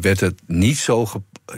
werd 0.00 0.20
het 0.20 0.40
niet 0.46 0.78
zo 0.78 1.06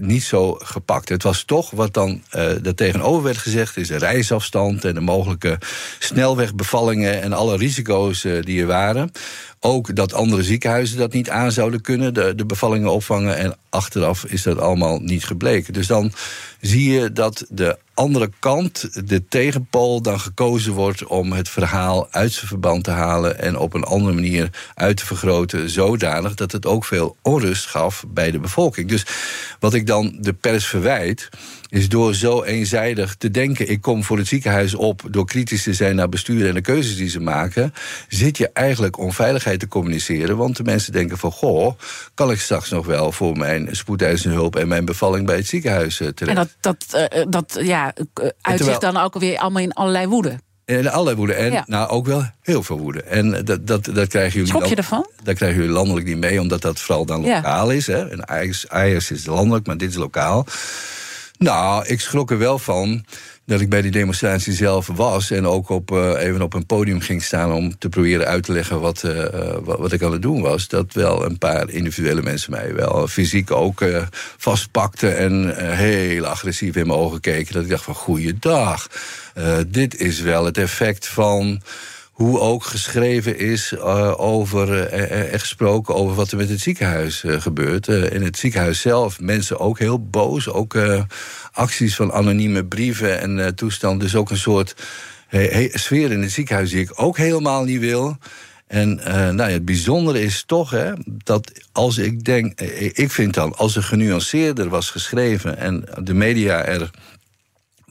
niet 0.01 0.23
zo 0.23 0.53
gepakt. 0.53 1.09
Het 1.09 1.23
was 1.23 1.43
toch 1.43 1.71
wat 1.71 1.95
dan 1.95 2.23
uh, 2.37 2.51
tegenover 2.53 3.23
werd 3.23 3.39
gezegd... 3.39 3.77
is 3.77 3.89
de 3.89 3.97
reisafstand 3.97 4.85
en 4.85 4.95
de 4.95 5.01
mogelijke 5.01 5.59
snelwegbevallingen... 5.99 7.23
en 7.23 7.33
alle 7.33 7.57
risico's 7.57 8.25
uh, 8.25 8.43
die 8.43 8.61
er 8.61 8.67
waren. 8.67 9.11
Ook 9.61 9.97
dat 9.97 10.13
andere 10.13 10.43
ziekenhuizen 10.43 10.99
dat 10.99 11.13
niet 11.13 11.31
aan 11.31 11.53
zouden 11.53 11.81
kunnen, 11.81 12.15
de, 12.15 12.35
de 12.35 12.47
bevallingen 12.47 12.93
opvangen. 12.93 13.37
En 13.37 13.57
achteraf 13.69 14.25
is 14.25 14.43
dat 14.43 14.59
allemaal 14.59 14.99
niet 14.99 15.25
gebleken. 15.25 15.73
Dus 15.73 15.87
dan 15.87 16.13
zie 16.61 16.93
je 16.93 17.13
dat 17.13 17.47
de 17.49 17.79
andere 17.97 18.31
kant, 18.39 19.09
de 19.09 19.29
tegenpool, 19.29 20.03
dan 20.03 20.21
gekozen 20.21 20.73
wordt 20.73 21.05
om 21.05 21.33
het 21.33 21.49
verhaal 21.49 22.09
uit 22.11 22.33
zijn 22.33 22.47
verband 22.47 22.85
te 22.85 22.91
halen 22.91 23.39
en 23.39 23.59
op 23.59 23.75
een 23.75 23.85
andere 23.85 24.15
manier 24.15 24.51
uit 24.75 24.97
te 24.97 25.07
vergroten, 25.07 25.71
zodanig 25.71 26.35
dat 26.35 26.53
het 26.53 26.67
ook 26.67 26.85
veel 26.85 27.17
onrust 27.23 27.67
gaf 27.67 28.05
bij 28.09 28.31
de 28.31 28.39
bevolking. 28.39 28.89
Dus 28.89 29.07
wat 29.61 29.75
ik 29.75 29.87
dan 29.87 30.17
de 30.21 30.33
pers 30.33 30.67
verwijt, 30.67 31.29
is 31.69 31.89
door 31.89 32.15
zo 32.15 32.43
eenzijdig 32.43 33.15
te 33.15 33.31
denken: 33.31 33.71
ik 33.71 33.81
kom 33.81 34.05
voor 34.05 34.19
het 34.19 34.27
ziekenhuis 34.27 34.75
op 34.75 35.03
door 35.11 35.27
kritisch 35.27 35.63
te 35.63 35.75
zijn 35.75 35.97
naar 35.97 36.09
bestuur 36.09 36.49
en 36.49 36.55
de 36.55 36.61
keuzes 36.61 36.97
die 36.97 37.09
ze 37.09 37.21
maken, 37.21 37.75
zit 38.09 38.39
je 38.39 38.51
eigenlijk 38.53 38.99
onveiligheid 38.99 39.61
te 39.61 39.69
communiceren. 39.69 40.37
Want 40.37 40.57
de 40.57 40.63
mensen 40.63 40.93
denken 40.93 41.19
van: 41.19 41.33
goh, 41.33 41.79
kan 42.15 42.31
ik 42.31 42.41
straks 42.41 42.71
nog 42.71 42.87
wel 42.87 43.13
voor 43.13 43.37
mijn 43.37 43.69
spoedeisende 43.71 44.35
hulp 44.37 44.57
en 44.57 44.69
mijn 44.69 44.85
bevalling 44.85 45.27
bij 45.27 45.37
het 45.37 45.47
ziekenhuis 45.47 46.01
uh, 46.01 46.09
terecht? 46.09 46.39
En 46.39 46.49
dat, 46.61 46.79
dat, 46.91 47.11
uh, 47.13 47.25
dat 47.29 47.59
ja, 47.61 47.93
uit 48.41 48.65
zich 48.65 48.79
dan 48.79 48.97
ook 48.97 49.19
weer 49.19 49.39
allemaal 49.39 49.63
in 49.63 49.73
allerlei 49.73 50.07
woede. 50.07 50.39
In 50.65 50.89
allerlei 50.89 51.17
woede. 51.17 51.35
En 51.35 51.53
ja. 51.53 51.65
nou 51.67 51.89
ook 51.89 52.07
wel 52.07 52.25
heel 52.43 52.63
veel 52.63 52.79
woede. 52.79 53.03
En 53.03 53.45
dat, 53.45 53.67
dat, 53.67 53.85
dat 53.85 54.09
krijgen 54.09 54.33
jullie. 54.33 54.49
Schok 54.49 54.67
je 54.67 54.75
ervan? 54.75 55.07
Dat 55.23 55.35
krijgen 55.35 55.59
jullie 55.59 55.75
landelijk 55.75 56.07
niet 56.07 56.17
mee, 56.17 56.41
omdat 56.41 56.63
dat 56.63 56.81
vooral 56.81 57.07
dan 57.07 57.21
lokaal 57.21 57.71
ja. 57.71 57.77
is. 57.77 57.87
Hè. 57.87 58.09
En 58.09 58.29
Ajax, 58.29 58.69
Ajax 58.69 59.11
is 59.11 59.27
landelijk, 59.27 59.67
maar 59.67 59.77
dit 59.77 59.91
is 59.91 59.97
lokaal. 59.97 60.47
Nou, 61.39 61.87
ik 61.87 62.01
schrok 62.01 62.31
er 62.31 62.39
wel 62.39 62.59
van 62.59 63.05
dat 63.45 63.61
ik 63.61 63.69
bij 63.69 63.83
die 63.83 63.91
demonstratie 63.91 64.53
zelf 64.53 64.87
was... 64.87 65.31
en 65.31 65.47
ook 65.47 65.69
op, 65.69 65.91
uh, 65.91 66.23
even 66.23 66.43
op 66.43 66.55
een 66.55 66.67
podium 66.67 67.01
ging 67.01 67.23
staan 67.23 67.53
om 67.53 67.79
te 67.79 67.89
proberen 67.89 68.27
uit 68.27 68.43
te 68.43 68.53
leggen... 68.53 68.81
Wat, 68.81 69.03
uh, 69.03 69.25
wat, 69.63 69.79
wat, 69.79 69.93
ik 69.93 70.03
aan 70.03 70.13
het 70.13 70.23
doen 70.23 70.41
was. 70.41 70.69
Dat 70.69 70.93
wel 70.93 71.25
een 71.25 71.39
paar 71.39 71.71
individuele 71.71 72.23
mensen 72.23 72.51
mij 72.51 72.75
wel 72.75 73.07
fysiek 73.09 73.51
ook 73.51 73.81
uh, 73.81 74.03
vastpakten... 74.37 75.17
en 75.17 75.55
heel 75.77 76.27
agressief 76.27 76.77
in 76.77 76.87
mijn 76.87 76.99
ogen 76.99 77.21
keken. 77.21 77.53
Dat 77.53 77.63
ik 77.63 77.71
dacht 77.71 77.85
van, 77.85 77.95
goeiedag. 77.95 78.89
dit 79.67 80.01
is 80.01 80.21
wel 80.21 80.45
het 80.45 80.59
effect 80.59 81.07
van 81.07 81.63
hoe 82.17 82.41
ook 82.41 82.65
geschreven 82.65 83.39
is 83.39 83.73
uh, 83.73 84.15
over, 84.17 84.69
uh, 84.69 85.33
er 85.33 85.41
gesproken 85.41 85.95
over 85.95 86.15
wat 86.15 86.31
er 86.31 86.37
met 86.37 86.49
het 86.49 86.61
ziekenhuis 86.61 87.25
gebeurt. 87.27 87.89
in 87.89 88.23
het 88.23 88.39
ziekenhuis 88.39 88.81
zelf, 88.81 89.21
mensen 89.21 89.59
ook 89.59 89.79
heel 89.79 90.09
boos. 90.09 90.49
Ook 90.49 90.77
acties 91.53 91.97
van 91.97 92.13
anonieme 92.13 92.65
brieven 92.65 93.21
en 93.21 93.55
toestand. 93.55 94.01
Dus 94.01 94.15
ook 94.15 94.31
een 94.31 94.37
soort 94.37 94.75
sfeer 95.73 96.13
in 96.13 96.23
het 96.23 96.33
ziekenhuis 96.33 96.71
die 96.71 96.81
ik 96.81 96.93
ook 96.95 97.17
helemaal 97.17 97.65
niet 97.65 97.81
wil. 97.81 98.17
En 98.67 98.95
nou 99.05 99.37
ja, 99.37 99.49
het 99.49 99.65
bijzondere 99.65 100.23
is 100.23 100.45
toch 100.47 100.71
hè, 100.71 100.93
dat 101.25 101.53
als 101.73 101.99
ik 101.99 102.25
denk, 102.25 102.61
ik 102.93 103.11
vind 103.11 103.35
dan, 103.35 103.57
als 103.57 103.77
er 103.77 103.83
genuanceerder 103.83 104.69
was 104.69 104.91
geschreven 104.91 105.59
en 105.59 105.85
de 106.03 106.15
media 106.15 106.65
er 106.65 106.91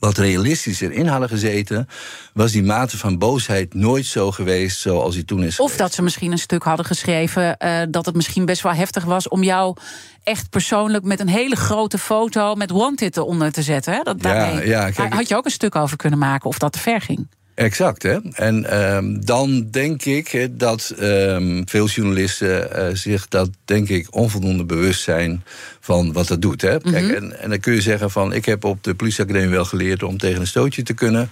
wat 0.05 0.17
realistischer 0.17 0.91
in 0.91 1.07
hadden 1.07 1.29
gezeten, 1.29 1.87
was 2.33 2.51
die 2.51 2.63
mate 2.63 2.97
van 2.97 3.17
boosheid 3.17 3.73
nooit 3.73 4.05
zo 4.05 4.31
geweest 4.31 4.79
zoals 4.79 5.13
die 5.15 5.25
toen 5.25 5.43
is. 5.43 5.47
Of 5.47 5.55
geweest. 5.55 5.77
dat 5.77 5.93
ze 5.93 6.01
misschien 6.01 6.31
een 6.31 6.37
stuk 6.37 6.63
hadden 6.63 6.85
geschreven 6.85 7.55
uh, 7.59 7.81
dat 7.89 8.05
het 8.05 8.15
misschien 8.15 8.45
best 8.45 8.61
wel 8.61 8.73
heftig 8.73 9.03
was 9.03 9.27
om 9.27 9.43
jou 9.43 9.75
echt 10.23 10.49
persoonlijk 10.49 11.03
met 11.03 11.19
een 11.19 11.27
hele 11.27 11.55
grote 11.55 11.97
foto 11.97 12.55
met 12.55 12.71
Wanted 12.71 13.17
eronder 13.17 13.51
te 13.51 13.61
zetten. 13.61 13.93
Hè? 13.93 14.01
Dat, 14.03 14.21
daarmee, 14.21 14.67
ja, 14.67 14.85
ja, 14.85 14.91
kijk, 14.91 15.13
had 15.13 15.27
je 15.27 15.35
ook 15.35 15.45
een 15.45 15.51
stuk 15.51 15.75
over 15.75 15.97
kunnen 15.97 16.19
maken 16.19 16.49
of 16.49 16.57
dat 16.57 16.73
te 16.73 16.79
ver 16.79 17.01
ging. 17.01 17.27
Exact, 17.55 18.03
hè. 18.03 18.17
En 18.33 18.83
um, 18.95 19.25
dan 19.25 19.67
denk 19.71 20.05
ik 20.05 20.47
dat 20.51 20.93
um, 21.01 21.69
veel 21.69 21.87
journalisten 21.87 22.69
uh, 22.75 22.87
zich 22.93 23.27
dat, 23.27 23.49
denk 23.65 23.89
ik, 23.89 24.07
onvoldoende 24.09 24.65
bewust 24.65 25.01
zijn 25.01 25.43
van 25.79 26.13
wat 26.13 26.27
dat 26.27 26.41
doet. 26.41 26.61
Hè. 26.61 26.73
Mm 26.73 26.79
-hmm. 26.81 26.91
Kijk, 26.91 27.11
en, 27.11 27.39
en 27.39 27.49
dan 27.49 27.59
kun 27.59 27.73
je 27.73 27.81
zeggen 27.81 28.11
van, 28.11 28.33
ik 28.33 28.45
heb 28.45 28.63
op 28.63 28.83
de 28.83 28.95
politieacademie 28.95 29.49
wel 29.49 29.65
geleerd 29.65 30.03
om 30.03 30.17
tegen 30.17 30.39
een 30.39 30.47
stootje 30.47 30.83
te 30.83 30.93
kunnen. 30.93 31.29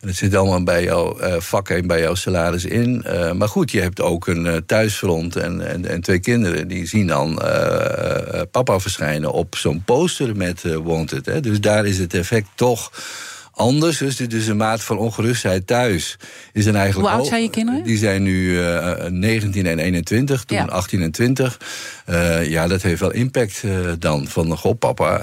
En 0.00 0.08
dat 0.08 0.16
zit 0.16 0.34
allemaal 0.34 0.62
bij 0.62 0.82
jouw 0.82 1.20
uh, 1.20 1.34
vak 1.38 1.68
en 1.68 1.86
bij 1.86 2.00
jouw 2.00 2.14
salaris 2.14 2.64
in. 2.64 3.04
Uh, 3.06 3.32
maar 3.32 3.48
goed, 3.48 3.70
je 3.70 3.80
hebt 3.80 4.00
ook 4.00 4.26
een 4.26 4.62
thuisfront 4.66 5.36
en, 5.36 5.68
en, 5.68 5.86
en, 5.88 6.00
twee 6.00 6.18
kinderen. 6.18 6.68
Die 6.68 6.86
zien 6.86 7.06
dan 7.06 7.42
papa 8.50 8.80
verschijnen 8.80 9.32
op 9.32 9.56
zo'n 9.56 9.82
poster 9.84 10.36
met 10.36 10.62
Wanted. 10.62 11.26
Hè. 11.26 11.40
Dus 11.40 11.60
daar 11.60 11.86
is 11.86 11.98
het 11.98 12.14
effect 12.14 12.48
toch 12.54 12.90
anders. 13.54 13.98
Dus, 13.98 14.16
dus 14.16 14.46
een 14.46 14.56
maat 14.56 14.82
van 14.82 14.98
ongerustheid 14.98 15.66
thuis 15.66 16.16
is 16.52 16.64
dan 16.64 16.74
eigenlijk. 16.76 17.08
Hoe 17.08 17.18
oud 17.18 17.26
zijn 17.26 17.42
je 17.42 17.50
kinderen? 17.50 17.82
Die 17.82 17.98
zijn 17.98 18.22
nu 18.22 18.60
uh, 18.60 19.04
19 19.08 19.66
en 19.66 19.78
21, 19.78 20.44
toen 20.44 20.58
ja. 20.58 20.64
18 20.64 21.02
en 21.02 21.10
20. 21.10 21.58
Uh, 22.10 22.50
ja, 22.50 22.66
dat 22.66 22.82
heeft 22.82 23.00
wel 23.00 23.12
impact 23.12 23.62
uh, 23.64 23.92
dan. 23.98 24.26
Van, 24.28 24.56
goh, 24.56 24.78
papa, 24.78 25.22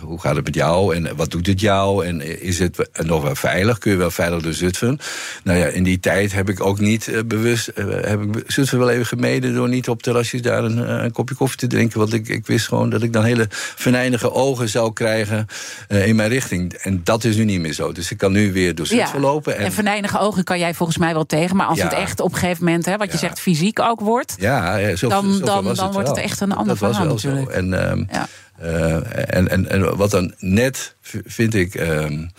hoe 0.00 0.20
gaat 0.20 0.36
het 0.36 0.44
met 0.44 0.54
jou? 0.54 0.94
En 0.94 1.16
wat 1.16 1.30
doet 1.30 1.46
het 1.46 1.60
jou? 1.60 2.06
En 2.06 2.40
is 2.42 2.58
het 2.58 2.88
nog 3.02 3.22
wel 3.22 3.34
veilig? 3.34 3.78
Kun 3.78 3.90
je 3.90 3.96
wel 3.96 4.10
veilig 4.10 4.42
door 4.42 4.52
Zutphen? 4.52 4.98
Nou 5.44 5.58
ja, 5.58 5.66
in 5.66 5.82
die 5.82 6.00
tijd 6.00 6.32
heb 6.32 6.48
ik 6.48 6.60
ook 6.60 6.80
niet 6.80 7.22
bewust... 7.26 7.70
heb 8.00 8.22
ik 8.22 8.44
Zutphen 8.46 8.78
wel 8.78 8.90
even 8.90 9.06
gemeden 9.06 9.54
door 9.54 9.68
niet 9.68 9.88
op 9.88 10.02
terrasjes 10.02 10.42
daar 10.42 10.64
een, 10.64 11.04
een, 11.04 11.12
kopje 11.12 11.34
koffie 11.34 11.58
te 11.58 11.66
drinken. 11.66 11.98
Want 11.98 12.12
ik, 12.12 12.28
ik 12.28 12.46
wist 12.46 12.68
gewoon 12.68 12.90
dat 12.90 13.02
ik 13.02 13.12
dan 13.12 13.24
hele 13.24 13.46
venijnige 13.50 14.32
ogen 14.32 14.68
zou 14.68 14.92
krijgen 14.92 15.46
in 15.88 16.16
mijn 16.16 16.28
richting. 16.28 16.75
En 16.82 17.00
dat 17.04 17.24
is 17.24 17.36
nu 17.36 17.44
niet 17.44 17.60
meer 17.60 17.72
zo. 17.72 17.92
Dus 17.92 18.10
ik 18.10 18.18
kan 18.18 18.32
nu 18.32 18.52
weer 18.52 18.74
door 18.74 18.86
Zutphen 18.86 19.20
ja. 19.20 19.26
lopen. 19.26 19.56
En, 19.56 19.64
en 19.64 19.72
venijnige 19.72 20.18
ogen 20.18 20.44
kan 20.44 20.58
jij 20.58 20.74
volgens 20.74 20.98
mij 20.98 21.12
wel 21.12 21.26
tegen. 21.26 21.56
Maar 21.56 21.66
als 21.66 21.78
ja. 21.78 21.84
het 21.84 21.92
echt 21.92 22.20
op 22.20 22.32
een 22.32 22.38
gegeven 22.38 22.64
moment, 22.64 22.86
hè, 22.86 22.96
wat 22.96 23.12
je 23.12 23.18
zegt, 23.18 23.40
fysiek 23.40 23.80
ook 23.80 24.00
wordt... 24.00 24.34
Ja, 24.38 24.96
zo, 24.96 25.08
dan, 25.08 25.38
dan, 25.38 25.64
dan 25.64 25.66
het 25.66 25.92
wordt 25.92 26.08
het 26.08 26.18
echt 26.18 26.40
een 26.40 26.52
ander 26.52 26.78
dat 26.78 26.78
verhaal 26.78 27.08
was 27.08 27.22
wel 27.22 27.34
natuurlijk. 27.34 27.52
Zo. 27.52 27.58
En, 27.58 27.90
um, 27.90 28.08
ja. 28.10 28.28
uh, 28.62 29.34
en, 29.34 29.48
en, 29.48 29.70
en 29.70 29.96
wat 29.96 30.10
dan 30.10 30.34
net, 30.38 30.94
vind 31.24 31.54
ik... 31.54 31.74
Um, 31.74 32.30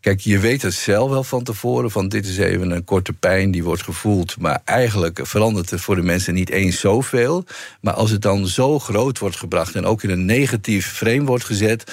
Kijk, 0.00 0.20
je 0.20 0.38
weet 0.38 0.62
het 0.62 0.74
zelf 0.74 1.10
wel 1.10 1.24
van 1.24 1.42
tevoren. 1.42 1.90
Van 1.90 2.08
dit 2.08 2.26
is 2.26 2.38
even 2.38 2.70
een 2.70 2.84
korte 2.84 3.12
pijn 3.12 3.50
die 3.50 3.64
wordt 3.64 3.82
gevoeld. 3.82 4.40
Maar 4.40 4.60
eigenlijk 4.64 5.20
verandert 5.22 5.70
het 5.70 5.80
voor 5.80 5.96
de 5.96 6.02
mensen 6.02 6.34
niet 6.34 6.50
eens 6.50 6.80
zoveel. 6.80 7.44
Maar 7.80 7.94
als 7.94 8.10
het 8.10 8.22
dan 8.22 8.46
zo 8.46 8.78
groot 8.78 9.18
wordt 9.18 9.36
gebracht 9.36 9.74
en 9.74 9.84
ook 9.84 10.02
in 10.02 10.10
een 10.10 10.24
negatief 10.24 10.92
frame 10.92 11.24
wordt 11.24 11.44
gezet 11.44 11.84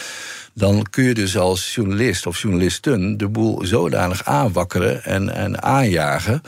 dan 0.53 0.85
kun 0.89 1.03
je 1.03 1.13
dus 1.13 1.37
als 1.37 1.75
journalist 1.75 2.25
of 2.25 2.41
journalisten 2.41 3.17
de 3.17 3.27
boel 3.27 3.65
zodanig 3.65 4.25
aanwakkeren 4.25 5.03
en, 5.03 5.29
en 5.29 5.63
aanjagen. 5.63 6.41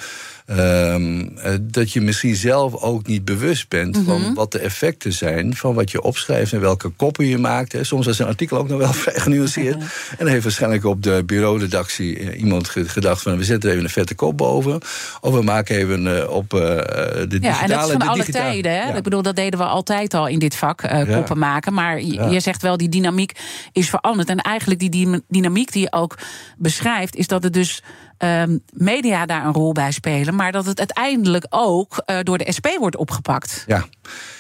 Um, 0.45 1.37
dat 1.61 1.91
je 1.91 2.01
misschien 2.01 2.35
zelf 2.35 2.75
ook 2.75 3.07
niet 3.07 3.25
bewust 3.25 3.69
bent 3.69 3.97
van 4.05 4.21
mhm. 4.21 4.33
wat 4.33 4.51
de 4.51 4.59
effecten 4.59 5.13
zijn 5.13 5.55
van 5.55 5.73
wat 5.73 5.91
je 5.91 6.01
opschrijft 6.01 6.53
en 6.53 6.59
welke 6.59 6.89
koppen 6.89 7.25
je 7.25 7.37
maakt. 7.37 7.75
Soms 7.81 8.07
is 8.07 8.19
een 8.19 8.25
artikel 8.25 8.57
ook 8.57 8.67
nog 8.67 8.77
wel 8.77 8.93
vrij 9.03 9.19
genuanceerd. 9.19 9.75
En 9.75 10.17
dan 10.17 10.27
heeft 10.27 10.43
waarschijnlijk 10.43 10.85
op 10.85 11.03
de 11.03 11.23
bureauredactie 11.25 12.19
eh, 12.19 12.39
iemand 12.39 12.69
gedacht 12.69 13.21
van 13.21 13.37
we 13.37 13.43
zetten 13.43 13.69
even 13.71 13.83
een 13.83 13.89
vette 13.89 14.15
kop 14.15 14.37
boven. 14.37 14.81
Of 15.21 15.33
we 15.33 15.41
maken 15.41 15.75
even 15.75 16.05
uh, 16.05 16.29
op 16.29 16.49
de 16.49 17.25
digitale... 17.29 17.53
Ja, 17.53 17.61
en 17.61 17.69
dat 17.69 17.85
is 17.85 17.91
van 17.91 18.07
alle 18.07 18.25
tijden. 18.25 18.71
Hè? 18.71 18.97
Ik 18.97 19.03
bedoel, 19.03 19.21
dat 19.21 19.35
deden 19.35 19.59
we 19.59 19.65
altijd 19.65 20.13
al 20.13 20.27
in 20.27 20.39
dit 20.39 20.55
vak, 20.55 20.83
uh, 20.83 21.15
koppen 21.15 21.37
maken. 21.37 21.73
Maar 21.73 22.01
je 22.01 22.39
zegt 22.39 22.61
wel, 22.61 22.77
die 22.77 22.89
dynamiek 22.89 23.31
is 23.71 23.89
veranderd. 23.89 24.29
En 24.29 24.37
eigenlijk 24.37 24.79
die 24.79 25.21
dynamiek 25.27 25.71
die 25.71 25.81
je 25.81 25.91
ook 25.91 26.17
beschrijft, 26.57 27.15
is 27.15 27.27
dat 27.27 27.43
het 27.43 27.53
dus 27.53 27.81
Ehm, 28.17 28.57
media 28.71 29.25
daar 29.25 29.45
een 29.45 29.53
rol 29.53 29.71
bij 29.71 29.91
spelen, 29.91 30.35
maar 30.35 30.51
dat 30.51 30.65
het 30.65 30.79
uiteindelijk 30.79 31.45
ook 31.49 32.03
uh, 32.05 32.19
door 32.23 32.37
de 32.37 32.51
SP 32.57 32.67
wordt 32.79 32.95
opgepakt. 32.95 33.63
Ja. 33.67 33.85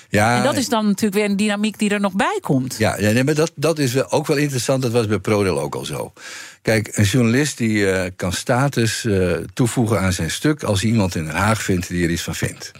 Ja, 0.09 0.37
en 0.37 0.43
dat 0.43 0.55
is 0.55 0.69
dan 0.69 0.85
natuurlijk 0.85 1.13
weer 1.13 1.25
een 1.25 1.37
dynamiek 1.37 1.79
die 1.79 1.89
er 1.89 1.99
nog 1.99 2.13
bij 2.13 2.39
komt. 2.41 2.75
Ja, 2.77 2.95
nee, 2.99 3.23
maar 3.23 3.33
dat, 3.33 3.51
dat 3.55 3.79
is 3.79 4.09
ook 4.09 4.27
wel 4.27 4.37
interessant. 4.37 4.81
Dat 4.81 4.91
was 4.91 5.07
bij 5.07 5.19
ProRail 5.19 5.59
ook 5.59 5.75
al 5.75 5.85
zo. 5.85 6.13
Kijk, 6.61 6.89
een 6.91 7.03
journalist 7.03 7.57
die 7.57 7.77
uh, 7.77 8.03
kan 8.15 8.33
status 8.33 9.03
uh, 9.03 9.33
toevoegen 9.53 9.99
aan 9.99 10.13
zijn 10.13 10.31
stuk... 10.31 10.63
als 10.63 10.81
hij 10.81 10.89
iemand 10.89 11.15
in 11.15 11.25
Den 11.25 11.35
Haag 11.35 11.63
vindt 11.63 11.87
die 11.87 12.03
er 12.03 12.09
iets 12.09 12.21
van 12.21 12.35
vindt. 12.35 12.71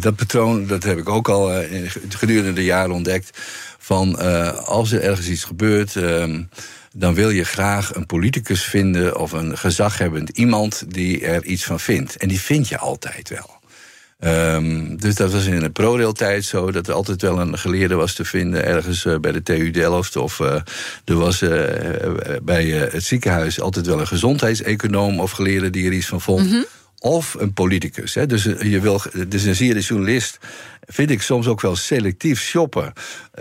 dat 0.00 0.16
patroon 0.16 0.66
dat 0.66 0.82
heb 0.82 0.98
ik 0.98 1.08
ook 1.08 1.28
al 1.28 1.52
gedurende 2.08 2.52
de 2.52 2.64
jaren 2.64 2.94
ontdekt. 2.94 3.38
Van 3.78 4.18
als 4.66 4.92
er 4.92 5.02
ergens 5.02 5.28
iets 5.28 5.44
gebeurt... 5.44 5.96
Ehm, 5.96 6.42
dan 6.94 7.14
wil 7.14 7.30
je 7.30 7.44
graag 7.44 7.94
een 7.94 8.06
politicus 8.06 8.64
vinden 8.64 9.18
of 9.18 9.32
een 9.32 9.58
gezaghebbend 9.58 10.28
iemand 10.28 10.84
die 10.88 11.26
er 11.26 11.44
iets 11.44 11.64
van 11.64 11.80
vindt. 11.80 12.16
En 12.16 12.28
die 12.28 12.40
vind 12.40 12.68
je 12.68 12.78
altijd 12.78 13.28
wel. 13.28 13.58
Um, 14.54 14.96
dus 14.96 15.14
dat 15.14 15.32
was 15.32 15.46
in 15.46 15.60
de 15.60 15.70
ProRail-tijd 15.70 16.44
zo, 16.44 16.70
dat 16.70 16.88
er 16.88 16.94
altijd 16.94 17.22
wel 17.22 17.40
een 17.40 17.58
geleerde 17.58 17.94
was 17.94 18.14
te 18.14 18.24
vinden, 18.24 18.64
ergens 18.64 19.04
uh, 19.04 19.18
bij 19.18 19.32
de 19.32 19.42
TU 19.42 19.70
Delft. 19.70 20.16
Of 20.16 20.38
uh, 20.38 20.54
er 21.04 21.16
was 21.16 21.42
uh, 21.42 21.50
bij 22.42 22.66
het 22.66 23.04
ziekenhuis 23.04 23.60
altijd 23.60 23.86
wel 23.86 24.00
een 24.00 24.06
gezondheidseconoom 24.06 25.20
of 25.20 25.30
geleerde 25.30 25.70
die 25.70 25.86
er 25.86 25.92
iets 25.92 26.06
van 26.06 26.20
vond. 26.20 26.48
-hmm. 26.48 26.64
Of 27.02 27.34
een 27.38 27.52
politicus. 27.52 28.14
Hè. 28.14 28.26
Dus, 28.26 28.42
je 28.42 28.80
wil, 28.80 29.02
dus 29.28 29.44
dan 29.44 29.54
zie 29.54 29.66
je 29.68 29.74
de 29.74 29.80
journalist 29.80 30.38
vind 30.90 31.10
ik 31.10 31.22
soms 31.22 31.46
ook 31.46 31.60
wel 31.60 31.76
selectief 31.76 32.40
shoppen. 32.40 32.92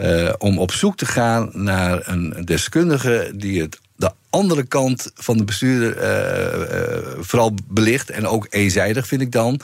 Uh, 0.02 0.34
om 0.38 0.60
op 0.60 0.72
zoek 0.72 0.98
te 0.98 1.06
gaan 1.06 1.50
naar 1.54 2.02
een 2.08 2.45
deskundige 2.45 3.32
die 3.36 3.62
het 3.62 3.80
de 3.95 4.12
andere 4.30 4.63
kant 4.63 5.12
van 5.15 5.38
de 5.38 5.44
bestuurder 5.44 5.98
uh, 5.98 6.60
uh, 6.60 7.20
vooral 7.20 7.54
belicht. 7.68 8.10
En 8.10 8.28
ook 8.28 8.48
eenzijdig, 8.50 9.08
vind 9.08 9.22
ik 9.22 9.32
dan. 9.32 9.60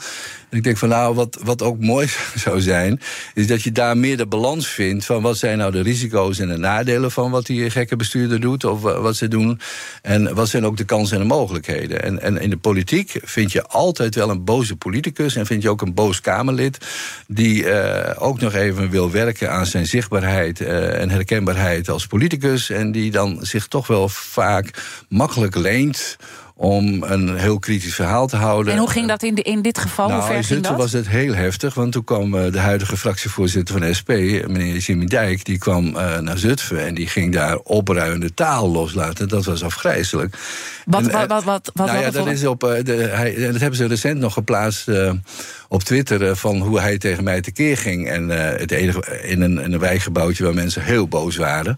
En 0.48 0.56
ik 0.56 0.64
denk 0.64 0.76
van 0.76 0.88
nou, 0.88 1.14
wat, 1.14 1.38
wat 1.44 1.62
ook 1.62 1.78
mooi 1.78 2.08
zou 2.44 2.60
zijn... 2.60 3.00
is 3.34 3.46
dat 3.46 3.62
je 3.62 3.72
daar 3.72 3.96
meer 3.96 4.16
de 4.16 4.26
balans 4.26 4.68
vindt... 4.68 5.04
van 5.04 5.22
wat 5.22 5.36
zijn 5.36 5.58
nou 5.58 5.72
de 5.72 5.82
risico's 5.82 6.38
en 6.38 6.48
de 6.48 6.56
nadelen... 6.56 7.10
van 7.10 7.30
wat 7.30 7.46
die 7.46 7.70
gekke 7.70 7.96
bestuurder 7.96 8.40
doet 8.40 8.64
of 8.64 8.80
wat 8.80 9.16
ze 9.16 9.28
doen. 9.28 9.60
En 10.02 10.34
wat 10.34 10.48
zijn 10.48 10.66
ook 10.66 10.76
de 10.76 10.84
kansen 10.84 11.16
en 11.16 11.22
de 11.22 11.28
mogelijkheden. 11.28 12.02
En, 12.02 12.22
en 12.22 12.40
in 12.40 12.50
de 12.50 12.56
politiek 12.56 13.20
vind 13.22 13.52
je 13.52 13.66
altijd 13.66 14.14
wel 14.14 14.30
een 14.30 14.44
boze 14.44 14.76
politicus... 14.76 15.36
en 15.36 15.46
vind 15.46 15.62
je 15.62 15.68
ook 15.68 15.82
een 15.82 15.94
boos 15.94 16.20
Kamerlid... 16.20 16.78
die 17.26 17.64
uh, 17.64 18.10
ook 18.18 18.40
nog 18.40 18.54
even 18.54 18.90
wil 18.90 19.10
werken 19.10 19.50
aan 19.50 19.66
zijn 19.66 19.86
zichtbaarheid... 19.86 20.60
en 20.60 21.10
herkenbaarheid 21.10 21.88
als 21.88 22.06
politicus... 22.06 22.70
en 22.70 22.92
die 22.92 23.10
dan 23.10 23.38
zich 23.40 23.66
toch 23.66 23.86
wel 23.86 24.08
vaak 24.08 24.55
makkelijk 25.08 25.54
leent 25.54 26.16
om 26.58 27.02
een 27.02 27.36
heel 27.36 27.58
kritisch 27.58 27.94
verhaal 27.94 28.26
te 28.26 28.36
houden. 28.36 28.72
En 28.72 28.78
hoe 28.78 28.90
ging 28.90 29.08
dat 29.08 29.22
in, 29.22 29.34
de, 29.34 29.42
in 29.42 29.62
dit 29.62 29.78
geval? 29.78 30.08
Nou, 30.08 30.20
hoe 30.20 30.30
ver 30.32 30.44
ging 30.44 30.62
dat? 30.62 30.76
was 30.76 30.92
het 30.92 31.08
heel 31.08 31.34
heftig, 31.34 31.74
want 31.74 31.92
toen 31.92 32.04
kwam 32.04 32.34
uh, 32.34 32.52
de 32.52 32.58
huidige 32.58 32.96
fractievoorzitter 32.96 33.78
van 33.78 33.86
de 33.86 33.94
SP, 33.98 34.08
meneer 34.08 34.76
Jimmy 34.76 35.06
Dijk, 35.06 35.44
die 35.44 35.58
kwam 35.58 35.86
uh, 35.86 36.18
naar 36.18 36.38
Zutphen 36.38 36.86
en 36.86 36.94
die 36.94 37.06
ging 37.06 37.32
daar 37.32 37.56
opruimende 37.56 38.34
taal 38.34 38.70
loslaten. 38.70 39.28
Dat 39.28 39.44
was 39.44 39.62
afgrijzelijk. 39.62 40.38
Wat, 40.84 41.06
en, 41.06 41.12
wat, 41.12 41.28
wat, 41.28 41.44
wat, 41.44 41.70
wat, 41.74 41.86
nou 41.86 41.98
ja, 41.98 42.10
dat, 42.10 42.26
is 42.26 42.46
op, 42.46 42.60
de, 42.60 42.92
hij, 43.12 43.34
dat 43.34 43.60
hebben 43.60 43.76
ze 43.76 43.86
recent 43.86 44.18
nog 44.18 44.32
geplaatst 44.32 44.88
op 45.68 45.82
Twitter 45.82 46.36
van 46.36 46.60
hoe 46.60 46.80
hij 46.80 46.98
tegen 46.98 47.24
mij 47.24 47.40
tekeer 47.40 47.76
ging. 47.76 48.08
En 48.08 48.28
het 48.28 48.70
enige, 48.70 49.20
in, 49.22 49.40
een, 49.40 49.58
in 49.58 49.72
een 49.72 49.78
wijkgebouwtje 49.78 50.44
waar 50.44 50.54
mensen 50.54 50.82
heel 50.82 51.08
boos 51.08 51.36
waren. 51.36 51.76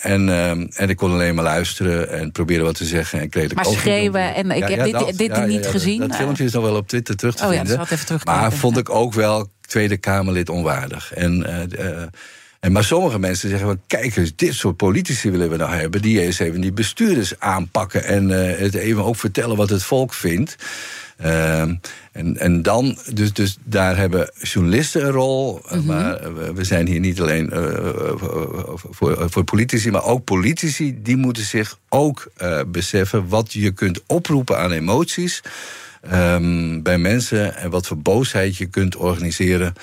en, 0.00 0.28
en 0.74 0.88
ik 0.88 0.96
kon 0.96 1.12
alleen 1.12 1.34
maar 1.34 1.44
luisteren 1.44 2.10
en 2.10 2.32
proberen 2.32 2.64
wat 2.64 2.74
te 2.74 2.84
zeggen. 2.84 3.20
En 3.20 3.28
kreeg 3.28 3.50
schreeuwen. 3.60 4.34
En 4.34 4.50
ik 4.50 4.68
heb 4.68 4.84
dit, 4.84 5.18
dit 5.18 5.46
niet 5.46 5.66
gezien. 5.66 6.00
Dat, 6.00 6.16
filmpje 6.16 6.44
is 6.44 6.52
nog 6.52 6.62
wel 6.62 6.76
op 6.76 6.88
Twitter 6.88 7.16
terug 7.16 7.34
te 7.34 7.44
oh, 7.44 7.50
vinden. 7.50 7.76
Ja, 7.76 7.86
even 7.90 8.20
maar 8.24 8.52
vond 8.52 8.76
ik 8.76 8.90
ook 8.90 9.12
wel 9.12 9.48
Tweede 9.66 9.96
Kamerlid 9.96 10.48
onwaardig. 10.48 11.14
En... 11.14 11.46
Uh, 11.78 12.02
en 12.60 12.72
maar 12.72 12.84
sommige 12.84 13.18
mensen 13.18 13.48
zeggen 13.48 13.68
van, 13.68 13.80
kijk 13.86 14.16
eens, 14.16 14.36
dit 14.36 14.54
soort 14.54 14.76
politici 14.76 15.30
willen 15.30 15.50
we 15.50 15.56
nou 15.56 15.74
hebben... 15.74 16.02
die 16.02 16.20
eens 16.20 16.38
even 16.38 16.60
die 16.60 16.72
bestuurders 16.72 17.38
aanpakken 17.38 18.04
en 18.04 18.30
uh, 18.30 18.58
het 18.58 18.74
even 18.74 19.04
ook 19.04 19.16
vertellen 19.16 19.56
wat 19.56 19.70
het 19.70 19.82
volk 19.82 20.14
vindt. 20.14 20.56
Uh, 21.24 21.60
en, 21.60 22.36
en 22.36 22.62
dan, 22.62 22.98
dus, 23.14 23.32
dus 23.32 23.56
daar 23.64 23.96
hebben 23.96 24.30
journalisten 24.42 25.04
een 25.04 25.10
rol. 25.10 25.52
Mm 25.52 25.78
-hmm. 25.78 25.86
Maar 25.86 26.34
we 26.54 26.64
zijn 26.64 26.86
hier 26.86 27.00
niet 27.00 27.20
alleen 27.20 27.50
uh, 27.52 27.60
voor, 28.74 29.30
voor 29.30 29.44
politici, 29.44 29.90
maar 29.90 30.04
ook 30.04 30.24
politici. 30.24 30.98
Die 31.02 31.16
moeten 31.16 31.42
zich 31.42 31.78
ook 31.88 32.30
uh, 32.42 32.60
beseffen 32.66 33.28
wat 33.28 33.52
je 33.52 33.70
kunt 33.70 34.00
oproepen 34.06 34.58
aan 34.58 34.72
emoties 34.72 35.42
um, 36.12 36.82
bij 36.82 36.98
mensen. 36.98 37.56
En 37.56 37.70
wat 37.70 37.86
voor 37.86 37.98
boosheid 37.98 38.56
je 38.56 38.66
kunt 38.66 38.96
organiseren 38.96 39.74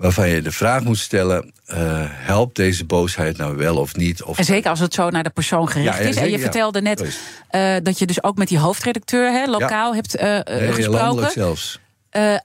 waarvan 0.00 0.28
je 0.28 0.42
de 0.42 0.52
vraag 0.52 0.82
moet 0.82 0.98
stellen: 0.98 1.52
uh, 1.66 1.76
helpt 2.06 2.56
deze 2.56 2.84
boosheid 2.84 3.36
nou 3.36 3.56
wel 3.56 3.76
of 3.76 3.96
niet? 3.96 4.22
Of 4.22 4.38
en 4.38 4.44
zeker 4.44 4.70
als 4.70 4.80
het 4.80 4.94
zo 4.94 5.10
naar 5.10 5.22
de 5.22 5.30
persoon 5.30 5.68
gericht 5.68 5.96
ja, 5.96 6.02
ja, 6.02 6.08
is. 6.08 6.16
En 6.16 6.24
je 6.24 6.30
ja, 6.30 6.38
vertelde 6.38 6.82
net 6.82 7.00
uh, 7.50 7.76
dat 7.82 7.98
je 7.98 8.06
dus 8.06 8.22
ook 8.22 8.36
met 8.36 8.48
die 8.48 8.58
hoofdredacteur 8.58 9.30
hè, 9.32 9.46
lokaal 9.46 9.94
hebt 9.94 10.16
uh, 10.16 10.22
nee, 10.22 10.72
gesproken. 10.72 10.90
landelijk 10.90 11.32
zelfs. 11.32 11.80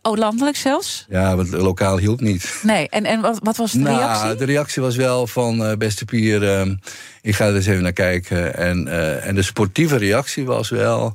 oh, 0.02 0.18
landelijk 0.18 0.58
zelfs? 0.58 1.06
Ja, 1.10 1.36
want 1.36 1.50
lokaal 1.50 1.98
hielp 1.98 2.22
niet. 2.22 2.60
Nee, 2.62 2.89
en, 2.89 3.06
en 3.06 3.22
wat, 3.22 3.39
wat 3.44 3.58
was 3.58 3.72
de 3.72 3.80
nou, 3.80 3.98
reactie? 3.98 4.36
De 4.36 4.46
reactie 4.46 4.82
was 4.82 4.96
wel 4.96 5.28
van, 5.28 5.78
beste 5.78 6.06
Pier, 6.06 6.68
ik 7.22 7.36
ga 7.36 7.46
er 7.46 7.56
eens 7.56 7.65
even 7.65 7.84
naar 7.84 7.94
kijken. 7.94 8.56
En, 8.56 8.88
en 9.22 9.36
de 9.36 9.44
sportieve 9.44 9.98
reactie 9.98 10.46
was 10.46 10.70
wel 10.70 11.13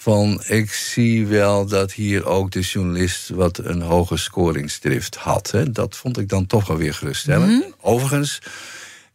van 0.00 0.42
ik 0.46 0.72
zie 0.72 1.26
wel 1.26 1.66
dat 1.66 1.92
hier 1.92 2.26
ook 2.26 2.50
de 2.50 2.60
journalist 2.60 3.28
wat 3.28 3.58
een 3.58 3.80
hoge 3.80 4.16
scoringsdrift 4.16 5.16
had. 5.16 5.50
Hè. 5.50 5.70
Dat 5.70 5.96
vond 5.96 6.18
ik 6.18 6.28
dan 6.28 6.46
toch 6.46 6.66
wel 6.66 6.76
weer 6.76 6.94
geruststellend. 6.94 7.50
Mm 7.50 7.60
-hmm. 7.60 7.74
Overigens 7.80 8.38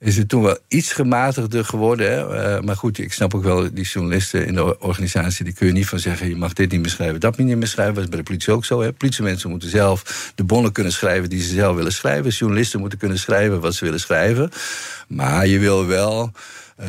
is 0.03 0.17
het 0.17 0.29
toen 0.29 0.41
wel 0.41 0.57
iets 0.67 0.93
gematigder 0.93 1.65
geworden. 1.65 2.11
Hè. 2.11 2.55
Uh, 2.55 2.61
maar 2.63 2.75
goed, 2.75 2.97
ik 2.97 3.13
snap 3.13 3.33
ook 3.33 3.43
wel, 3.43 3.73
die 3.73 3.83
journalisten 3.83 4.45
in 4.45 4.53
de 4.53 4.79
organisatie... 4.79 5.45
die 5.45 5.53
kun 5.53 5.67
je 5.67 5.73
niet 5.73 5.87
van 5.87 5.99
zeggen, 5.99 6.29
je 6.29 6.35
mag 6.35 6.53
dit 6.53 6.71
niet 6.71 6.81
meer 6.81 6.89
schrijven, 6.89 7.19
dat 7.19 7.37
niet 7.37 7.57
meer 7.57 7.67
schrijven. 7.67 7.93
Dat 7.93 8.03
is 8.03 8.09
bij 8.09 8.19
de 8.19 8.25
politie 8.25 8.53
ook 8.53 8.65
zo. 8.65 8.81
Hè. 8.81 8.93
Politiemensen 8.93 9.49
moeten 9.49 9.69
zelf 9.69 10.31
de 10.35 10.43
bonnen 10.43 10.71
kunnen 10.71 10.93
schrijven 10.93 11.29
die 11.29 11.41
ze 11.41 11.53
zelf 11.53 11.75
willen 11.75 11.93
schrijven. 11.93 12.31
Journalisten 12.31 12.79
moeten 12.79 12.99
kunnen 12.99 13.19
schrijven 13.19 13.61
wat 13.61 13.75
ze 13.75 13.85
willen 13.85 13.99
schrijven. 13.99 14.49
Maar 15.07 15.47
je 15.47 15.59
wil 15.59 15.85
wel 15.85 16.31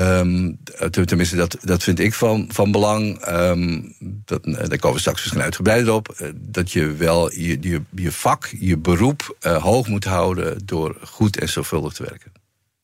Um, 0.01 0.59
tenminste, 1.05 1.37
dat, 1.37 1.57
dat 1.61 1.83
vind 1.83 1.99
ik 1.99 2.15
van, 2.15 2.49
van 2.53 2.73
belang. 2.73 3.27
Um, 3.29 3.95
dat, 4.01 4.45
daar 4.45 4.79
komen 4.79 4.93
we 4.93 4.99
straks 4.99 5.23
misschien 5.23 5.43
uitgebreider 5.43 5.93
op. 5.93 6.09
Eh, 6.09 6.29
dat 6.35 6.73
je 6.73 6.93
wel 6.93 7.33
je, 7.33 7.59
je, 7.61 7.83
je 7.91 8.13
vak, 8.13 8.51
je 8.59 8.79
beroep 8.79 9.37
hoog 9.41 9.89
moet 9.89 10.05
houden 10.05 10.59
door 10.65 10.97
goed 11.03 11.39
en 11.39 11.49
zorgvuldig 11.49 11.93
te 11.93 12.03
werken. 12.03 12.33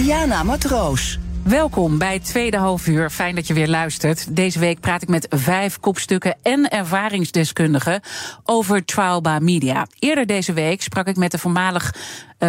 Diana 0.00 0.42
Matroos. 0.42 1.18
Welkom 1.44 1.98
bij 1.98 2.18
tweede 2.18 2.56
halfuur. 2.56 3.10
Fijn 3.10 3.34
dat 3.34 3.46
je 3.46 3.54
weer 3.54 3.68
luistert. 3.68 4.36
Deze 4.36 4.58
week 4.58 4.80
praat 4.80 5.02
ik 5.02 5.08
met 5.08 5.26
vijf 5.30 5.80
kopstukken 5.80 6.36
en 6.42 6.70
ervaringsdeskundigen 6.70 8.00
over 8.44 8.84
trial 8.84 9.20
by 9.20 9.38
media. 9.40 9.86
Eerder 9.98 10.26
deze 10.26 10.52
week 10.52 10.82
sprak 10.82 11.06
ik 11.06 11.16
met 11.16 11.30
de 11.30 11.38
voormalig 11.38 11.94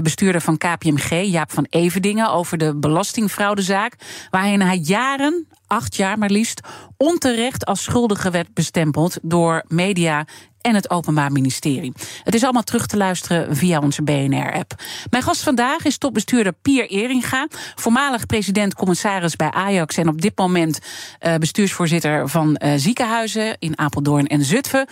bestuurder 0.04 0.42
van 0.42 0.58
KPMG, 0.58 1.24
Jaap 1.24 1.52
van 1.52 1.68
Everdingen, 1.70 2.32
over 2.32 2.58
de 2.58 2.76
belastingfraudezaak, 2.76 3.96
waarin 4.30 4.62
hij 4.62 4.78
jaren, 4.78 5.48
acht 5.68 5.96
jaar 5.96 6.18
maar 6.18 6.30
liefst, 6.30 6.62
onterecht 6.98 7.66
als 7.66 7.84
schuldige 7.84 8.30
werd 8.32 8.54
bestempeld 8.54 9.18
door 9.22 9.64
media 9.68 10.26
en 10.62 10.76
het 10.76 10.90
Openbaar 10.90 11.32
Ministerie. 11.32 11.94
Het 12.24 12.36
is 12.36 12.44
allemaal 12.44 12.64
terug 12.64 12.86
te 12.86 12.98
luisteren 12.98 13.56
via 13.56 13.80
onze 13.80 14.04
BNR-app. 14.04 14.74
Mijn 15.10 15.24
gast 15.24 15.44
vandaag 15.44 15.86
is 15.86 15.98
topbestuurder 15.98 16.54
Pier 16.54 16.90
Eringa, 16.90 17.48
voormalig 17.76 18.26
president-commissaris 18.26 19.36
bij 19.36 19.52
Ajax 19.52 19.98
en 19.98 20.08
op 20.08 20.22
dit 20.22 20.38
moment 20.38 20.80
uh, 21.22 21.36
bestuursvoorzitter 21.36 22.30
van 22.30 22.60
uh, 22.64 22.74
ziekenhuizen 22.76 23.56
in 23.60 23.78
Apeldoorn 23.78 24.28
en 24.28 24.44
Zutphen. 24.44 24.88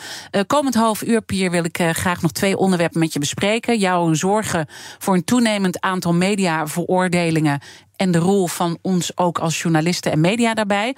Komend 0.47 0.75
half 0.75 1.01
uur, 1.01 1.21
Pier, 1.21 1.51
wil 1.51 1.63
ik 1.63 1.81
graag 1.91 2.21
nog 2.21 2.31
twee 2.31 2.57
onderwerpen 2.57 2.99
met 2.99 3.13
je 3.13 3.19
bespreken. 3.19 3.79
Jouw 3.79 4.13
zorgen 4.13 4.67
voor 4.97 5.13
een 5.13 5.23
toenemend 5.23 5.81
aantal 5.81 6.13
mediaveroordelingen 6.13 7.59
en 7.99 8.11
de 8.11 8.17
rol 8.17 8.47
van 8.47 8.77
ons 8.81 9.17
ook 9.17 9.39
als 9.39 9.61
journalisten 9.61 10.11
en 10.11 10.21
media 10.21 10.53
daarbij. 10.53 10.95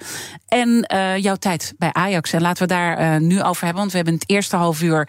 En 0.48 0.88
uh, 0.94 1.16
jouw 1.16 1.34
tijd 1.34 1.74
bij 1.78 1.92
Ajax. 1.92 2.32
En 2.32 2.40
laten 2.40 2.62
we 2.62 2.74
daar 2.74 3.00
uh, 3.00 3.20
nu 3.28 3.42
over 3.42 3.64
hebben. 3.64 3.80
Want 3.80 3.90
we 3.90 3.96
hebben 3.96 4.14
het 4.14 4.30
eerste 4.30 4.56
half 4.56 4.82
uur. 4.82 5.08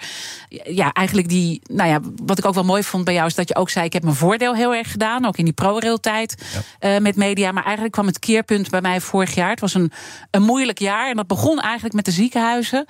Ja, 0.63 0.91
eigenlijk 0.91 1.29
die. 1.29 1.61
Nou 1.63 1.89
ja, 1.89 1.99
wat 2.25 2.37
ik 2.37 2.45
ook 2.45 2.53
wel 2.53 2.63
mooi 2.63 2.83
vond 2.83 3.03
bij 3.03 3.13
jou 3.13 3.27
is 3.27 3.35
dat 3.35 3.47
je 3.47 3.55
ook 3.55 3.69
zei: 3.69 3.85
ik 3.85 3.93
heb 3.93 4.03
mijn 4.03 4.15
voordeel 4.15 4.55
heel 4.55 4.75
erg 4.75 4.91
gedaan. 4.91 5.25
Ook 5.25 5.37
in 5.37 5.45
die 5.45 5.53
pro-rail-tijd 5.53 6.43
ja. 6.79 6.95
uh, 6.95 7.01
met 7.01 7.15
media. 7.15 7.51
Maar 7.51 7.63
eigenlijk 7.63 7.93
kwam 7.93 8.07
het 8.07 8.19
keerpunt 8.19 8.69
bij 8.69 8.81
mij 8.81 9.01
vorig 9.01 9.35
jaar. 9.35 9.49
Het 9.49 9.59
was 9.59 9.73
een, 9.73 9.91
een 10.31 10.43
moeilijk 10.43 10.79
jaar. 10.79 11.09
En 11.09 11.15
dat 11.15 11.27
begon 11.27 11.59
eigenlijk 11.59 11.95
met 11.95 12.05
de 12.05 12.11
ziekenhuizen. 12.11 12.85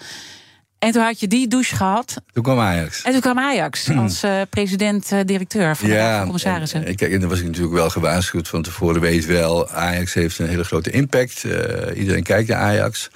En 0.83 0.91
toen 0.91 1.03
had 1.03 1.19
je 1.19 1.27
die 1.27 1.47
douche 1.47 1.75
gehad. 1.75 2.15
Toen 2.33 2.43
kwam 2.43 2.59
Ajax. 2.59 3.01
En 3.01 3.11
toen 3.11 3.21
kwam 3.21 3.39
Ajax 3.39 3.89
als 3.89 4.23
uh, 4.23 4.41
president-directeur 4.49 5.75
van 5.75 5.89
ja, 5.89 6.17
de 6.17 6.23
commissarissen. 6.23 6.85
En, 6.85 6.95
kijk, 6.95 7.11
en 7.11 7.19
dan 7.19 7.29
was 7.29 7.39
ik 7.39 7.45
natuurlijk 7.45 7.73
wel 7.73 7.89
gewaarschuwd 7.89 8.47
van 8.47 8.61
tevoren. 8.61 9.01
Weet 9.01 9.25
wel, 9.25 9.69
Ajax 9.69 10.13
heeft 10.13 10.39
een 10.39 10.47
hele 10.47 10.63
grote 10.63 10.91
impact. 10.91 11.43
Uh, 11.43 11.53
iedereen 11.95 12.23
kijkt 12.23 12.49
naar 12.49 12.57
Ajax. 12.57 13.09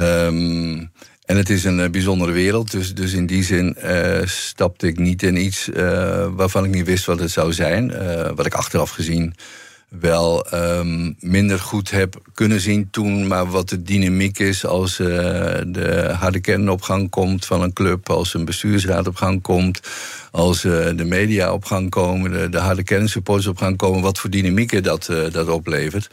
Um, 0.00 0.90
en 1.24 1.36
het 1.36 1.50
is 1.50 1.64
een 1.64 1.90
bijzondere 1.90 2.32
wereld. 2.32 2.70
Dus, 2.70 2.94
dus 2.94 3.12
in 3.12 3.26
die 3.26 3.44
zin 3.44 3.76
stapte 4.24 4.86
ik 4.86 4.98
niet 4.98 5.22
in 5.22 5.36
iets 5.36 5.68
waarvan 6.30 6.64
ik 6.64 6.70
niet 6.70 6.86
wist 6.86 7.04
wat 7.04 7.20
het 7.20 7.30
zou 7.30 7.52
zijn. 7.52 7.92
wat 8.34 8.46
ik 8.46 8.54
achteraf 8.54 8.90
gezien 8.90 9.34
wel 9.88 10.46
um, 10.54 11.16
minder 11.20 11.58
goed 11.58 11.90
heb 11.90 12.20
kunnen 12.34 12.60
zien 12.60 12.88
toen. 12.90 13.26
Maar 13.26 13.50
wat 13.50 13.68
de 13.68 13.82
dynamiek 13.82 14.38
is 14.38 14.66
als 14.66 14.98
uh, 14.98 15.06
de 15.66 16.14
harde 16.18 16.40
kern 16.40 16.70
op 16.70 16.82
gang 16.82 17.10
komt 17.10 17.46
van 17.46 17.62
een 17.62 17.72
club, 17.72 18.10
als 18.10 18.34
een 18.34 18.44
bestuursraad 18.44 19.06
op 19.06 19.16
gang 19.16 19.42
komt, 19.42 19.80
als 20.30 20.64
uh, 20.64 20.86
de 20.96 21.04
media 21.04 21.52
op 21.52 21.64
gang 21.64 21.90
komen, 21.90 22.30
de, 22.30 22.48
de 22.48 22.58
harde 22.58 22.82
kernsupporters 22.82 23.46
op 23.46 23.58
gang 23.58 23.76
komen, 23.76 24.02
wat 24.02 24.18
voor 24.18 24.30
dynamieken 24.30 24.82
dat, 24.82 25.08
uh, 25.10 25.30
dat 25.30 25.48
oplevert. 25.48 26.08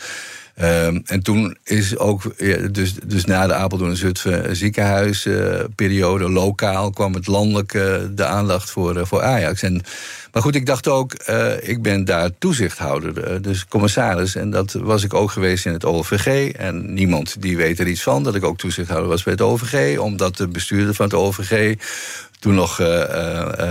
Um, 0.61 1.01
en 1.05 1.23
toen 1.23 1.57
is 1.63 1.97
ook, 1.97 2.37
dus, 2.71 2.93
dus 3.05 3.25
na 3.25 3.47
de 3.47 3.53
Apeldoorn 3.53 3.91
en 3.91 3.97
Zutphen 3.97 4.55
ziekenhuisperiode, 4.55 6.29
lokaal, 6.29 6.89
kwam 6.89 7.13
het 7.13 7.27
landelijk 7.27 7.71
de 8.15 8.25
aandacht 8.25 8.69
voor, 8.69 9.07
voor 9.07 9.21
Ajax. 9.21 9.61
En 9.61 9.81
maar 10.33 10.41
goed, 10.41 10.55
ik 10.55 10.65
dacht 10.65 10.87
ook, 10.87 11.15
uh, 11.29 11.69
ik 11.69 11.81
ben 11.81 12.05
daar 12.05 12.29
toezichthouder, 12.37 13.31
uh, 13.31 13.41
dus 13.41 13.65
commissaris. 13.65 14.35
En 14.35 14.49
dat 14.49 14.71
was 14.71 15.03
ik 15.03 15.13
ook 15.13 15.31
geweest 15.31 15.65
in 15.65 15.73
het 15.73 15.85
OVG. 15.85 16.51
En 16.51 16.93
niemand 16.93 17.41
die 17.41 17.57
weet 17.57 17.79
er 17.79 17.87
iets 17.87 18.03
van 18.03 18.23
dat 18.23 18.35
ik 18.35 18.43
ook 18.43 18.57
toezichthouder 18.57 19.09
was 19.09 19.23
bij 19.23 19.33
het 19.33 19.41
OVG. 19.41 19.97
Omdat 19.97 20.37
de 20.37 20.47
bestuurder 20.47 20.93
van 20.93 21.05
het 21.05 21.13
OVG 21.13 21.75
toen 22.43 22.55
nog 22.55 22.79
uh, 22.79 22.87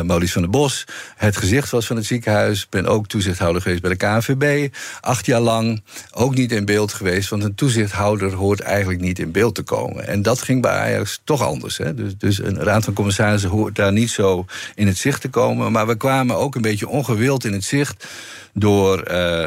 Maurice 0.01 0.33
van 0.33 0.43
der 0.43 0.51
Bos 0.51 0.85
het 1.17 1.37
gezicht 1.37 1.71
was 1.71 1.87
van 1.87 1.97
het 1.97 2.07
ziekenhuis. 2.07 2.67
Ben 2.69 2.87
ook 2.87 3.07
toezichthouder 3.07 3.63
geweest 3.63 3.81
bij 3.83 3.91
de 3.91 3.97
KNVB. 3.97 4.75
Acht 5.01 5.27
jaar 5.27 5.41
lang 5.41 5.83
ook 6.11 6.35
niet 6.35 6.53
in 6.53 6.65
beeld 6.65 6.93
geweest. 6.93 7.29
Want 7.29 7.45
een 7.45 7.55
toezichthouder 7.55 8.33
hoort 8.33 8.61
eigenlijk 8.61 9.01
niet 9.01 9.19
in 9.19 9.31
beeld 9.31 9.55
te 9.55 9.63
komen. 9.63 10.07
En 10.07 10.23
dat 10.23 10.43
ging 10.43 10.63
bij 10.63 10.73
Ajax 10.73 11.21
toch 11.25 11.43
anders. 11.43 11.79
Hè? 11.79 11.95
Dus, 11.95 12.13
dus 12.19 12.39
een 12.39 12.59
raad 12.59 12.85
van 12.85 12.93
commissarissen 12.93 13.51
hoort 13.51 13.77
daar 13.77 13.93
niet 13.93 14.11
zo 14.11 14.45
in 14.75 14.87
het 14.87 14.97
zicht 14.97 15.21
te 15.21 15.29
komen. 15.29 15.73
Maar 15.73 15.87
we 15.87 15.97
kwamen 15.97 16.37
ook 16.37 16.52
een 16.55 16.63
beetje 16.63 16.89
ongewild 16.89 17.45
in 17.45 17.53
het 17.53 17.65
zicht 17.65 18.07
door 18.55 18.99
uh, 18.99 19.05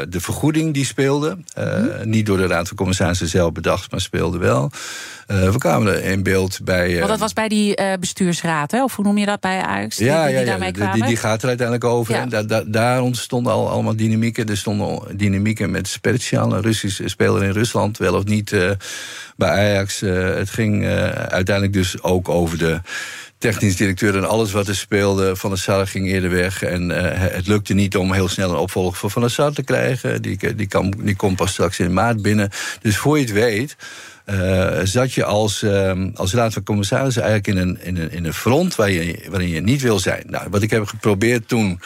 de 0.08 0.20
vergoeding 0.20 0.74
die 0.74 0.84
speelde. 0.84 1.38
Uh, 1.58 1.78
mm. 1.78 2.10
Niet 2.10 2.26
door 2.26 2.36
de 2.36 2.46
Raad 2.46 2.68
van 2.68 2.76
Commissarissen 2.76 3.28
zelf 3.28 3.52
bedacht, 3.52 3.90
maar 3.90 4.00
speelde 4.00 4.38
wel. 4.38 4.70
Uh, 5.30 5.50
we 5.50 5.58
kwamen 5.58 5.94
er 5.94 6.04
in 6.04 6.22
beeld 6.22 6.58
bij. 6.62 6.96
Want 6.96 7.08
dat 7.08 7.18
was 7.18 7.32
bij 7.32 7.48
die 7.48 7.78
bestuursraad, 8.00 8.70
hè? 8.70 8.82
of 8.82 8.96
hoe 8.96 9.04
noem 9.04 9.18
je 9.18 9.26
dat 9.26 9.40
bij 9.40 9.60
Ajax? 9.60 9.96
Ja, 9.96 10.26
die, 10.26 10.36
die, 10.36 10.44
ja, 10.46 10.56
ja. 10.56 10.92
Die, 10.92 11.04
die, 11.04 11.16
gaat 11.16 11.42
er 11.42 11.48
uiteindelijk 11.48 11.86
over. 11.86 12.14
Ja. 12.14 12.20
En 12.20 12.28
da, 12.28 12.42
da, 12.42 12.62
daar 12.66 13.00
ontstonden 13.00 13.52
al 13.52 13.70
allemaal 13.70 13.96
dynamieken. 13.96 14.48
Er 14.48 14.56
stonden 14.56 15.16
dynamieken 15.16 15.70
met 15.70 15.88
Spertjan, 15.88 16.52
een 16.52 16.62
Russische 16.62 17.08
speler 17.08 17.42
in 17.42 17.50
Rusland, 17.50 17.98
wel 17.98 18.14
of 18.14 18.24
niet 18.24 18.56
bij 19.36 19.50
Ajax. 19.50 20.00
het 20.00 20.50
ging 20.50 20.86
uiteindelijk 20.86 21.72
dus 21.72 22.02
ook 22.02 22.28
over 22.28 22.58
de 22.58 22.80
technisch 23.38 23.76
directeur 23.76 24.16
en 24.16 24.28
alles 24.28 24.52
wat 24.52 24.68
er 24.68 24.76
speelde. 24.76 25.36
Van 25.36 25.50
der 25.50 25.58
Sar 25.58 25.86
ging 25.86 26.06
eerder 26.06 26.30
weg. 26.30 26.62
En 26.62 26.90
uh, 26.90 26.96
het 27.12 27.46
lukte 27.46 27.74
niet 27.74 27.96
om 27.96 28.12
heel 28.12 28.28
snel 28.28 28.50
een 28.50 28.56
opvolger 28.56 28.98
voor 28.98 29.10
Van 29.10 29.22
der 29.22 29.30
Sar 29.30 29.52
te 29.52 29.62
krijgen. 29.62 30.22
Die, 30.22 30.54
die, 30.54 30.66
kan, 30.66 30.94
komt 31.16 31.36
pas 31.36 31.52
straks 31.52 31.78
in 31.78 31.92
maart 31.92 32.22
binnen. 32.22 32.50
Dus 32.80 32.96
voor 32.96 33.18
je 33.18 33.24
het 33.24 33.32
weet. 33.32 33.76
Uh, 34.26 34.80
zat 34.82 35.12
je 35.12 35.24
als, 35.24 35.62
uh, 35.62 35.92
als 36.14 36.32
raad 36.32 36.52
van 36.52 36.62
commissarissen 36.62 37.22
eigenlijk 37.22 37.58
in 37.58 37.68
een, 37.68 37.78
in 37.82 37.96
een, 37.96 38.12
in 38.12 38.24
een 38.24 38.34
front 38.34 38.74
je, 38.76 39.26
waarin 39.30 39.48
je 39.48 39.60
niet 39.60 39.82
wil 39.82 39.98
zijn. 39.98 40.24
Nou, 40.26 40.46
wat 40.50 40.62
ik 40.62 40.70
heb 40.70 40.86
geprobeerd 40.86 41.48
toen 41.48 41.80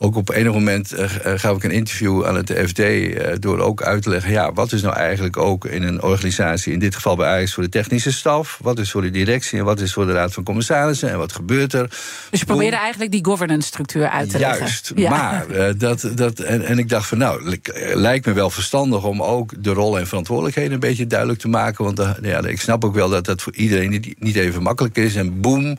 ook 0.00 0.16
op 0.16 0.30
enig 0.30 0.52
moment 0.52 0.92
uh, 0.92 1.04
gaf 1.34 1.56
ik 1.56 1.64
een 1.64 1.70
interview 1.70 2.24
aan 2.24 2.36
het 2.36 2.52
FD 2.66 2.78
uh, 2.78 3.26
door 3.38 3.58
ook 3.58 3.82
uit 3.82 4.02
te 4.02 4.08
leggen, 4.08 4.32
ja, 4.32 4.52
wat 4.52 4.72
is 4.72 4.82
nou 4.82 4.94
eigenlijk 4.94 5.36
ook 5.36 5.64
in 5.64 5.82
een 5.82 6.02
organisatie, 6.02 6.72
in 6.72 6.78
dit 6.78 6.94
geval 6.94 7.16
bij 7.16 7.28
Ajax 7.28 7.54
voor 7.54 7.62
de 7.62 7.68
technische 7.68 8.12
staf, 8.12 8.58
wat 8.62 8.78
is 8.78 8.90
voor 8.90 9.02
de 9.02 9.10
directie 9.10 9.58
en 9.58 9.64
wat 9.64 9.80
is 9.80 9.92
voor 9.92 10.06
de 10.06 10.12
raad 10.12 10.32
van 10.32 10.44
commissarissen 10.44 11.10
en 11.10 11.18
wat 11.18 11.32
gebeurt 11.32 11.72
er? 11.72 11.88
Dus 12.30 12.40
je 12.40 12.46
probeerde 12.46 12.76
eigenlijk 12.76 13.12
die 13.12 13.24
governance 13.24 13.68
structuur 13.68 14.08
uit 14.08 14.30
te 14.30 14.38
leggen. 14.38 14.58
Juist, 14.58 14.92
ja. 14.94 15.10
maar 15.10 15.46
dat, 15.78 16.10
dat, 16.14 16.38
en, 16.38 16.64
en 16.64 16.78
ik 16.78 16.88
dacht 16.88 17.08
van 17.08 17.18
nou, 17.18 17.58
lijkt 17.94 18.26
me 18.26 18.32
wel 18.32 18.50
verstandig 18.50 19.04
om 19.04 19.22
ook 19.22 19.52
de 19.62 19.72
rol 19.72 19.98
en 19.98 20.06
verantwoordelijkheden 20.06 20.72
een 20.72 20.80
beetje 20.80 21.06
duidelijk 21.06 21.40
te 21.40 21.48
maken, 21.48 21.84
want 21.84 22.02
ja, 22.22 22.44
ik 22.44 22.60
snap 22.60 22.84
ook 22.84 22.94
wel 22.94 23.08
dat 23.08 23.24
dat 23.24 23.42
voor 23.42 23.54
iedereen 23.54 23.90
niet, 23.90 24.14
niet 24.18 24.36
even 24.36 24.62
makkelijk 24.62 24.96
is 24.96 25.14
en 25.14 25.40
boem 25.40 25.76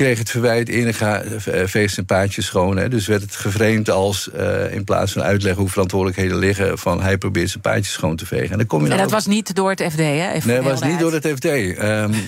kreeg 0.00 0.18
het 0.18 0.30
verwijt 0.30 0.96
ga 0.96 1.22
eh, 1.22 1.66
feest 1.66 1.98
en 1.98 2.04
paadjes 2.04 2.46
schoon. 2.46 2.76
Hè. 2.76 2.88
Dus 2.88 3.06
werd 3.06 3.22
het 3.22 3.36
gevreemd 3.36 3.90
als, 3.90 4.30
uh, 4.36 4.74
in 4.74 4.84
plaats 4.84 5.12
van 5.12 5.22
uitleggen 5.22 5.60
hoe 5.60 5.70
verantwoordelijkheden 5.70 6.36
liggen, 6.36 6.78
van 6.78 7.02
hij 7.02 7.18
probeert 7.18 7.50
zijn 7.50 7.62
paadjes 7.62 7.92
schoon 7.92 8.16
te 8.16 8.26
vegen. 8.26 8.50
En, 8.50 8.58
dan 8.58 8.66
kom 8.66 8.84
je 8.84 8.90
en 8.90 8.96
dat 8.96 9.10
was 9.10 9.26
niet 9.26 9.54
door 9.54 9.70
het 9.70 9.82
FD, 9.82 9.98
hè? 9.98 10.30
Even 10.32 10.48
nee, 10.48 10.56
dat 10.56 10.80
was 10.80 10.82
niet 10.90 10.98
door 10.98 11.12
het 11.12 11.26
FD. 11.26 11.44
Um, 11.44 11.74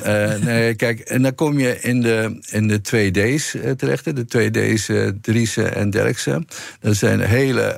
uh, 0.06 0.35
nee, 0.35 0.74
kijk, 0.85 1.00
en 1.00 1.22
dan 1.22 1.35
kom 1.35 1.58
je 1.58 1.80
in 1.80 2.00
de, 2.00 2.38
in 2.50 2.68
de 2.68 2.78
2D's 2.78 3.56
terecht. 3.76 4.04
De 4.04 4.50
2D's, 4.50 4.88
uh, 4.88 5.08
Driessen 5.20 5.74
en 5.74 5.90
Derksen. 5.90 6.46
Dat 6.80 6.96
zijn 6.96 7.20
hele, 7.20 7.76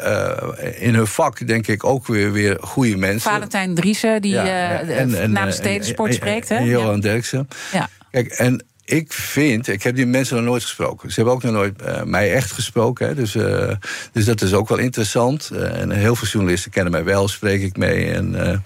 in 0.78 0.94
hun 0.94 1.06
vak 1.06 1.46
denk 1.46 1.66
ik 1.66 1.84
ook 1.84 2.06
weer, 2.06 2.32
weer 2.32 2.56
goede 2.60 2.96
mensen. 2.96 3.30
Valentijn 3.30 3.74
Driessen, 3.74 4.22
die 4.22 4.32
ja, 4.32 4.80
en, 4.80 5.20
en, 5.20 5.32
namens 5.32 5.56
Stedensport 5.56 6.14
spreekt, 6.14 6.48
hè? 6.48 6.56
En 6.56 6.66
Johan 6.66 6.94
ja. 6.94 7.00
Derksen. 7.00 7.48
Ja. 7.72 7.88
Kijk, 8.10 8.32
en 8.32 8.64
ik 8.84 9.12
vind, 9.12 9.68
ik 9.68 9.82
heb 9.82 9.96
die 9.96 10.06
mensen 10.06 10.36
nog 10.36 10.44
nooit 10.44 10.62
gesproken. 10.62 11.08
Ze 11.08 11.14
hebben 11.14 11.34
ook 11.34 11.42
nog 11.42 11.52
nooit 11.52 11.82
uh, 11.82 12.02
mij 12.02 12.32
echt 12.32 12.52
gesproken. 12.52 13.06
Hè. 13.06 13.14
Dus, 13.14 13.34
uh, 13.34 13.70
dus 14.12 14.24
dat 14.24 14.42
is 14.42 14.52
ook 14.52 14.68
wel 14.68 14.78
interessant. 14.78 15.50
Uh, 15.52 15.80
en 15.80 15.90
heel 15.90 16.16
veel 16.16 16.28
journalisten 16.28 16.70
kennen 16.70 16.92
mij 16.92 17.04
wel, 17.04 17.28
spreek 17.28 17.62
ik 17.62 17.76
mee. 17.76 18.10
En 18.12 18.62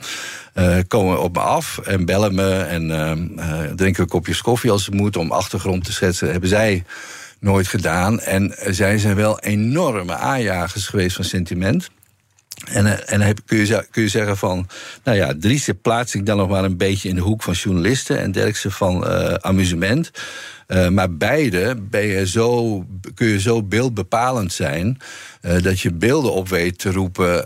komen 0.88 1.22
op 1.22 1.34
me 1.34 1.40
af 1.40 1.78
en 1.78 2.04
bellen 2.04 2.34
me. 2.34 2.52
En 2.52 2.88
drinken 3.76 4.02
een 4.02 4.08
kopjes 4.08 4.42
koffie 4.42 4.70
als 4.70 4.86
het 4.86 4.94
moet 4.94 5.16
om 5.16 5.32
achtergrond 5.32 5.84
te 5.84 5.92
schetsen. 5.92 6.30
hebben 6.30 6.48
zij 6.48 6.84
nooit 7.38 7.68
gedaan. 7.68 8.20
En 8.20 8.54
zij 8.66 8.98
zijn 8.98 9.16
wel 9.16 9.40
enorme 9.40 10.14
aanjagers 10.14 10.86
geweest 10.86 11.16
van 11.16 11.24
sentiment. 11.24 11.90
En, 12.72 12.86
eh, 12.86 13.12
en 13.14 13.20
heb, 13.20 13.38
kun, 13.46 13.66
je, 13.66 13.86
kun 13.90 14.02
je 14.02 14.08
zeggen 14.08 14.36
van, 14.36 14.68
nou 15.04 15.16
ja, 15.16 15.34
Driessen 15.38 15.80
plaats 15.80 16.14
ik 16.14 16.26
dan 16.26 16.36
nog 16.36 16.48
maar 16.48 16.64
een 16.64 16.76
beetje 16.76 17.08
in 17.08 17.14
de 17.14 17.20
hoek 17.20 17.42
van 17.42 17.54
journalisten 17.54 18.18
en 18.18 18.32
Derksen 18.32 18.72
van 18.72 19.04
uh, 19.04 19.34
amusement. 19.34 20.10
maar 20.90 21.16
beide 21.16 21.76
ben 21.80 22.06
je 22.06 22.26
zo, 22.26 22.84
kun 23.14 23.26
je 23.26 23.40
zo 23.40 23.62
beeldbepalend 23.62 24.52
zijn. 24.52 24.98
dat 25.40 25.80
je 25.80 25.92
beelden 25.92 26.32
op 26.32 26.48
weet 26.48 26.78
te 26.78 26.92
roepen. 26.92 27.44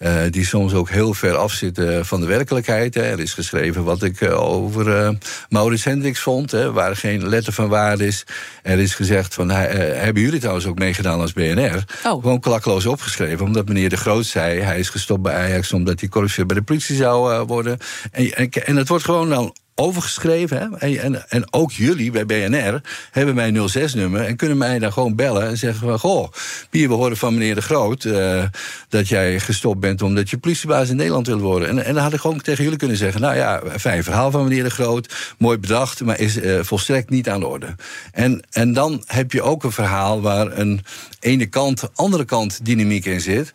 Ehm, 0.00 0.30
die 0.30 0.46
soms 0.46 0.74
ook 0.74 0.90
heel 0.90 1.14
ver 1.14 1.36
afzitten 1.36 2.06
van 2.06 2.20
de 2.20 2.26
werkelijkheid. 2.26 2.94
Hè. 2.94 3.02
Er 3.02 3.20
is 3.20 3.34
geschreven 3.34 3.84
wat 3.84 4.02
ik 4.02 4.32
over 4.32 5.16
Maurits 5.48 5.84
Hendricks 5.84 6.20
vond, 6.20 6.50
hè, 6.50 6.72
waar 6.72 6.96
geen 6.96 7.28
letter 7.28 7.52
van 7.52 7.68
waarde 7.68 8.06
is. 8.06 8.24
Er 8.62 8.78
is 8.78 8.94
gezegd 8.94 9.34
van, 9.34 9.50
hebben 9.50 10.22
jullie 10.22 10.38
trouwens 10.38 10.66
ook 10.66 10.78
meegedaan 10.78 11.20
als 11.20 11.32
BNR? 11.32 11.84
Oh. 12.04 12.22
Gewoon 12.22 12.40
klakloos 12.40 12.86
opgeschreven, 12.86 13.46
omdat 13.46 13.68
meneer 13.68 13.88
De 13.88 13.96
Groot 13.96 14.26
zei... 14.26 14.60
hij 14.60 14.78
is 14.78 14.88
gestopt 14.88 15.22
bij 15.22 15.34
Ajax 15.34 15.72
omdat 15.72 16.00
hij 16.00 16.08
corruptie 16.08 16.46
bij 16.46 16.56
de 16.56 16.62
politie 16.62 16.96
zou 16.96 17.32
uh, 17.32 17.42
worden. 17.46 17.78
En, 18.10 18.32
en, 18.32 18.50
en 18.50 18.76
het 18.76 18.88
wordt 18.88 19.04
gewoon 19.04 19.28
dan 19.28 19.54
overgeschreven. 19.74 20.58
Hè? 20.58 20.96
En, 20.98 21.30
en, 21.30 21.52
ook 21.52 21.72
jullie 21.72 22.10
bij 22.10 22.26
BNR 22.26 22.80
hebben 23.10 23.34
mijn 23.34 23.56
06-nummer 23.70 24.20
en 24.20 24.36
kunnen 24.36 24.58
mij 24.58 24.78
dan 24.78 24.92
gewoon 24.92 25.14
bellen 25.14 25.48
en 25.48 25.56
zeggen: 25.56 25.88
van, 25.88 25.98
Goh, 25.98 26.32
Pier, 26.70 26.88
we 26.88 26.94
horen 26.94 27.16
van 27.16 27.34
meneer 27.34 27.54
De 27.54 27.62
Groot 27.62 28.04
uh, 28.04 28.42
dat 28.88 29.08
jij 29.08 29.40
gestopt 29.40 29.80
bent 29.80 30.02
omdat 30.02 30.30
je 30.30 30.38
politiebaas 30.38 30.88
in 30.88 30.96
Nederland 30.96 31.26
wil 31.26 31.38
worden. 31.38 31.68
En, 31.68 31.84
en 31.84 31.94
dan 31.94 32.02
had 32.02 32.12
ik 32.12 32.20
gewoon 32.20 32.40
tegen 32.40 32.64
jullie 32.64 32.78
kunnen 32.78 32.96
zeggen: 32.96 33.20
Nou 33.20 33.36
ja, 33.36 33.62
fijn 33.78 34.04
verhaal 34.04 34.30
van 34.30 34.42
meneer 34.44 34.64
De 34.64 34.70
Groot, 34.70 35.34
mooi 35.38 35.58
bedacht, 35.58 36.00
maar 36.00 36.18
is 36.18 36.36
uh, 36.36 36.60
volstrekt 36.62 37.10
niet 37.10 37.28
aan 37.28 37.40
de 37.40 37.46
orde. 37.46 37.74
En, 38.12 38.42
en 38.50 38.72
dan 38.72 39.02
heb 39.06 39.32
je 39.32 39.42
ook 39.42 39.64
een 39.64 39.72
verhaal 39.72 40.20
waar 40.20 40.58
een 40.58 40.84
ene 41.20 41.46
kant, 41.46 41.90
andere 41.94 42.24
kant 42.24 42.64
dynamiek 42.64 43.04
in 43.04 43.20
zit. 43.20 43.52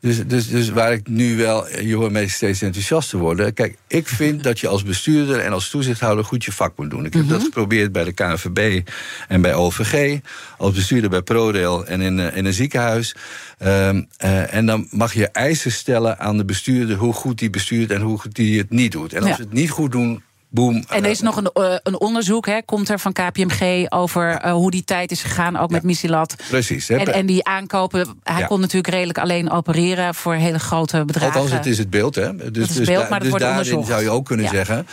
Dus, 0.00 0.26
dus, 0.26 0.48
dus 0.48 0.68
waar 0.68 0.92
ik 0.92 1.08
nu 1.08 1.36
wel, 1.36 1.78
je 1.80 1.94
hoort 1.94 2.12
mij 2.12 2.28
steeds 2.28 2.62
enthousiaster 2.62 3.18
worden. 3.18 3.54
Kijk, 3.54 3.76
ik 3.86 4.08
vind 4.08 4.42
dat 4.48 4.60
je 4.60 4.68
als 4.68 4.82
bestuurder 4.82 5.38
en 5.38 5.52
als 5.52 5.70
toezichthouder 5.70 6.24
goed 6.24 6.44
je 6.44 6.52
vak 6.52 6.72
moet 6.76 6.90
doen. 6.90 7.04
Ik 7.04 7.12
heb 7.12 7.28
dat 7.28 7.36
mhm. 7.36 7.44
geprobeerd 7.44 7.92
bij 7.92 8.04
de 8.04 8.12
KNVB 8.12 8.88
en 9.28 9.40
bij 9.40 9.54
OVG. 9.54 10.20
Als 10.56 10.72
bestuurder 10.74 11.10
bij 11.10 11.22
ProRail 11.22 11.86
en 11.86 12.00
in, 12.00 12.20
eh, 12.20 12.36
in 12.36 12.44
een 12.44 12.52
ziekenhuis. 12.52 13.14
Um, 13.64 14.08
uh, 14.24 14.54
en 14.54 14.66
dan 14.66 14.86
mag 14.90 15.14
je 15.14 15.28
eisen 15.28 15.72
stellen 15.72 16.18
aan 16.18 16.36
de 16.36 16.44
bestuurder 16.44 16.96
hoe 16.96 17.12
goed 17.12 17.38
die 17.38 17.50
bestuurt 17.50 17.90
en 17.90 18.00
hoe 18.00 18.18
goed 18.18 18.34
die 18.34 18.58
het 18.58 18.70
niet 18.70 18.92
doet. 18.92 19.12
En 19.12 19.22
als 19.22 19.36
ze 19.36 19.42
het 19.42 19.52
niet 19.52 19.70
goed 19.70 19.92
doen, 19.92 20.22
Boom. 20.50 20.84
En 20.88 21.04
er 21.04 21.10
is 21.10 21.20
nog 21.20 21.36
een, 21.36 21.50
uh, 21.54 21.74
een 21.82 22.00
onderzoek, 22.00 22.46
hè, 22.46 22.62
komt 22.62 22.88
er 22.88 22.98
van 22.98 23.12
KPMG 23.12 23.86
over 23.88 24.44
uh, 24.44 24.52
hoe 24.52 24.70
die 24.70 24.84
tijd 24.84 25.10
is 25.10 25.22
gegaan, 25.22 25.56
ook 25.56 25.70
met 25.70 25.82
Missilat. 25.82 26.34
Precies. 26.48 26.88
En, 26.88 27.12
en, 27.14 27.26
die 27.26 27.44
aankopen, 27.44 28.18
hij 28.22 28.44
kon 28.44 28.60
natuurlijk 28.60 28.94
redelijk 28.94 29.18
alleen 29.18 29.50
opereren 29.50 30.14
voor 30.14 30.34
hele 30.34 30.58
grote 30.58 31.04
bedrijven. 31.04 31.40
Althans, 31.40 31.58
het 31.58 31.66
is 31.66 31.78
het 31.78 31.90
beeld, 31.90 32.14
hè? 32.14 32.36
Dus, 32.36 32.46
het 32.46 32.70
is 32.70 32.76
het 32.76 32.86
beeld, 32.86 33.08
maar 33.08 33.20
dus 33.20 33.32
daarin 33.32 33.84
zou 33.84 34.02
je 34.02 34.10
ook 34.10 34.24
kunnen 34.24 34.48
zeggen. 34.48 34.86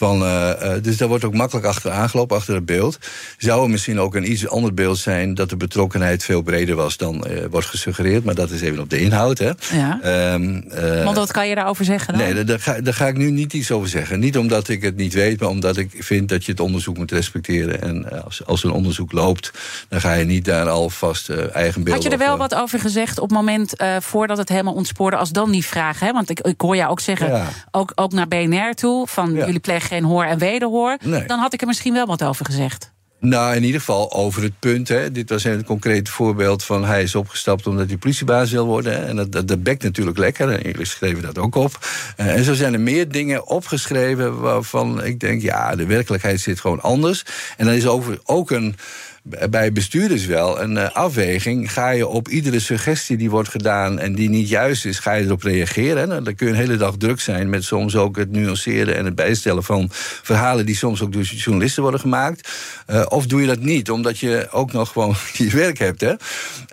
Van, 0.00 0.22
uh, 0.22 0.52
dus 0.82 0.96
daar 0.96 1.08
wordt 1.08 1.24
ook 1.24 1.34
makkelijk 1.34 1.66
achter 1.66 1.90
aangelopen, 1.90 2.36
achter 2.36 2.54
het 2.54 2.64
beeld. 2.64 2.98
Zou 3.38 3.62
er 3.62 3.70
misschien 3.70 4.00
ook 4.00 4.14
een 4.14 4.30
iets 4.30 4.48
ander 4.48 4.74
beeld 4.74 4.98
zijn 4.98 5.34
dat 5.34 5.50
de 5.50 5.56
betrokkenheid 5.56 6.24
veel 6.24 6.42
breder 6.42 6.76
was 6.76 6.96
dan 6.96 7.24
uh, 7.28 7.44
wordt 7.50 7.66
gesuggereerd, 7.66 8.24
maar 8.24 8.34
dat 8.34 8.50
is 8.50 8.60
even 8.60 8.78
op 8.78 8.90
de 8.90 9.00
inhoud. 9.00 9.38
Hè. 9.38 9.50
Ja. 9.72 10.32
Um, 10.32 10.64
uh, 10.74 11.04
Want 11.04 11.16
wat 11.16 11.32
kan 11.32 11.48
je 11.48 11.54
daarover 11.54 11.84
zeggen? 11.84 12.18
Dan? 12.18 12.34
Nee, 12.34 12.44
daar 12.44 12.60
ga, 12.60 12.80
daar 12.80 12.94
ga 12.94 13.06
ik 13.06 13.16
nu 13.16 13.30
niet 13.30 13.52
iets 13.52 13.70
over 13.70 13.88
zeggen. 13.88 14.18
Niet 14.18 14.38
omdat 14.38 14.68
ik 14.68 14.82
het 14.82 14.96
niet 14.96 15.14
weet, 15.14 15.40
maar 15.40 15.48
omdat 15.48 15.76
ik 15.76 15.90
vind 15.98 16.28
dat 16.28 16.44
je 16.44 16.50
het 16.50 16.60
onderzoek 16.60 16.96
moet 16.96 17.10
respecteren. 17.10 17.82
En 17.82 18.24
als, 18.24 18.46
als 18.46 18.64
een 18.64 18.72
onderzoek 18.72 19.12
loopt, 19.12 19.52
dan 19.88 20.00
ga 20.00 20.12
je 20.12 20.24
niet 20.24 20.44
daar 20.44 20.68
alvast 20.68 21.28
eigen 21.28 21.82
beeld 21.82 21.96
Had 21.96 22.04
je 22.04 22.10
er 22.10 22.18
wel 22.18 22.36
wat 22.36 22.54
over 22.54 22.78
gezegd 22.78 23.18
op 23.18 23.28
het 23.28 23.38
moment 23.38 23.72
voordat 23.98 24.38
het 24.38 24.48
helemaal 24.48 24.74
ontspoorde, 24.74 25.16
als 25.16 25.30
dan 25.30 25.50
die 25.50 25.64
vraag? 25.64 26.00
Hè? 26.00 26.12
Want 26.12 26.30
ik, 26.30 26.40
ik 26.40 26.60
hoor 26.60 26.76
jou 26.76 26.90
ook 26.90 27.00
zeggen, 27.00 27.28
ja. 27.28 27.48
ook, 27.70 27.92
ook 27.94 28.12
naar 28.12 28.28
BNR 28.28 28.74
toe, 28.74 29.06
van 29.06 29.32
ja. 29.34 29.44
jullie 29.44 29.60
plegen 29.60 29.89
geen 29.90 30.04
hoor 30.04 30.24
en 30.24 30.38
wederhoor, 30.38 30.96
nee. 31.02 31.26
dan 31.26 31.38
had 31.38 31.52
ik 31.52 31.60
er 31.60 31.66
misschien 31.66 31.92
wel 31.92 32.06
wat 32.06 32.24
over 32.24 32.44
gezegd. 32.44 32.92
Nou, 33.20 33.56
in 33.56 33.64
ieder 33.64 33.80
geval 33.80 34.12
over 34.12 34.42
het 34.42 34.58
punt. 34.58 34.88
Hè. 34.88 35.12
Dit 35.12 35.30
was 35.30 35.44
een 35.44 35.64
concreet 35.64 36.08
voorbeeld 36.08 36.64
van 36.64 36.84
hij 36.84 37.02
is 37.02 37.14
opgestapt 37.14 37.66
omdat 37.66 37.88
hij 37.88 37.96
politiebaas 37.96 38.50
wil 38.50 38.66
worden. 38.66 38.92
Hè. 38.92 39.06
En 39.06 39.16
dat, 39.16 39.32
dat, 39.32 39.48
dat 39.48 39.62
bekt 39.62 39.82
natuurlijk 39.82 40.18
lekker. 40.18 40.50
En 40.50 40.62
jullie 40.62 40.86
schreven 40.86 41.22
dat 41.22 41.38
ook 41.38 41.54
op. 41.54 41.78
Uh, 42.16 42.26
en 42.26 42.44
zo 42.44 42.54
zijn 42.54 42.72
er 42.72 42.80
meer 42.80 43.08
dingen 43.08 43.46
opgeschreven 43.46 44.40
waarvan 44.40 45.04
ik 45.04 45.20
denk, 45.20 45.42
ja, 45.42 45.76
de 45.76 45.86
werkelijkheid 45.86 46.40
zit 46.40 46.60
gewoon 46.60 46.80
anders. 46.80 47.24
En 47.56 47.66
dan 47.66 47.74
is 47.74 47.86
over 47.86 48.20
ook 48.24 48.50
een 48.50 48.76
bij 49.22 49.72
bestuurders 49.72 50.26
wel 50.26 50.60
een 50.60 50.76
uh, 50.76 50.90
afweging. 50.90 51.72
Ga 51.72 51.90
je 51.90 52.06
op 52.06 52.28
iedere 52.28 52.60
suggestie 52.60 53.16
die 53.16 53.30
wordt 53.30 53.48
gedaan 53.48 53.98
en 53.98 54.14
die 54.14 54.28
niet 54.28 54.48
juist 54.48 54.84
is, 54.84 54.98
ga 54.98 55.12
je 55.12 55.24
erop 55.24 55.42
reageren? 55.42 56.08
Nou, 56.08 56.22
dan 56.22 56.34
kun 56.34 56.46
je 56.46 56.52
een 56.52 56.58
hele 56.58 56.76
dag 56.76 56.96
druk 56.96 57.20
zijn 57.20 57.50
met 57.50 57.64
soms 57.64 57.96
ook 57.96 58.16
het 58.16 58.30
nuanceren 58.30 58.96
en 58.96 59.04
het 59.04 59.14
bijstellen 59.14 59.64
van 59.64 59.88
verhalen 60.22 60.66
die 60.66 60.76
soms 60.76 61.02
ook 61.02 61.12
door 61.12 61.22
journalisten 61.22 61.82
worden 61.82 62.00
gemaakt. 62.00 62.48
Uh, 62.90 63.06
of 63.08 63.26
doe 63.26 63.40
je 63.40 63.46
dat 63.46 63.60
niet, 63.60 63.90
omdat 63.90 64.18
je 64.18 64.48
ook 64.50 64.72
nog 64.72 64.92
gewoon 64.92 65.14
je 65.32 65.50
werk 65.50 65.78
hebt. 65.78 66.00
Hè? 66.00 66.14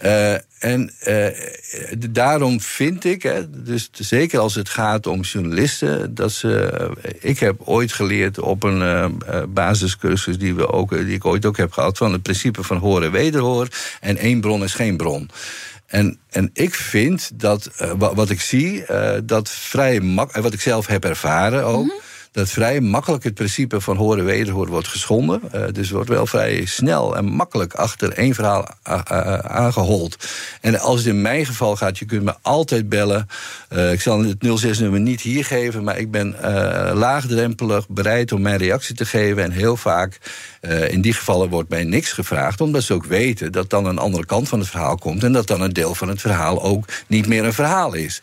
Uh, 0.03 0.39
en 0.59 0.91
daarom 2.09 2.61
vind 2.61 3.05
ik, 3.05 3.23
hè, 3.23 3.61
dus 3.63 3.89
zeker 3.91 4.39
als 4.39 4.55
het 4.55 4.69
gaat 4.69 5.07
om 5.07 5.21
journalisten, 5.21 6.15
dat 6.15 6.31
ze. 6.31 6.91
Ik 7.19 7.39
heb 7.39 7.61
ooit 7.63 7.93
geleerd 7.93 8.39
op 8.39 8.63
een 8.63 9.21
basiscursus 9.49 10.37
die, 10.37 10.55
we 10.55 10.71
ook, 10.71 10.89
die 10.89 11.15
ik 11.15 11.25
ooit 11.25 11.45
ook 11.45 11.57
heb 11.57 11.71
gehad, 11.71 11.97
van 11.97 12.11
het 12.11 12.23
principe 12.37 12.63
van 12.63 12.77
horen 12.77 13.11
wederhoor. 13.11 13.67
En 13.99 14.17
één 14.17 14.41
bron 14.41 14.63
is 14.63 14.73
geen 14.73 14.97
bron. 14.97 15.29
En, 15.85 16.19
en 16.29 16.49
ik 16.53 16.73
vind 16.73 17.39
dat, 17.39 17.71
uh, 17.81 17.91
wat 17.97 18.29
ik 18.29 18.41
zie, 18.41 18.85
dat 19.23 19.49
vrij 19.49 19.99
makkelijk, 19.99 20.43
wat 20.43 20.53
ik 20.53 20.61
zelf 20.61 20.87
heb 20.87 21.05
ervaren 21.05 21.65
ook. 21.65 21.85
-hmm 21.85 22.05
dat 22.31 22.49
vrij 22.49 22.79
makkelijk 22.79 23.23
het 23.23 23.33
principe 23.33 23.81
van 23.81 23.97
horen 23.97 24.25
wederhoor 24.25 24.67
wordt 24.67 24.87
geschonden. 24.87 25.41
Uh, 25.55 25.61
dus 25.71 25.89
wordt 25.89 26.09
wel 26.09 26.25
vrij 26.25 26.65
snel 26.65 27.17
en 27.17 27.25
makkelijk 27.25 27.73
achter 27.73 28.11
één 28.13 28.33
verhaal 28.33 28.67
aangehold. 29.43 30.17
En 30.61 30.79
als 30.79 30.97
het 30.97 31.07
in 31.07 31.21
mijn 31.21 31.45
geval 31.45 31.75
gaat, 31.75 31.97
je 31.97 32.05
kunt 32.05 32.23
me 32.23 32.35
altijd 32.41 32.89
bellen. 32.89 33.27
Uh, 33.73 33.91
ik 33.91 34.01
zal 34.01 34.23
het 34.23 34.65
06-nummer 34.65 34.99
niet 34.99 35.21
hier 35.21 35.45
geven, 35.45 35.83
maar 35.83 35.97
ik 35.97 36.11
ben 36.11 36.35
uh, 36.41 36.91
laagdrempelig 36.93 37.89
bereid 37.89 38.31
om 38.31 38.41
mijn 38.41 38.57
reactie 38.57 38.95
te 38.95 39.05
geven. 39.05 39.43
En 39.43 39.51
heel 39.51 39.77
vaak, 39.77 40.19
in 40.89 41.01
die 41.01 41.13
gevallen, 41.13 41.49
wordt 41.49 41.69
mij 41.69 41.83
niks 41.83 42.11
gevraagd, 42.11 42.61
omdat 42.61 42.83
ze 42.83 42.93
ook 42.93 43.05
weten 43.05 43.51
dat 43.51 43.69
dan 43.69 43.85
een 43.85 43.97
andere 43.97 44.25
kant 44.25 44.49
van 44.49 44.59
het 44.59 44.69
verhaal 44.69 44.97
komt 44.97 45.23
en 45.23 45.31
dat 45.31 45.47
dan 45.47 45.61
een 45.61 45.73
deel 45.73 45.95
van 45.95 46.07
het 46.07 46.21
verhaal 46.21 46.63
ook 46.63 46.85
niet 47.07 47.27
meer 47.27 47.45
een 47.45 47.53
verhaal 47.53 47.93
is. 47.93 48.21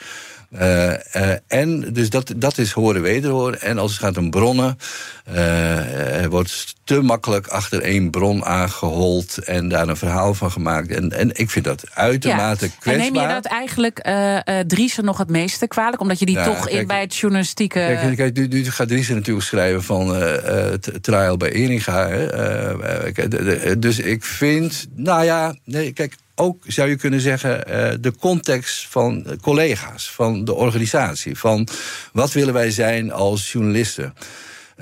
Uh, 0.61 0.91
uh, 0.91 1.33
en 1.47 1.93
dus 1.93 2.11
dat, 2.11 2.33
dat 2.37 2.59
is 2.59 2.73
horen 2.73 3.03
wederhoren. 3.03 3.61
En 3.61 3.79
als 3.79 3.91
het 3.91 4.01
gaat 4.01 4.17
om 4.17 4.31
bronnen, 4.31 4.79
uh, 5.29 6.23
er 6.23 6.31
wordt 6.31 6.75
te 6.85 7.01
makkelijk 7.01 7.47
achter 7.47 7.83
één 7.83 8.11
bron 8.11 8.45
aangehold 8.45 9.39
en 9.39 9.69
daar 9.69 9.89
een 9.89 9.97
verhaal 9.97 10.35
van 10.35 10.51
gemaakt. 10.51 10.91
En, 10.91 11.13
en 11.13 11.31
ik 11.33 11.51
vind 11.51 11.65
dat 11.65 11.85
uitermate 11.95 12.65
ja. 12.65 12.71
kwetsbaar. 12.79 13.07
En 13.07 13.13
neem 13.13 13.23
je 13.23 13.29
dat 13.29 13.45
eigenlijk 13.45 14.07
Driesen 14.67 15.05
nog 15.05 15.19
het 15.19 15.31
meeste 15.31 15.67
kwalijk? 15.67 16.01
Omdat 16.01 16.19
je 16.19 16.27
die 16.27 16.37
ja, 16.37 16.45
toch 16.45 16.67
kijk, 16.67 16.81
in 16.81 16.87
bij 16.87 17.01
het 17.01 17.17
journalistieke... 17.17 17.79
Kijk, 17.79 18.17
kijk 18.17 18.37
nu, 18.37 18.47
nu, 18.47 18.71
gaat 18.71 18.89
Driesen 18.89 19.15
natuurlijk 19.15 19.47
schrijven 19.47 19.83
van 19.83 20.17
trial 21.01 21.37
bij 21.37 21.53
Eringa. 21.53 22.09
dus 23.79 23.99
ik 23.99 24.25
vind, 24.25 24.87
nou 24.95 25.25
ja, 25.25 25.55
nee, 25.65 25.93
kijk, 25.93 26.15
ook, 26.35 26.65
zou 26.67 26.89
je 26.89 26.97
kunnen 26.97 27.21
zeggen, 27.21 27.65
uh, 27.69 27.91
de 28.01 28.13
context 28.17 28.87
van 28.89 29.27
collega's, 29.41 30.11
van 30.11 30.45
de 30.45 30.55
organisatie. 30.55 31.39
Van 31.39 31.69
wat 32.13 32.33
willen 32.33 32.55
wij 32.55 32.71
zijn 32.71 33.13
als 33.13 33.53
journalisten? 33.53 34.15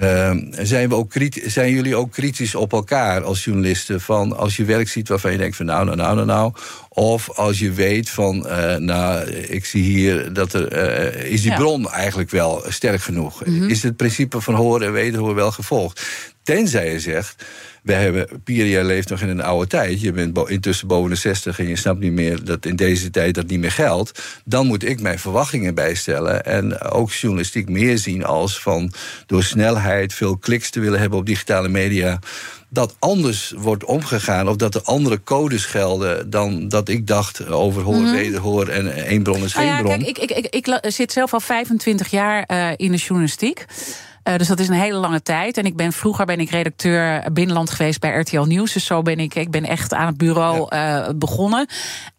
Uh, 0.00 0.30
zijn, 0.50 0.88
we 0.88 0.94
ook 0.94 1.12
zijn 1.46 1.72
jullie 1.72 1.96
ook 1.96 2.12
kritisch 2.12 2.54
op 2.54 2.72
elkaar 2.72 3.22
als 3.22 3.44
journalisten? 3.44 4.00
Van 4.00 4.36
als 4.36 4.56
je 4.56 4.64
werk 4.64 4.88
ziet 4.88 5.08
waarvan 5.08 5.32
je 5.32 5.38
denkt 5.38 5.56
van 5.56 5.66
nou, 5.66 5.84
nou, 5.84 5.96
nou, 5.96 6.14
nou, 6.14 6.26
nou. 6.26 6.52
Of 6.88 7.30
als 7.30 7.58
je 7.58 7.72
weet 7.72 8.10
van, 8.10 8.46
uh, 8.46 8.76
nou, 8.76 9.30
ik 9.30 9.64
zie 9.64 9.82
hier 9.82 10.32
dat 10.32 10.52
er. 10.52 10.72
Uh, 11.14 11.32
is 11.32 11.42
die 11.42 11.50
ja. 11.50 11.56
bron 11.56 11.90
eigenlijk 11.90 12.30
wel 12.30 12.64
sterk 12.68 13.02
genoeg? 13.02 13.44
Mm 13.44 13.58
-hmm. 13.58 13.68
Is 13.68 13.82
het 13.82 13.96
principe 13.96 14.40
van 14.40 14.54
horen 14.54 14.86
en 14.86 14.92
weten 14.92 15.34
wel 15.34 15.52
gevolgd? 15.52 16.06
Tenzij 16.42 16.92
je 16.92 17.00
zegt. 17.00 17.44
We 17.82 17.92
hebben, 17.92 18.42
Pierre, 18.44 18.84
leeft 18.84 19.08
nog 19.08 19.20
in 19.20 19.28
een 19.28 19.42
oude 19.42 19.66
tijd. 19.66 20.00
Je 20.00 20.12
bent 20.12 20.48
intussen 20.48 20.86
boven 20.88 21.10
de 21.10 21.16
60 21.16 21.58
en 21.58 21.68
je 21.68 21.76
snapt 21.76 22.00
niet 22.00 22.12
meer 22.12 22.44
dat 22.44 22.66
in 22.66 22.76
deze 22.76 23.10
tijd 23.10 23.34
dat 23.34 23.46
niet 23.46 23.60
meer 23.60 23.72
geldt. 23.72 24.22
Dan 24.44 24.66
moet 24.66 24.84
ik 24.84 25.00
mijn 25.00 25.18
verwachtingen 25.18 25.74
bijstellen. 25.74 26.44
En 26.44 26.80
ook 26.80 27.12
journalistiek 27.12 27.68
meer 27.68 27.98
zien 27.98 28.24
als 28.24 28.60
van 28.60 28.92
door 29.26 29.42
snelheid, 29.42 30.14
veel 30.14 30.36
kliks 30.36 30.70
te 30.70 30.80
willen 30.80 31.00
hebben 31.00 31.18
op 31.18 31.26
digitale 31.26 31.68
media 31.68 32.18
dat 32.72 32.96
anders 32.98 33.52
wordt 33.56 33.84
omgegaan... 33.84 34.48
of 34.48 34.56
dat 34.56 34.74
er 34.74 34.82
andere 34.82 35.22
codes 35.24 35.64
gelden 35.64 36.30
dan 36.30 36.68
dat 36.68 36.88
ik 36.88 37.06
dacht 37.06 37.48
over 37.48 37.82
hoor, 37.82 37.94
mm 37.94 38.04
-hmm. 38.04 38.12
wederhoor... 38.12 38.68
en 38.68 38.94
één 38.94 39.22
bron 39.22 39.44
is 39.44 39.52
geen 39.52 39.62
ah 39.62 39.68
ja, 39.68 39.82
bron. 39.82 39.98
Kijk, 39.98 40.18
ik, 40.18 40.30
ik, 40.30 40.46
ik, 40.46 40.66
ik, 40.66 40.92
zit 40.92 41.12
zelf 41.12 41.32
al 41.32 41.40
25 41.40 42.10
jaar 42.10 42.44
uh, 42.50 42.70
in 42.76 42.92
de 42.92 42.98
journalistiek. 42.98 43.66
Dus 44.36 44.48
dat 44.48 44.58
is 44.58 44.68
een 44.68 44.74
hele 44.74 44.98
lange 44.98 45.22
tijd. 45.22 45.56
En 45.56 45.64
ik 45.64 45.76
ben 45.76 45.92
vroeger 45.92 46.26
ben 46.26 46.40
ik 46.40 46.50
redacteur 46.50 47.32
binnenland 47.32 47.70
geweest 47.70 48.00
bij 48.00 48.10
RTL 48.10 48.40
Nieuws. 48.40 48.72
Dus 48.72 48.84
zo 48.84 49.02
ben 49.02 49.18
ik, 49.18 49.34
ik 49.34 49.50
ben 49.50 49.64
echt 49.64 49.94
aan 49.94 50.06
het 50.06 50.16
bureau 50.16 50.68
begonnen. 51.14 51.66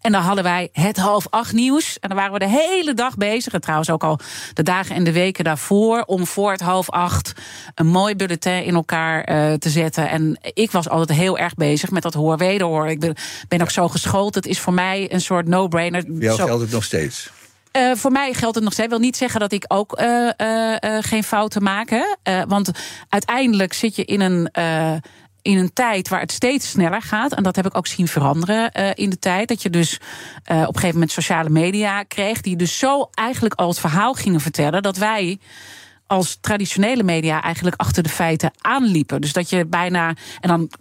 En 0.01 0.11
dan 0.11 0.21
hadden 0.21 0.43
wij 0.43 0.69
het 0.71 0.97
half 0.97 1.27
acht 1.29 1.53
nieuws. 1.53 1.99
En 1.99 2.09
dan 2.09 2.17
waren 2.17 2.33
we 2.33 2.39
de 2.39 2.49
hele 2.49 2.93
dag 2.93 3.17
bezig. 3.17 3.53
En 3.53 3.61
trouwens 3.61 3.89
ook 3.89 4.03
al 4.03 4.19
de 4.53 4.63
dagen 4.63 4.95
en 4.95 5.03
de 5.03 5.11
weken 5.11 5.43
daarvoor. 5.43 6.03
Om 6.05 6.27
voor 6.27 6.51
het 6.51 6.61
half 6.61 6.89
acht 6.89 7.33
een 7.75 7.87
mooi 7.87 8.15
bulletin 8.15 8.63
in 8.63 8.75
elkaar 8.75 9.23
te 9.57 9.69
zetten. 9.69 10.09
En 10.09 10.37
ik 10.53 10.71
was 10.71 10.89
altijd 10.89 11.17
heel 11.17 11.37
erg 11.37 11.53
bezig 11.53 11.91
met 11.91 12.03
dat 12.03 12.13
hoor 12.13 12.37
wederhoor. 12.37 12.87
Ik 12.89 12.99
ben, 12.99 13.15
ben 13.47 13.61
ook 13.61 13.71
zo 13.71 13.87
geschoold. 13.87 14.35
Het 14.35 14.45
is 14.45 14.59
voor 14.59 14.73
mij 14.73 15.13
een 15.13 15.21
soort 15.21 15.47
no-brainer. 15.47 16.03
Jou 16.19 16.35
geldt 16.35 16.61
het 16.61 16.71
nog 16.71 16.83
steeds? 16.83 17.31
Uh, 17.77 17.95
voor 17.95 18.11
mij 18.11 18.33
geldt 18.33 18.55
het 18.55 18.63
nog 18.63 18.73
steeds. 18.73 18.89
wil 18.89 18.99
niet 18.99 19.17
zeggen 19.17 19.39
dat 19.39 19.51
ik 19.51 19.65
ook 19.67 20.01
uh, 20.01 20.29
uh, 20.37 20.75
geen 20.99 21.23
fouten 21.23 21.63
maak. 21.63 21.89
Hè? 21.89 22.45
want 22.47 22.71
uiteindelijk 23.09 23.73
zit 23.73 23.95
je 23.95 24.05
in 24.05 24.21
een 24.21 24.49
in 25.41 25.57
een 25.57 25.73
tijd 25.73 26.09
waar 26.09 26.19
het 26.19 26.31
steeds 26.31 26.69
sneller 26.69 27.01
gaat. 27.01 27.33
En 27.33 27.43
dat 27.43 27.55
heb 27.55 27.65
ik 27.65 27.77
ook 27.77 27.87
zien 27.87 28.07
veranderen 28.07 28.71
in 28.93 29.09
de 29.09 29.19
tijd. 29.19 29.47
Dat 29.47 29.61
je 29.61 29.69
dus 29.69 29.93
op 30.45 30.49
een 30.49 30.65
gegeven 30.65 30.93
moment 30.93 31.11
sociale 31.11 31.49
media 31.49 32.03
kreeg. 32.03 32.41
Die 32.41 32.55
dus 32.55 32.77
zo 32.77 33.09
eigenlijk 33.13 33.53
al 33.53 33.67
het 33.67 33.79
verhaal 33.79 34.13
gingen 34.13 34.39
vertellen. 34.39 34.81
Dat 34.81 34.97
wij 34.97 35.39
als 36.07 36.37
traditionele 36.41 37.03
media 37.03 37.41
eigenlijk 37.41 37.75
achter 37.79 38.03
de 38.03 38.09
feiten 38.09 38.51
aanliepen. 38.61 39.21
Dus 39.21 39.33
dat 39.33 39.49
je 39.49 39.65
bijna. 39.65 40.07
En 40.39 40.49
dan 40.49 40.71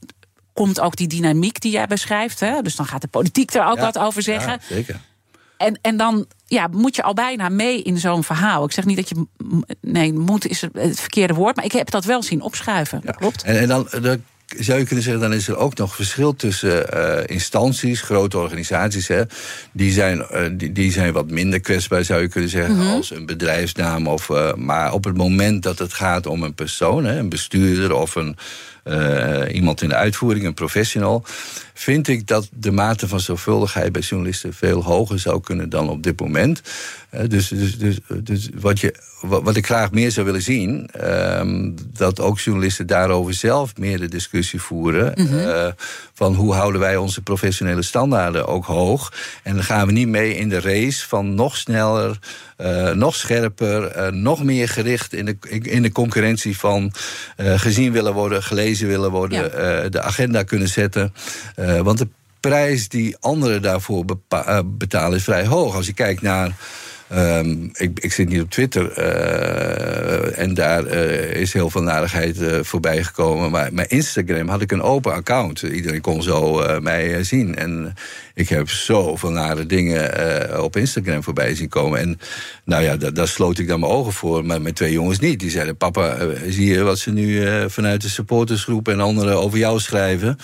komt 0.52 0.80
ook 0.80 0.96
die 0.96 1.08
dynamiek 1.08 1.60
die 1.60 1.72
jij 1.72 1.86
beschrijft. 1.86 2.40
Hè? 2.40 2.62
Dus 2.62 2.76
dan 2.76 2.86
gaat 2.86 3.00
de 3.00 3.08
politiek 3.08 3.54
er 3.54 3.66
ook 3.66 3.78
wat 3.78 3.98
over 3.98 4.22
zeggen. 4.22 4.52
Ja, 4.52 4.74
zeker. 4.74 5.00
En, 5.62 5.78
en 5.82 5.96
dan 5.96 6.26
ja, 6.46 6.68
moet 6.72 6.96
je 6.96 7.02
al 7.02 7.14
bijna 7.14 7.48
mee 7.48 7.82
in 7.82 7.98
zo'n 7.98 8.24
verhaal. 8.24 8.64
Ik 8.64 8.72
zeg 8.72 8.84
niet 8.84 8.96
dat 8.96 9.08
je. 9.08 9.26
Nee, 9.80 10.12
moet 10.12 10.46
is 10.46 10.60
het 10.72 11.00
verkeerde 11.00 11.34
woord. 11.34 11.56
Maar 11.56 11.64
ik 11.64 11.72
heb 11.72 11.90
dat 11.90 12.04
wel 12.04 12.22
zien 12.22 12.42
opschuiven. 12.42 13.00
Ja. 13.04 13.12
Klopt. 13.12 13.42
En, 13.42 13.58
en 13.58 13.68
dan, 13.68 13.88
dan 14.02 14.22
zou 14.58 14.78
je 14.78 14.84
kunnen 14.84 15.04
zeggen, 15.04 15.22
dan 15.22 15.32
is 15.32 15.48
er 15.48 15.56
ook 15.56 15.76
nog 15.76 15.94
verschil 15.94 16.36
tussen 16.36 16.86
uh, 16.94 17.18
instanties, 17.26 18.00
grote 18.00 18.38
organisaties. 18.38 19.08
Hè, 19.08 19.22
die, 19.72 19.92
zijn, 19.92 20.26
uh, 20.32 20.44
die, 20.52 20.72
die, 20.72 20.92
zijn 20.92 21.12
wat 21.12 21.30
minder 21.30 21.60
kwetsbaar, 21.60 22.04
zou 22.04 22.20
je 22.20 22.28
kunnen 22.28 22.50
zeggen, 22.50 22.74
mm 22.74 22.80
-hmm. 22.80 22.96
als 22.96 23.10
een 23.10 23.26
bedrijfsnaam. 23.26 24.06
Of, 24.06 24.28
uh, 24.28 24.54
maar 24.54 24.92
op 24.92 25.04
het 25.04 25.16
moment 25.16 25.62
dat 25.62 25.78
het 25.78 25.92
gaat 25.92 26.26
om 26.26 26.42
een 26.42 26.54
persoon, 26.54 27.04
hè, 27.04 27.18
een 27.18 27.28
bestuurder 27.28 27.94
of 27.94 28.14
een 28.14 28.36
uh, 28.84 29.54
iemand 29.54 29.82
in 29.82 29.88
de 29.88 29.94
uitvoering, 29.94 30.46
een 30.46 30.54
professional, 30.54 31.24
vind 31.74 32.08
ik 32.08 32.26
dat 32.26 32.48
de 32.52 32.70
mate 32.70 33.08
van 33.08 33.20
zorgvuldigheid 33.20 33.92
bij 33.92 34.02
journalisten 34.02 34.54
veel 34.54 34.82
hoger 34.82 35.18
zou 35.18 35.40
kunnen 35.40 35.68
dan 35.68 35.88
op 35.88 36.02
dit 36.02 36.20
moment. 36.20 36.62
Uh, 37.14 37.20
dus 37.28 37.48
dus, 37.48 37.78
dus, 37.78 37.98
dus 38.22 38.48
wat, 38.54 38.80
je, 38.80 38.94
wat, 39.20 39.56
ik 39.56 39.66
graag 39.66 39.90
meer 39.90 40.10
zou 40.10 40.26
willen 40.26 40.42
zien, 40.42 40.90
uh, 41.04 41.68
dat 41.98 42.20
ook 42.20 42.38
journalisten 42.38 42.86
daarover 42.86 43.34
zelf 43.34 43.76
meer 43.76 43.98
de 43.98 44.08
discussie 44.08 44.60
voeren. 44.60 45.12
Mm 45.14 45.26
-hmm. 45.26 45.74
van 46.14 46.34
hoe 46.34 46.54
houden 46.54 46.80
wij 46.80 46.96
onze 46.96 47.22
professionele 47.22 47.82
standaarden 47.82 48.46
ook 48.46 48.64
hoog. 48.64 49.12
En 49.42 49.54
dan 49.54 49.64
gaan 49.64 49.86
we 49.86 49.92
niet 49.92 50.08
mee 50.08 50.36
in 50.36 50.48
de 50.48 50.60
race 50.60 51.08
van 51.08 51.34
nog 51.34 51.56
sneller, 51.56 52.18
nog 52.94 53.14
scherper, 53.14 54.12
nog 54.14 54.44
meer 54.44 54.68
gericht 54.68 55.12
in 55.12 55.24
de, 55.24 55.36
in 55.48 55.82
de 55.82 55.92
concurrentie 55.92 56.58
van 56.58 56.92
gezien 57.36 57.92
willen 57.92 58.12
worden, 58.12 58.42
gelezen 58.42 58.71
willen 58.80 59.10
worden, 59.10 59.38
ja. 59.38 59.82
uh, 59.84 59.90
de 59.90 60.00
agenda 60.00 60.42
kunnen 60.42 60.68
zetten. 60.68 61.14
Uh, 61.58 61.80
want 61.80 61.98
de 61.98 62.08
prijs 62.40 62.88
die 62.88 63.16
anderen 63.20 63.62
daarvoor 63.62 64.04
uh, 64.34 64.58
betalen 64.64 65.16
is 65.16 65.24
vrij 65.24 65.46
hoog. 65.46 65.74
Als 65.74 65.86
je 65.86 65.92
kijkt 65.92 66.22
naar 66.22 66.52
Um, 67.14 67.70
ik, 67.72 68.00
ik, 68.00 68.12
zit 68.12 68.28
niet 68.28 68.40
op 68.40 68.50
Twitter 68.50 68.98
uh, 68.98 70.38
en 70.38 70.54
daar 70.54 70.86
uh, 70.86 71.34
is 71.34 71.52
heel 71.52 71.70
veel 71.70 71.82
narigheid 71.82 72.40
uh, 72.40 72.58
voorbij 72.62 73.02
gekomen. 73.02 73.50
Maar 73.50 73.68
met 73.72 73.90
Instagram 73.90 74.48
had 74.48 74.60
ik 74.60 74.72
een 74.72 74.82
open 74.82 75.12
account. 75.12 75.62
Iedereen 75.62 76.00
kon 76.00 76.22
zo 76.22 76.62
mij 76.80 77.24
zien. 77.24 77.56
En 77.56 77.94
ik 78.34 78.48
heb 78.48 78.70
zoveel 78.70 79.30
nare 79.30 79.66
dingen 79.66 80.62
op 80.62 80.76
Instagram 80.76 81.22
voorbij 81.22 81.54
zien 81.54 81.68
komen. 81.68 82.00
En 82.00 82.18
nou 82.64 82.82
ja, 82.82 82.96
daar, 82.96 83.28
sloot 83.28 83.58
ik 83.58 83.68
dan 83.68 83.80
mijn 83.80 83.92
ogen 83.92 84.12
voor. 84.12 84.44
Maar 84.44 84.62
mijn 84.62 84.74
twee 84.74 84.92
jongens 84.92 85.18
niet. 85.18 85.40
Die 85.40 85.50
zeiden: 85.50 85.76
Papa, 85.76 86.16
zie 86.48 86.66
je 86.66 86.82
wat 86.82 86.98
ze 86.98 87.10
nu 87.10 87.46
vanuit 87.70 88.02
de 88.02 88.08
supportersgroep 88.08 88.88
en 88.88 89.00
anderen 89.00 89.38
over 89.38 89.58
jou 89.58 89.80
schrijven? 89.80 90.38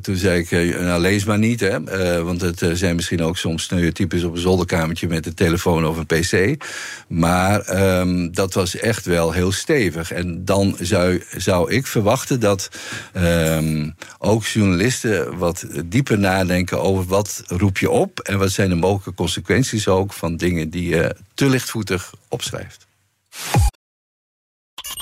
Toen 0.00 0.16
zei 0.16 0.38
ik, 0.38 0.50
nou 0.80 1.00
lees 1.00 1.24
maar 1.24 1.38
niet, 1.38 1.60
hè, 1.60 1.82
want 2.22 2.40
het 2.40 2.64
zijn 2.72 2.94
misschien 2.96 3.22
ook 3.22 3.36
soms 3.36 3.62
stereotypes 3.62 4.24
op 4.24 4.34
een 4.34 4.40
zolderkamertje 4.40 5.08
met 5.08 5.26
een 5.26 5.34
telefoon 5.34 5.86
of 5.86 5.96
een 5.96 6.06
pc. 6.06 6.64
Maar 7.08 7.80
um, 8.00 8.32
dat 8.34 8.54
was 8.54 8.76
echt 8.76 9.06
wel 9.06 9.32
heel 9.32 9.52
stevig. 9.52 10.12
En 10.12 10.44
dan 10.44 10.76
zou, 10.80 11.22
zou 11.36 11.72
ik 11.72 11.86
verwachten 11.86 12.40
dat 12.40 12.68
um, 13.16 13.94
ook 14.18 14.44
journalisten 14.44 15.38
wat 15.38 15.66
dieper 15.84 16.18
nadenken 16.18 16.55
over 16.72 17.04
wat 17.04 17.42
roep 17.46 17.78
je 17.78 17.90
op 17.90 18.20
en 18.20 18.38
wat 18.38 18.50
zijn 18.50 18.68
de 18.68 18.74
mogelijke 18.74 19.14
consequenties 19.14 19.88
ook 19.88 20.12
van 20.12 20.36
dingen 20.36 20.70
die 20.70 20.88
je 20.88 21.16
te 21.34 21.48
lichtvoetig 21.48 22.14
opschrijft. 22.28 22.86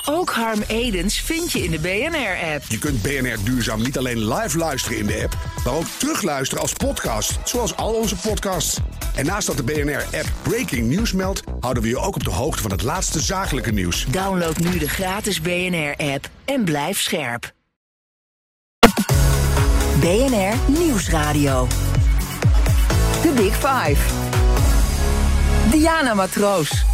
Ook 0.07 0.31
Harm 0.31 0.63
Edens 0.67 1.21
vind 1.21 1.53
je 1.53 1.63
in 1.63 1.71
de 1.71 1.79
BNR-app. 1.79 2.65
Je 2.69 2.79
kunt 2.79 3.03
BNR 3.03 3.45
Duurzaam 3.45 3.83
niet 3.83 3.99
alleen 3.99 4.35
live 4.35 4.59
luisteren 4.59 4.99
in 4.99 5.07
de 5.07 5.23
app, 5.23 5.37
maar 5.65 5.75
ook 5.75 5.87
terugluisteren 5.99 6.63
als 6.63 6.73
podcast, 6.73 7.39
zoals 7.45 7.77
al 7.77 7.95
onze 7.95 8.17
podcasts. 8.17 8.79
En 9.15 9.27
naast 9.27 9.47
dat 9.47 9.57
de 9.57 9.63
BNR-app 9.63 10.33
Breaking 10.43 10.91
News 10.91 11.13
meldt, 11.13 11.43
houden 11.61 11.83
we 11.83 11.89
je 11.89 11.99
ook 11.99 12.15
op 12.15 12.25
de 12.25 12.31
hoogte 12.31 12.63
van 12.63 12.71
het 12.71 12.83
laatste 12.83 13.21
zakelijke 13.21 13.73
nieuws. 13.73 14.07
Download 14.11 14.57
nu 14.57 14.79
de 14.79 14.89
gratis 14.89 15.41
BNR-app 15.41 16.29
en 16.45 16.65
blijf 16.65 17.01
scherp. 17.01 17.54
BNR 20.05 20.55
Nieuwsradio. 20.67 21.67
The 23.23 23.33
Big 23.35 23.53
Five. 23.53 23.99
Diana 25.71 26.15
Matroos. 26.15 26.85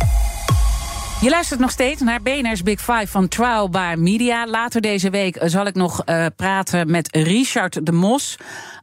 Je 1.20 1.30
luistert 1.30 1.60
nog 1.60 1.70
steeds 1.70 2.00
naar 2.00 2.22
BNR's 2.22 2.62
Big 2.62 2.80
Five 2.80 3.06
van 3.06 3.28
Trial 3.28 3.68
by 3.68 3.94
Media. 3.98 4.46
Later 4.46 4.80
deze 4.80 5.10
week 5.10 5.38
zal 5.44 5.66
ik 5.66 5.74
nog 5.74 6.02
uh, 6.06 6.26
praten 6.36 6.90
met 6.90 7.16
Richard 7.16 7.86
de 7.86 7.92
Mos 7.92 8.36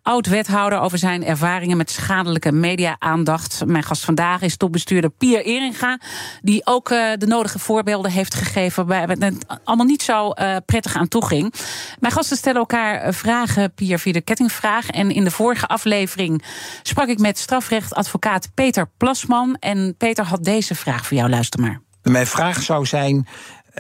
oud-wethouder 0.03 0.79
over 0.79 0.97
zijn 0.97 1.25
ervaringen 1.25 1.77
met 1.77 1.91
schadelijke 1.91 2.51
media-aandacht. 2.51 3.65
Mijn 3.65 3.83
gast 3.83 4.05
vandaag 4.05 4.41
is 4.41 4.57
topbestuurder 4.57 5.09
Pier 5.09 5.45
Eringa, 5.45 5.99
die 6.41 6.65
ook 6.65 6.89
uh, 6.89 7.13
de 7.17 7.27
nodige 7.27 7.59
voorbeelden 7.59 8.11
heeft 8.11 8.33
gegeven 8.33 8.87
waar 8.87 9.09
het 9.09 9.45
allemaal 9.63 9.85
niet 9.85 10.03
zo 10.03 10.33
prettig 10.65 10.95
aan 10.95 11.07
toe 11.07 11.25
ging. 11.25 11.53
Mijn 11.99 12.13
gasten 12.13 12.37
stellen 12.37 12.59
elkaar 12.59 13.13
vragen, 13.13 13.73
Pier, 13.73 13.99
via 13.99 14.13
de 14.13 14.21
kettingvraag. 14.21 14.89
En 14.89 15.11
in 15.11 15.23
de 15.23 15.31
vorige 15.31 15.67
aflevering 15.67 16.43
sprak 16.83 17.07
ik 17.07 17.19
met 17.19 17.37
strafrechtadvocaat 17.37 18.49
Peter 18.53 18.89
Plasman. 18.97 19.55
En 19.59 19.95
Peter 19.97 20.25
had 20.25 20.43
deze 20.43 20.75
vraag 20.75 21.05
voor 21.05 21.17
jou, 21.17 21.29
luister 21.29 21.59
maar. 21.59 21.86
Mijn 22.11 22.27
vraag 22.27 22.61
zou 22.61 22.85
zijn. 22.85 23.27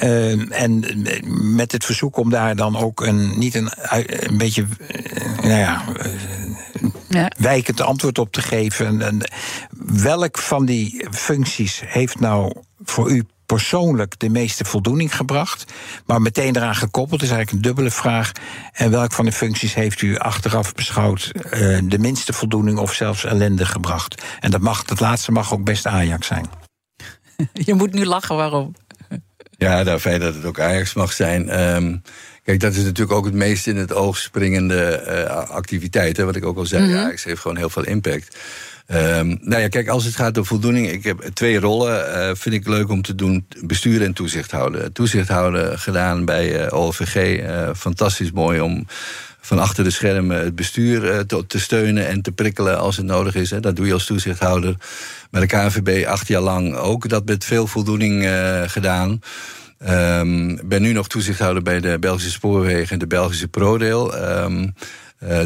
Uh, 0.03 0.61
en 0.61 0.83
met 1.55 1.71
het 1.71 1.85
verzoek 1.85 2.17
om 2.17 2.29
daar 2.29 2.55
dan 2.55 2.77
ook 2.77 3.01
een, 3.01 3.39
niet 3.39 3.55
een, 3.55 3.69
een 4.29 4.37
beetje, 4.37 4.61
uh, 4.61 5.37
nou 5.37 5.59
ja, 5.59 5.83
uh, 6.05 6.11
ja, 7.09 7.31
wijkend 7.37 7.81
antwoord 7.81 8.19
op 8.19 8.31
te 8.31 8.41
geven. 8.41 9.01
En, 9.01 9.21
welk 10.01 10.37
van 10.37 10.65
die 10.65 11.07
functies 11.11 11.81
heeft 11.85 12.19
nou 12.19 12.53
voor 12.83 13.11
u 13.11 13.25
persoonlijk 13.45 14.19
de 14.19 14.29
meeste 14.29 14.65
voldoening 14.65 15.15
gebracht? 15.15 15.73
Maar 16.05 16.21
meteen 16.21 16.55
eraan 16.55 16.75
gekoppeld 16.75 17.21
is 17.21 17.29
eigenlijk 17.29 17.57
een 17.57 17.69
dubbele 17.69 17.91
vraag. 17.91 18.31
En 18.73 18.91
welk 18.91 19.11
van 19.11 19.25
de 19.25 19.31
functies 19.31 19.73
heeft 19.73 20.01
u 20.01 20.17
achteraf 20.17 20.73
beschouwd 20.73 21.31
de 21.83 21.99
minste 21.99 22.33
voldoening 22.33 22.77
of 22.77 22.93
zelfs 22.93 23.25
ellende 23.25 23.65
gebracht? 23.65 24.23
En 24.39 24.51
dat, 24.51 24.61
mag, 24.61 24.83
dat 24.83 24.99
laatste 24.99 25.31
mag 25.31 25.53
ook 25.53 25.63
best 25.63 25.87
Ajax 25.87 26.27
zijn. 26.27 26.66
Je 27.67 27.73
moet 27.73 27.93
nu 27.93 28.05
lachen, 28.05 28.35
waarom? 28.35 28.75
Ja, 29.57 29.83
nou, 29.83 29.99
fijn 29.99 30.19
dat 30.19 30.35
het 30.35 30.45
ook 30.45 30.59
Ajax 30.59 30.93
mag 30.93 31.13
zijn. 31.13 31.59
Um, 31.75 32.01
kijk, 32.43 32.59
dat 32.59 32.73
is 32.73 32.83
natuurlijk 32.83 33.17
ook 33.17 33.25
het 33.25 33.33
meest 33.33 33.67
in 33.67 33.75
het 33.75 33.93
oog 33.93 34.17
springende 34.17 35.03
uh, 35.07 35.49
activiteit. 35.49 36.17
Hè, 36.17 36.25
wat 36.25 36.35
ik 36.35 36.45
ook 36.45 36.57
al 36.57 36.65
zei, 36.65 36.83
mm 36.83 36.89
-hmm. 36.89 36.99
Ajax 36.99 37.23
heeft 37.23 37.41
gewoon 37.41 37.57
heel 37.57 37.69
veel 37.69 37.85
impact. 37.85 38.37
Um, 38.91 39.37
nou 39.41 39.61
ja, 39.61 39.67
kijk, 39.67 39.87
als 39.87 40.05
het 40.05 40.15
gaat 40.15 40.37
om 40.37 40.45
voldoening, 40.45 40.89
ik 40.89 41.03
heb 41.03 41.21
twee 41.33 41.59
rollen, 41.59 42.07
uh, 42.07 42.35
vind 42.35 42.55
ik 42.55 42.67
leuk 42.67 42.89
om 42.89 43.01
te 43.01 43.15
doen: 43.15 43.47
bestuur 43.61 44.03
en 44.03 44.13
toezicht 44.13 44.51
houden. 44.51 44.93
Toezicht 44.93 45.27
houden 45.27 45.79
gedaan 45.79 46.25
bij 46.25 46.65
uh, 46.65 46.73
OVG, 46.73 47.41
fantastisch 47.75 48.31
mooi 48.31 48.61
om 48.61 48.87
van 49.47 49.59
achter 49.59 49.83
de 49.83 49.89
schermen 49.89 50.43
het 50.43 50.55
bestuur 50.55 51.25
te, 51.25 51.45
te, 51.47 51.59
steunen 51.59 52.07
en 52.07 52.21
te 52.21 52.31
prikkelen 52.31 52.79
als 52.79 52.97
het 52.97 53.05
nodig 53.05 53.35
is. 53.35 53.49
Hè. 53.49 53.59
Dat 53.59 53.75
doe 53.75 53.85
je 53.85 53.93
als 53.93 54.05
toezichthouder. 54.05 54.75
Bij 55.31 55.41
de 55.41 55.47
KNVB 55.47 56.05
acht 56.05 56.27
jaar 56.27 56.41
lang 56.41 56.75
ook 56.75 57.09
dat 57.09 57.25
met 57.25 57.45
veel 57.45 57.67
voldoening 57.67 58.23
uh, 58.23 58.61
gedaan. 58.65 59.19
Um, 59.89 60.59
ben 60.67 60.81
nu 60.81 60.93
nog 60.93 61.07
toezichthouder 61.07 61.63
bij 61.63 61.79
de 61.79 61.99
Belgische 61.99 62.31
Spoorwegen 62.31 62.89
en 62.89 62.99
de 62.99 63.07
Belgische 63.07 63.47
ProRail. 63.47 64.17
Um, 64.43 64.73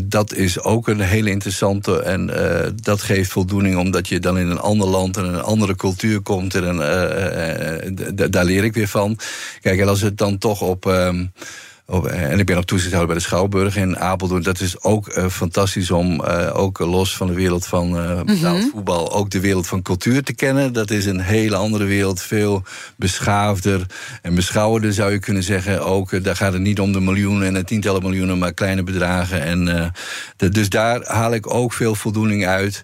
dat 0.04 0.34
is 0.34 0.62
ook 0.62 0.88
een 0.88 1.00
hele 1.00 1.30
interessante 1.30 2.02
en 2.02 2.30
dat 2.76 3.02
geeft 3.02 3.32
voldoening 3.32 3.78
omdat 3.78 4.08
je 4.08 4.20
dan 4.20 4.38
in 4.38 4.50
een 4.50 4.60
ander 4.60 4.88
land 4.88 5.18
en 5.18 5.26
een 5.26 5.42
andere 5.42 5.76
cultuur 5.76 6.22
komt 6.22 6.56
en 6.56 6.78
daar 8.32 8.46
leer 8.46 8.64
ik 8.64 8.74
weer 8.74 8.88
van. 8.88 9.18
Kijk, 9.62 9.80
en 9.80 9.88
als 9.88 10.02
het 10.02 10.18
dan 10.18 10.38
toch 10.38 10.62
op. 10.62 10.86
Ehm, 11.92 12.06
en 12.06 12.40
ik 12.40 12.46
ben 12.46 12.58
ook 12.58 12.66
toezichthouder 12.66 13.08
bij 13.08 13.18
de 13.18 13.28
Schouwburg 13.28 13.76
in 13.76 14.00
Apeldoorn. 14.00 14.44
Dat 14.44 14.60
is 14.60 14.84
ook 14.84 15.18
uh, 15.18 15.28
fantastisch 15.28 15.92
om 15.92 16.22
uh, 16.22 16.50
ook 16.54 16.80
los 16.80 17.18
van 17.18 17.28
de 17.28 17.34
wereld 17.34 17.66
van 17.66 17.96
uh, 18.28 18.62
voetbal... 18.72 19.14
ook 19.14 19.30
de 19.30 19.40
wereld 19.40 19.68
van 19.68 19.82
cultuur 19.82 20.24
te 20.24 20.34
kennen. 20.34 20.74
Dat 20.74 20.92
is 20.92 21.06
een 21.06 21.20
hele 21.20 21.56
andere 21.56 21.86
wereld, 21.86 22.22
veel 22.22 22.64
beschaafder 22.96 23.86
en 24.22 24.36
beschouwender 24.36 24.94
zou 24.94 25.12
je 25.12 25.20
kunnen 25.20 25.44
zeggen. 25.44 25.86
Ook, 25.86 26.24
daar 26.24 26.36
gaat 26.36 26.54
het 26.54 26.62
niet 26.62 26.80
om 26.80 26.92
de 26.92 27.02
miljoenen 27.02 27.48
en 27.48 27.54
de 27.54 27.64
tientallen 27.64 28.02
miljoenen... 28.02 28.38
maar 28.38 28.54
kleine 28.54 28.84
bedragen. 28.84 29.42
En, 29.42 29.94
de, 30.38 30.50
dus 30.50 30.70
daar 30.70 31.02
haal 31.06 31.34
ik 31.34 31.54
ook 31.54 31.74
veel 31.74 31.96
voldoening 31.96 32.46
uit... 32.46 32.84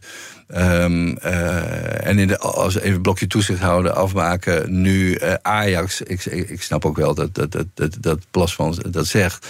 Um, 0.56 1.18
uh, 1.26 2.08
en 2.08 2.20
in 2.20 2.28
de, 2.28 2.38
als 2.38 2.76
even 2.76 2.95
een 2.95 3.02
blokje 3.02 3.28
toezicht 3.28 3.60
houden, 3.60 3.95
afmaken, 3.95 4.82
nu 4.82 5.20
uh, 5.20 5.34
Ajax. 5.41 6.02
Ik, 6.02 6.26
ik, 6.26 6.62
snap 6.62 6.86
ook 6.86 6.98
wel 6.98 7.14
dat, 7.14 7.36
dat, 7.36 7.52
dat, 7.52 7.66
dat, 7.74 7.98
dat 8.00 8.20
Plasman 8.32 8.84
dat 8.89 9.08
zegt. 9.08 9.48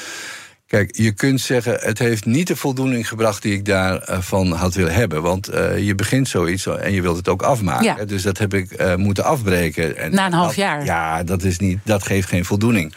Kijk, 0.68 0.96
je 0.96 1.12
kunt 1.12 1.42
zeggen, 1.42 1.78
het 1.80 2.00
heeft 2.00 2.26
niet 2.26 2.48
de 2.48 2.56
voldoening 2.56 3.08
gebracht 3.08 3.42
die 3.42 3.54
ik 3.54 3.66
daarvan 3.66 4.52
had 4.52 4.74
willen 4.74 4.94
hebben. 4.94 5.22
Want 5.22 5.54
uh, 5.54 5.78
je 5.78 5.96
begint 5.96 6.28
zoiets 6.28 6.66
en 6.66 6.92
je 6.92 7.02
wilt 7.02 7.18
het 7.18 7.28
ook 7.28 7.42
afmaken. 7.42 7.86
Ja. 7.86 8.06
Dus 8.06 8.22
dat 8.22 8.38
heb 8.38 8.54
ik 8.54 8.82
uh, 8.82 8.96
moeten 8.96 9.24
afbreken. 9.24 9.98
En 9.98 10.12
Na 10.14 10.26
een 10.26 10.34
half 10.34 10.56
jaar. 10.56 10.86
Ja, 10.86 11.24
dat, 11.24 11.44
is 11.44 11.60
niet, 11.60 11.80
dat 11.84 12.04
geeft 12.04 12.28
geen 12.28 12.46
voldoening. 12.46 12.94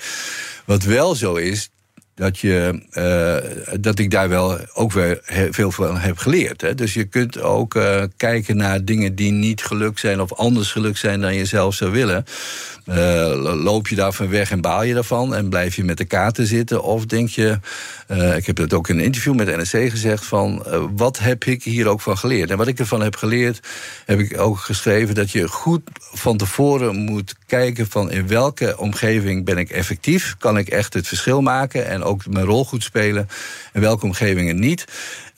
Wat 0.65 0.83
wel 0.83 1.15
zo 1.15 1.35
is, 1.35 1.71
dat, 2.21 2.39
je, 2.39 2.83
uh, 2.95 3.81
dat 3.81 3.99
ik 3.99 4.11
daar 4.11 4.29
wel 4.29 4.59
ook 4.75 4.93
weer 4.93 5.21
veel 5.51 5.71
van 5.71 5.97
heb 5.97 6.19
geleerd. 6.19 6.61
Hè. 6.61 6.75
Dus 6.75 6.95
je 6.95 7.05
kunt 7.05 7.41
ook 7.41 7.75
uh, 7.75 8.03
kijken 8.17 8.57
naar 8.57 8.85
dingen 8.85 9.15
die 9.15 9.33
niet 9.33 9.63
gelukt 9.63 10.01
zijn 10.01 10.21
of 10.21 10.33
anders 10.33 10.73
gelukt 10.73 10.99
zijn 10.99 11.21
dan 11.21 11.35
je 11.35 11.45
zelf 11.45 11.75
zou 11.75 11.91
willen. 11.91 12.25
Uh, 12.89 12.95
loop 13.63 13.89
je 13.89 13.95
daarvan 13.95 14.29
weg 14.29 14.51
en 14.51 14.61
baal 14.61 14.83
je 14.83 14.95
daarvan 14.95 15.35
en 15.35 15.49
blijf 15.49 15.77
je 15.77 15.85
met 15.85 15.99
de 15.99 16.05
kaarten 16.05 16.47
zitten? 16.47 16.83
Of 16.83 17.07
denk 17.07 17.29
je, 17.29 17.59
ik 18.37 18.47
heb 18.47 18.57
het 18.57 18.73
ook 18.73 18.89
in 18.89 18.99
een 18.99 19.05
interview 19.05 19.35
met 19.35 19.57
NRC 19.57 19.91
gezegd, 19.91 20.25
van 20.25 20.65
wat 20.97 21.19
heb 21.19 21.45
ik 21.45 21.63
hier 21.63 21.89
ook 21.89 22.01
van 22.01 22.19
geleerd? 22.19 22.51
En 22.51 22.57
wat 22.57 22.67
ik 22.67 22.79
ervan 22.79 23.03
heb 23.03 23.17
geleerd, 23.17 23.61
heb 24.07 24.19
ik 24.19 24.39
ook 24.41 24.59
geschreven 24.59 25.15
dat 25.15 25.31
je 25.31 25.49
goed 25.49 25.81
van 26.13 26.37
tevoren 26.37 26.97
moet 26.97 27.35
kijken 27.47 27.87
van 27.87 28.11
in 28.11 28.29
welke 28.29 28.79
omgeving 28.79 29.45
ben 29.45 29.59
ik 29.59 29.71
effectief? 29.71 30.37
Kan 30.39 30.59
ik 30.59 30.69
echt 30.69 30.95
het 30.95 31.09
verschil 31.09 31.41
maken 31.41 31.87
en 31.87 32.03
ook 32.03 32.10
mijn 32.29 32.45
rol 32.45 32.65
goed 32.65 32.83
spelen 32.83 33.29
en 33.73 33.81
welke 33.81 34.05
omgevingen 34.05 34.59
niet? 34.59 34.85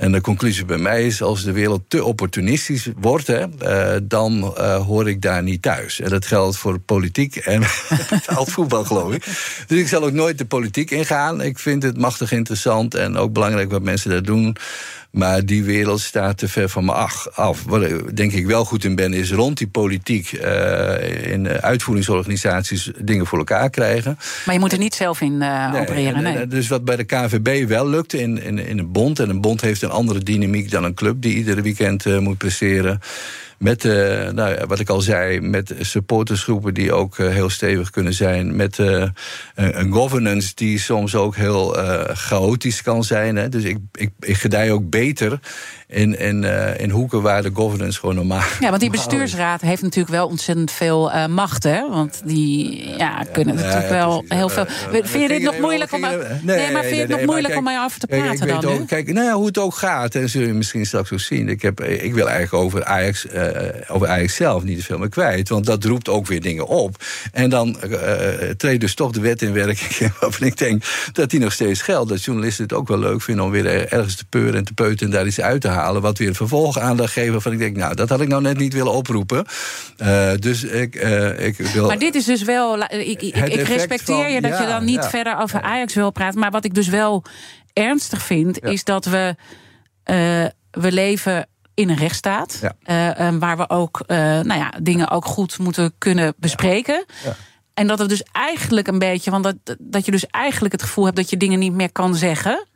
En 0.03 0.13
de 0.13 0.21
conclusie 0.21 0.65
bij 0.65 0.79
mij 0.79 1.07
is, 1.07 1.23
als 1.23 1.43
de 1.43 1.53
wereld 1.53 1.83
te 1.89 2.05
opportunistisch 2.05 2.89
wordt, 2.97 3.27
hè, 3.27 3.45
uh, 3.63 4.01
dan 4.03 4.55
uh, 4.59 4.77
hoor 4.77 5.09
ik 5.09 5.23
daar 5.23 5.43
niet 5.43 5.63
thuis. 5.63 6.01
En 6.01 6.11
dat 6.11 6.27
geldt 6.27 6.57
voor 6.57 6.79
politiek 6.79 7.37
en 7.37 7.61
betaald 8.11 8.51
voetbal, 8.51 8.85
geloof 8.85 9.15
ik. 9.15 9.25
Dus 9.67 9.79
ik 9.81 9.89
zal 9.89 10.05
ook 10.05 10.13
nooit 10.13 10.39
de 10.39 10.45
politiek 10.45 10.91
ingaan. 10.91 11.43
Ik 11.43 11.59
vind 11.59 11.83
het 11.83 11.99
machtig 11.99 12.33
interessant 12.33 12.95
en 12.95 13.17
ook 13.17 13.33
belangrijk 13.33 13.71
wat 13.71 13.83
mensen 13.83 14.11
daar 14.11 14.23
doen. 14.23 14.57
Maar 15.13 15.45
die 15.45 15.65
wereld 15.65 16.01
staat 16.01 16.39
te 16.39 16.49
ver 16.49 16.69
van 16.69 16.85
me 16.85 16.93
af. 17.35 17.65
Wat 17.67 17.83
ik 17.83 18.17
denk 18.17 18.33
ik 18.33 18.47
wel 18.47 18.65
goed 18.65 18.85
in 18.85 18.95
ben, 18.95 19.13
is 19.13 19.33
rond 19.33 19.59
die 19.59 19.69
politiek 19.69 20.33
uh, 20.33 21.33
in 21.33 21.49
uitvoeringsorganisaties 21.49 22.91
dingen 22.99 23.27
voor 23.27 23.39
elkaar 23.39 23.71
krijgen. 23.71 24.19
Maar 24.47 24.55
je 24.55 24.61
moet 24.61 24.73
er 24.73 24.79
niet 24.79 24.95
zelf 24.95 25.21
in 25.21 25.33
uh, 25.33 25.75
opereren. 25.75 26.23
Nee. 26.23 26.47
Dus 26.47 26.69
wat 26.69 26.85
bij 26.85 26.97
de 26.97 27.05
KVB 27.05 27.69
wel 27.69 27.89
lukte 27.89 28.19
in, 28.19 28.43
in, 28.43 28.59
in 28.59 28.79
een 28.79 28.93
bond. 28.93 29.19
En 29.19 29.31
een 29.31 29.41
bond 29.41 29.61
heeft 29.61 29.83
een 29.83 29.91
andere 29.93 30.19
dynamiek 30.19 30.71
dan 30.71 30.85
een 30.85 30.95
club 30.95 31.23
die 31.23 31.35
iedere 31.35 31.63
weekend 31.63 32.07
uh, 32.07 32.19
moet 32.19 32.39
presteren. 32.39 33.01
Met, 33.63 33.85
uh, 33.85 34.29
nou, 34.29 34.57
wat 34.67 34.79
ik 34.79 34.89
al 34.89 35.01
zei, 35.01 35.41
met 35.41 35.75
supportersgroepen 35.81 36.75
die 36.75 36.93
ook 36.93 37.19
uh, 37.19 37.29
heel 37.29 37.51
stevig 37.51 37.91
kunnen 37.91 38.15
zijn. 38.15 38.57
Met 38.57 38.79
uh, 38.79 39.05
een 39.55 39.93
governance 39.93 40.53
die 40.55 40.79
soms 40.79 41.15
ook 41.15 41.37
heel 41.37 41.77
chaotisch 42.13 42.83
kan 42.83 43.05
zijn. 43.05 43.37
Hè. 43.37 43.49
Dus 43.49 43.63
ik, 43.63 43.79
ik, 43.93 44.11
ik 44.21 44.37
gedij 44.37 44.71
ook 44.71 44.91
beter 44.91 45.41
in, 45.87 46.19
in, 46.19 46.45
in 46.79 46.91
hoeken 46.91 47.23
waar 47.23 47.43
de 47.43 47.51
governance 47.55 48.01
gewoon 48.01 48.15
normaal 48.15 48.43
Ja, 48.61 48.69
want 48.69 48.81
die 48.81 48.91
bestuursraad 48.91 49.61
heeft 49.61 49.83
natuurlijk 49.83 50.15
wel 50.15 50.27
ontzettend 50.27 50.71
veel 50.71 51.29
macht, 51.29 51.63
hè? 51.63 51.89
Want 51.89 52.23
die 52.25 52.89
ja, 52.97 53.25
kunnen 53.33 53.55
ja, 53.55 53.61
natuurlijk 53.61 53.89
wel 53.89 54.25
heel 54.29 54.49
veel. 54.49 54.65
vind 54.91 55.23
je 55.23 55.29
dit 55.29 55.43
nog 55.43 55.59
moeilijk 55.59 55.93
om. 55.93 56.01
Nee, 56.01 56.11
nee, 56.43 56.73
maar 56.73 56.83
vind 56.83 56.95
je 56.95 57.01
het 57.01 57.11
nog 57.11 57.25
moeilijk 57.25 57.57
om 57.57 57.65
mij 57.65 57.81
over 57.81 58.01
te 58.01 58.07
praten 58.07 58.47
kijk, 58.47 58.61
dan? 58.61 58.73
Ook, 58.73 58.87
kijk, 58.87 59.13
nou 59.13 59.27
ja, 59.27 59.35
hoe 59.35 59.47
het 59.47 59.59
ook 59.59 59.75
gaat, 59.75 60.15
en 60.15 60.29
zul 60.29 60.43
je 60.43 60.53
misschien 60.53 60.87
straks 60.87 61.13
ook 61.13 61.21
zien. 61.21 61.49
Ik, 61.49 61.63
heb, 61.63 61.81
ik 61.81 62.15
wil 62.15 62.29
eigenlijk 62.29 62.65
over 62.65 62.85
Ajax, 62.85 63.27
over 63.89 64.09
Ajax 64.09 64.35
zelf 64.35 64.63
niet 64.63 64.79
te 64.79 64.85
veel 64.85 64.99
meer 64.99 65.09
kwijt. 65.09 65.49
Want 65.49 65.67
dat 65.67 65.85
roept 65.85 66.09
ook 66.09 66.27
weer 66.27 66.41
dingen 66.41 66.67
op. 66.67 66.97
En 67.33 67.51
dan 67.51 67.77
treedt 68.57 68.81
dus 68.81 68.95
toch 68.95 69.11
de 69.11 69.21
wet 69.21 69.43
in 69.43 69.53
werking. 69.53 70.11
waarvan 70.21 70.47
ik 70.47 70.59
denk 70.59 70.85
dat 71.13 71.31
die 71.31 71.41
nog 71.41 71.53
steeds 71.53 71.83
geldt. 71.83 72.09
Dat 72.09 72.25
journalisten 72.25 72.65
het 72.65 72.73
ook 72.73 72.89
wel 72.89 72.99
leuk 72.99 73.23
vinden 73.23 73.45
om 73.45 73.51
weer 73.51 73.93
ergens 73.93 74.17
te 74.17 74.25
peuren 74.25 74.55
en 74.55 74.65
te 74.65 74.75
peuten 74.75 75.07
en 75.07 75.13
daar 75.13 75.27
iets 75.27 75.41
uit 75.41 75.61
te 75.61 75.69
halen 75.69 76.03
wat 76.03 76.19
weer 76.19 76.35
vervolg 76.35 76.79
aandacht 76.79 77.13
geven. 77.13 77.43
Van 77.43 77.53
ik 77.53 77.59
denk, 77.59 77.77
nou, 77.77 77.95
dat 77.95 78.09
had 78.09 78.21
ik 78.21 78.29
nou 78.29 78.43
net 78.43 78.59
niet 78.59 78.73
willen 78.73 78.93
oproepen. 78.93 79.45
Dus 80.39 80.65
ik, 80.65 80.95
ik 81.39 81.57
wil. 81.57 81.87
Maar 81.87 81.99
dit 81.99 82.15
is 82.15 82.25
dus 82.25 82.43
wel. 82.43 82.81
Ik, 82.83 83.23
ik, 83.23 83.37
ik 83.37 83.67
respecteer 83.67 84.23
van, 84.23 84.33
je 84.33 84.41
dat 84.41 84.51
ja, 84.51 84.61
je 84.61 84.67
dan 84.67 84.85
niet 84.85 85.03
ja, 85.03 85.11
verder 85.11 85.39
over 85.39 85.61
Ajax 85.61 85.95
wil 85.95 86.11
praten. 86.11 86.41
Maar 86.41 86.51
wat 86.51 86.65
ik 86.65 86.75
dus 86.75 86.89
wel 86.89 87.25
ernstig 87.73 88.23
vind, 88.23 88.65
is 88.65 88.85
dat 88.85 89.05
we. 89.05 89.35
Uh, 90.11 90.47
we 90.71 90.93
leven 90.93 91.47
in 91.75 91.89
een 91.89 91.97
rechtsstaat. 91.97 92.61
Ja. 92.61 93.39
waar 93.39 93.57
we 93.57 93.69
ook 93.69 94.05
nou 94.07 94.55
ja, 94.55 94.73
dingen 94.83 95.11
ook 95.11 95.25
goed 95.25 95.59
moeten 95.59 95.93
kunnen 95.99 96.35
bespreken. 96.37 97.05
Ja. 97.25 97.37
En 97.75 97.87
dat 97.87 97.99
we 97.99 98.07
dus 98.07 98.23
eigenlijk 98.33 98.87
een 98.87 98.99
beetje, 98.99 99.31
want 99.31 99.45
dat, 99.45 99.57
dat 99.79 100.05
je 100.05 100.11
dus 100.11 100.27
eigenlijk 100.27 100.73
het 100.73 100.83
gevoel 100.83 101.05
hebt 101.05 101.17
dat 101.17 101.31
je 101.31 101.37
dingen 101.37 101.59
niet 101.59 101.73
meer 101.73 101.93
kan 101.93 102.15
zeggen 102.15 102.67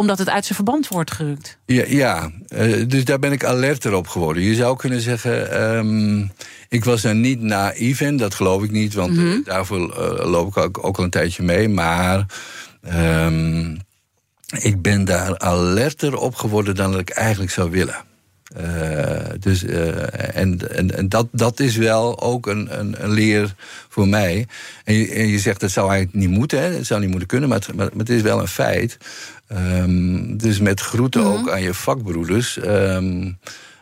omdat 0.00 0.18
het 0.18 0.28
uit 0.28 0.44
zijn 0.44 0.54
verband 0.54 0.88
wordt 0.88 1.10
gerukt. 1.10 1.58
Ja, 1.66 1.84
ja. 1.86 2.30
Uh, 2.48 2.88
dus 2.88 3.04
daar 3.04 3.18
ben 3.18 3.32
ik 3.32 3.44
alerter 3.44 3.94
op 3.94 4.08
geworden. 4.08 4.42
Je 4.42 4.54
zou 4.54 4.76
kunnen 4.76 5.00
zeggen, 5.00 5.62
um, 5.62 6.32
ik 6.68 6.84
was 6.84 7.04
er 7.04 7.14
niet 7.14 7.40
naïef 7.40 8.00
in, 8.00 8.16
dat 8.16 8.34
geloof 8.34 8.62
ik 8.62 8.70
niet, 8.70 8.94
want 8.94 9.10
mm 9.10 9.18
-hmm. 9.18 9.42
daarvoor 9.44 9.78
uh, 9.78 10.30
loop 10.30 10.48
ik 10.48 10.56
ook, 10.56 10.84
ook, 10.84 10.98
al 10.98 11.04
een 11.04 11.10
tijdje 11.10 11.42
mee. 11.42 11.68
Maar 11.68 12.26
um, 12.94 13.78
ik 14.60 14.82
ben 14.82 15.04
daar 15.04 15.38
alerter 15.38 16.16
op 16.16 16.34
geworden 16.34 16.74
dan 16.74 16.90
dat 16.90 17.00
ik 17.00 17.10
eigenlijk 17.10 17.52
zou 17.52 17.70
willen. 17.70 18.04
Uh, 18.56 19.18
dus, 19.38 19.64
uh, 19.64 20.36
en 20.36 20.76
en, 20.76 20.96
en 20.96 21.08
dat, 21.08 21.28
dat 21.32 21.60
is 21.60 21.76
wel 21.76 22.20
ook 22.20 22.46
een, 22.46 22.78
een, 22.78 23.04
een 23.04 23.10
leer 23.10 23.54
voor 23.88 24.08
mij. 24.08 24.46
En 24.84 24.94
je, 24.94 25.08
en 25.08 25.26
je, 25.26 25.38
zegt 25.38 25.60
dat 25.60 25.70
zou 25.70 25.90
eigenlijk 25.90 26.18
niet 26.18 26.38
moeten, 26.38 26.62
hè? 26.62 26.76
dat 26.76 26.86
zou 26.86 27.00
niet 27.00 27.10
moeten 27.10 27.28
kunnen, 27.28 27.48
maar 27.48 27.58
het, 27.58 27.74
maar, 27.74 27.88
maar 27.90 27.98
het 27.98 28.10
is 28.10 28.22
wel 28.22 28.40
een 28.40 28.48
feit. 28.48 28.98
Um, 29.52 30.36
dus 30.36 30.60
met 30.60 30.80
groeten 30.80 31.22
-hmm. 31.22 31.32
ook 31.32 31.50
aan 31.50 31.62
je 31.62 31.74
vakbroeders. 31.74 32.56
Um, 32.56 33.38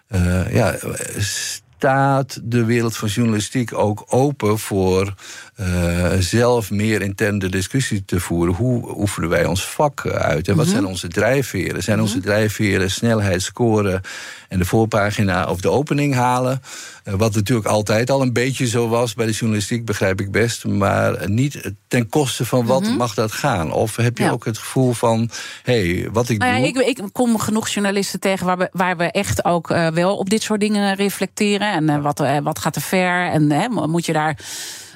uh, 0.09 0.55
ja, 0.55 0.77
staat 1.19 2.41
de 2.43 2.65
wereld 2.65 2.97
van 2.97 3.09
journalistiek 3.09 3.75
ook 3.75 4.05
open 4.07 4.59
voor 4.59 5.15
uh, 5.61 6.13
zelf 6.19 6.71
meer 6.71 7.03
interne 7.03 7.49
discussie 7.49 8.05
te 8.05 8.21
voeren. 8.21 8.55
Hoe 8.55 8.99
oefenen 8.99 9.29
wij 9.29 9.45
ons 9.45 9.65
vak 9.65 10.07
uit? 10.07 10.49
En 10.49 10.57
wat 10.57 10.67
mm 10.67 10.73
-hmm. 10.73 10.81
zijn 10.81 10.85
onze 10.85 11.09
drijfveren? 11.09 11.83
Zijn 11.83 11.99
mm 11.99 12.05
-hmm. 12.05 12.15
onze 12.15 12.27
drijfveren 12.27 12.91
snelheid 12.91 13.43
scoren 13.43 14.01
en 14.49 14.59
de 14.59 14.65
voorpagina 14.65 15.51
of 15.51 15.61
de 15.61 15.71
opening 15.71 16.15
halen? 16.15 16.63
Uh, 17.05 17.15
wat 17.15 17.35
natuurlijk 17.35 17.67
altijd 17.67 18.11
al 18.11 18.23
een 18.23 18.33
beetje 18.33 18.67
zo 18.67 18.89
was 18.89 19.15
bij 19.15 19.27
de 19.27 19.33
journalistiek, 19.33 19.85
begrijp 19.85 20.21
ik 20.21 20.31
best. 20.31 20.65
Maar 20.65 21.31
niet 21.31 21.73
ten 21.89 22.09
koste 22.09 22.45
van 22.45 22.67
wat 22.67 22.81
mm 22.81 22.89
-hmm. 22.89 22.97
mag 22.97 23.15
dat 23.15 23.33
gaan? 23.33 23.73
Of 23.73 23.97
heb 23.97 24.19
je 24.19 24.25
ja. 24.25 24.31
ook 24.31 24.45
het 24.45 24.59
gevoel 24.59 24.93
van, 24.93 25.31
hé, 25.63 25.93
hey, 25.93 26.09
wat 26.13 26.29
ik 26.29 26.39
nou 26.39 26.73
doe... 26.73 26.87
Ik, 26.87 26.99
ik, 26.99 27.09
kom 27.13 27.39
genoeg 27.39 27.69
journalisten 27.69 28.21
tegen 28.21 28.47
waar 28.47 28.59
we, 28.59 28.69
waar 28.73 28.97
we 28.97 29.05
echt 29.05 29.45
ook 29.45 29.71
uh, 29.71 29.89
wel 29.89 30.17
op 30.17 30.31
dit 30.31 30.43
soort 30.43 30.61
dingen 30.61 30.95
reflecteren. 30.95 31.73
En 31.73 32.03
wat, 32.03 32.23
wat 32.43 32.59
gaat 32.59 32.73
te 32.73 32.81
ver? 32.81 33.31
En 33.31 33.71
moet 33.71 34.07
je 34.07 34.13
daar 34.13 34.39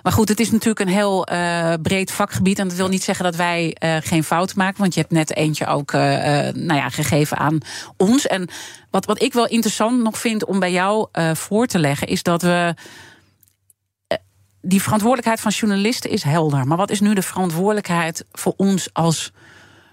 maar 0.02 0.12
goed, 0.12 0.28
het 0.28 0.40
is 0.40 0.50
natuurlijk 0.50 0.80
een 0.80 0.94
heel 0.94 1.32
uh, 1.32 1.72
breed 1.82 2.10
vakgebied. 2.10 2.58
En 2.58 2.68
dat 2.68 2.76
wil 2.76 2.88
niet 2.88 3.02
zeggen 3.02 3.24
dat 3.24 3.36
wij 3.36 3.76
uh, 3.84 3.96
geen 4.00 4.24
fout 4.24 4.54
maken. 4.54 4.80
Want 4.80 4.94
je 4.94 5.00
hebt 5.00 5.12
net 5.12 5.36
eentje 5.36 5.66
ook 5.66 5.92
uh, 5.92 6.00
nou 6.52 6.74
ja, 6.74 6.88
gegeven 6.88 7.36
aan 7.36 7.58
ons. 7.96 8.26
En 8.26 8.48
wat, 8.90 9.04
wat 9.04 9.22
ik 9.22 9.32
wel 9.32 9.46
interessant 9.46 10.02
nog 10.02 10.18
vind 10.18 10.44
om 10.44 10.58
bij 10.58 10.72
jou 10.72 11.08
voor 11.34 11.66
te 11.66 11.78
leggen, 11.78 12.06
is 12.06 12.22
dat 12.22 12.42
we. 12.42 12.74
Die 14.64 14.82
verantwoordelijkheid 14.82 15.40
van 15.40 15.50
journalisten 15.50 16.10
is 16.10 16.22
helder. 16.22 16.66
Maar 16.66 16.76
wat 16.76 16.90
is 16.90 17.00
nu 17.00 17.14
de 17.14 17.22
verantwoordelijkheid 17.22 18.24
voor 18.32 18.54
ons 18.56 18.88
als 18.92 19.32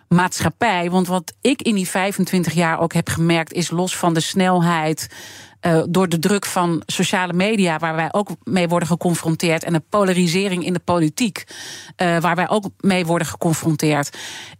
maatschappij? 0.07 0.89
Want 0.89 1.07
wat 1.07 1.33
ik 1.41 1.61
in 1.61 1.75
die 1.75 1.87
25 1.87 2.53
jaar 2.53 2.79
ook 2.79 2.93
heb 2.93 3.09
gemerkt, 3.09 3.53
is 3.53 3.69
los 3.69 3.97
van 3.97 4.13
de 4.13 4.19
snelheid 4.19 5.09
uh, 5.61 5.83
door 5.89 6.09
de 6.09 6.19
druk 6.19 6.45
van 6.45 6.83
sociale 6.85 7.33
media, 7.33 7.77
waar 7.77 7.95
wij 7.95 8.09
ook 8.11 8.29
mee 8.43 8.67
worden 8.67 8.87
geconfronteerd, 8.87 9.63
en 9.63 9.73
de 9.73 9.83
polarisering 9.89 10.65
in 10.65 10.73
de 10.73 10.79
politiek, 10.79 11.43
uh, 11.97 12.19
waar 12.19 12.35
wij 12.35 12.49
ook 12.49 12.65
mee 12.79 13.05
worden 13.05 13.27
geconfronteerd, 13.27 14.17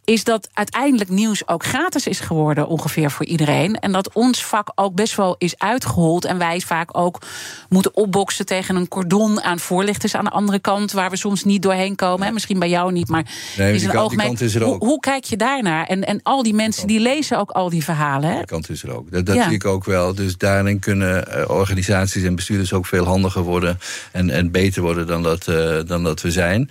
is 0.09 0.23
dat 0.23 0.49
uiteindelijk 0.53 1.09
nieuws 1.09 1.47
ook 1.47 1.65
gratis 1.65 2.07
is 2.07 2.19
geworden, 2.19 2.67
ongeveer 2.67 3.11
voor 3.11 3.25
iedereen. 3.25 3.75
En 3.75 3.91
dat 3.91 4.13
ons 4.13 4.45
vak 4.45 4.71
ook 4.75 4.95
best 4.95 5.15
wel 5.15 5.35
is 5.37 5.57
uitgehold. 5.57 6.25
En 6.25 6.37
wij 6.37 6.59
vaak 6.59 6.97
ook 6.97 7.21
moeten 7.69 7.95
opboksen 7.95 8.45
tegen 8.45 8.75
een 8.75 8.87
cordon 8.87 9.41
aan 9.41 9.59
voorlichters 9.59 10.15
aan 10.15 10.23
de 10.23 10.29
andere 10.29 10.59
kant, 10.59 10.91
waar 10.91 11.09
we 11.09 11.17
soms 11.17 11.43
niet 11.43 11.61
doorheen 11.61 11.95
komen. 11.95 12.33
Misschien 12.33 12.59
bij 12.59 12.69
jou 12.69 12.91
niet, 12.91 13.07
maar 13.07 13.23
nee, 13.57 13.73
is 13.73 13.83
een 13.83 13.95
algemeen. 13.95 14.37
Hoe, 14.61 14.77
hoe, 14.77 14.99
kijk 14.99 15.23
je 15.23 15.37
daarnaar? 15.37 15.85
En, 15.85 16.03
en 16.03 16.19
al 16.23 16.43
die 16.43 16.53
mensen 16.53 16.87
die 16.87 16.99
lezen 16.99 17.37
ook 17.37 17.51
al 17.51 17.69
die 17.69 17.83
verhalen. 17.83 18.29
Hè? 18.29 18.37
Die 18.37 18.45
kant 18.45 18.69
is 18.69 18.83
er 18.83 18.95
ook. 18.95 19.11
Dat, 19.11 19.25
dat 19.25 19.43
zie 19.43 19.53
ik 19.53 19.65
ook 19.65 19.85
wel. 19.85 20.15
Dus 20.15 20.37
daarin 20.37 20.79
kunnen 20.79 21.27
eh, 21.27 21.49
organisaties 21.49 22.23
en 22.23 22.35
bestuurders 22.35 22.73
ook 22.73 22.85
veel 22.85 23.05
handiger 23.05 23.41
worden 23.41 23.79
en, 24.11 24.29
en 24.29 24.51
beter 24.51 24.81
worden 24.81 25.07
dan 25.07 25.23
dat, 25.23 25.47
uh, 25.47 25.79
dan 25.85 26.03
dat 26.03 26.21
we 26.21 26.31
zijn. 26.31 26.69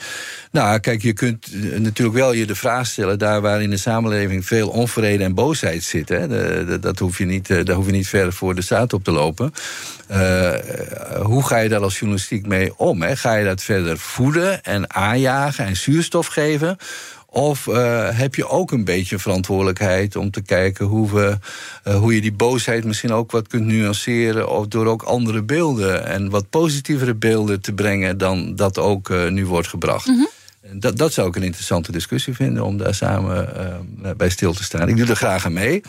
Nou, 0.51 0.79
kijk, 0.79 1.03
je 1.03 1.13
kunt 1.13 1.47
eh, 1.53 1.79
natuurlijk 1.79 2.19
wel 2.19 2.33
je 2.33 2.47
de 2.47 2.55
vraag 2.55 2.87
stellen, 2.87 3.19
waar 3.41 3.63
in 3.63 3.71
de 3.71 3.77
samenleving 3.77 4.47
veel 4.47 4.69
onvrede 4.69 5.25
en 5.25 5.35
boosheid 5.35 5.83
zit, 5.83 6.09
hè, 6.09 6.79
dat 6.81 6.99
hoef 6.99 7.19
je 7.19 7.25
niet, 7.25 7.49
daar 7.49 7.77
hoef 7.77 7.87
je 7.87 7.93
niet 7.93 8.09
ver 8.09 8.33
voor 8.33 8.55
de 8.55 8.63
staat 8.63 8.93
op 8.93 9.05
te 9.05 9.11
lopen. 9.11 9.53
Uh, 10.11 10.53
hoe 11.23 11.47
ga 11.47 11.59
je 11.59 11.69
daar 11.69 11.83
als 11.83 11.99
journalistiek 11.99 12.47
mee 12.47 12.79
om? 12.79 13.03
Hè? 13.03 13.17
Ga 13.17 13.35
je 13.35 13.45
dat 13.45 13.63
verder 13.63 13.99
voeden 13.99 14.63
en 14.63 14.95
aanjagen 14.95 15.65
en 15.65 15.77
zuurstof 15.77 16.27
geven? 16.27 16.77
Of 17.31 17.67
uh, 17.67 18.09
heb 18.11 18.35
je 18.35 18.49
ook 18.49 18.71
een 18.73 18.85
beetje 18.85 19.19
verantwoordelijkheid 19.19 20.17
om 20.17 20.31
te 20.31 20.43
kijken 20.43 20.87
hoe, 20.87 21.15
we, 21.15 21.39
hoe 21.93 22.15
je 22.15 22.21
die 22.21 22.33
boosheid 22.33 22.85
misschien 22.85 23.13
ook 23.13 23.31
wat 23.31 23.49
kunt 23.49 23.67
nuanceren. 23.67 24.49
Of 24.51 24.67
door 24.67 24.87
ook 24.87 25.03
andere 25.03 25.43
beelden 25.43 26.07
en 26.07 26.31
wat 26.31 26.51
positievere 26.51 27.15
beelden 27.15 27.61
te 27.61 27.73
brengen 27.73 28.19
dan 28.19 28.57
dat 28.57 28.79
ook 28.79 29.09
nu 29.31 29.47
wordt 29.47 29.69
gebracht. 29.69 30.07
-hmm. 30.07 30.38
Dat, 30.73 30.99
dat 30.99 31.13
zou 31.13 31.29
ik 31.29 31.37
een 31.37 31.43
interessante 31.43 31.93
discussie 31.93 32.35
vinden 32.35 32.65
om 32.65 32.77
daar 32.77 32.95
samen 32.95 33.49
bij 34.17 34.29
stil 34.29 34.53
te 34.53 34.65
staan. 34.65 34.89
Ik 34.89 34.97
doe 34.97 35.07
er 35.07 35.17
graag 35.17 35.45
aan 35.45 35.53
mee. 35.53 35.83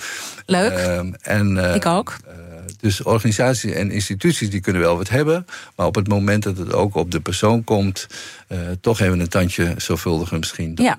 Leuk. 0.45 0.72
Ehm, 0.72 1.13
en, 1.22 1.57
ik 1.76 1.86
ook. 1.86 2.17
Dus 2.80 3.03
organisaties 3.03 3.72
en 3.72 3.91
instituties 3.91 4.49
die 4.49 4.59
kunnen 4.59 4.82
wel 4.82 4.97
wat 4.97 5.09
hebben. 5.09 5.45
Maar 5.76 5.86
op 5.86 5.95
het 5.95 6.07
moment 6.07 6.43
dat 6.43 6.57
het 6.57 6.74
ook 6.74 6.95
op 6.95 7.11
de 7.11 7.20
persoon 7.20 7.63
komt, 7.63 8.07
toch 8.82 8.99
even 8.99 9.20
een 9.20 9.28
tandje 9.28 9.74
zorgvuldiger 9.78 10.39
misschien. 10.39 10.72
ja. 10.76 10.97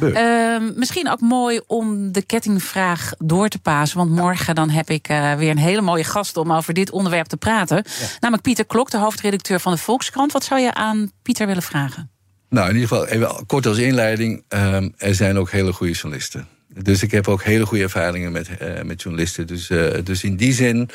Uh, 0.00 0.70
misschien 0.76 1.10
ook 1.10 1.20
mooi 1.20 1.60
om 1.66 2.12
de 2.12 2.22
kettingvraag 2.22 3.12
door 3.18 3.48
te 3.48 3.58
pasen. 3.58 3.96
Want 3.96 4.10
morgen 4.10 4.54
dan 4.54 4.70
heb 4.70 4.90
ik 4.90 5.06
weer 5.06 5.50
een 5.50 5.58
hele 5.58 5.80
mooie 5.80 6.04
gast 6.04 6.36
om 6.36 6.52
over 6.52 6.74
dit 6.74 6.90
onderwerp 6.90 7.26
te 7.26 7.36
praten. 7.36 7.76
Ja. 7.76 8.06
Namelijk 8.20 8.42
Pieter 8.42 8.66
Klok, 8.66 8.90
de 8.90 8.98
hoofdredacteur 8.98 9.60
van 9.60 9.72
de 9.72 9.78
Volkskrant. 9.78 10.32
Wat 10.32 10.44
zou 10.44 10.60
je 10.60 10.74
aan 10.74 11.10
Pieter 11.22 11.46
willen 11.46 11.62
vragen? 11.62 12.10
Nou, 12.50 12.68
in 12.68 12.74
ieder 12.74 12.88
geval, 12.88 13.06
even 13.06 13.46
kort 13.46 13.66
als 13.66 13.78
inleiding. 13.78 14.42
Uh, 14.54 14.76
er 14.96 15.14
zijn 15.14 15.38
ook 15.38 15.50
hele 15.50 15.72
goede 15.72 15.92
journalisten. 15.92 16.46
Dus 16.82 17.02
ik 17.02 17.10
heb 17.10 17.28
ook 17.28 17.42
hele 17.42 17.66
goede 17.66 17.82
ervaringen 17.82 18.32
met, 18.32 18.48
uh, 18.62 18.82
met 18.82 19.02
journalisten. 19.02 19.46
Dus, 19.46 19.70
uh, 19.70 19.86
dus 20.04 20.24
in 20.24 20.36
die 20.36 20.52
zin 20.52 20.88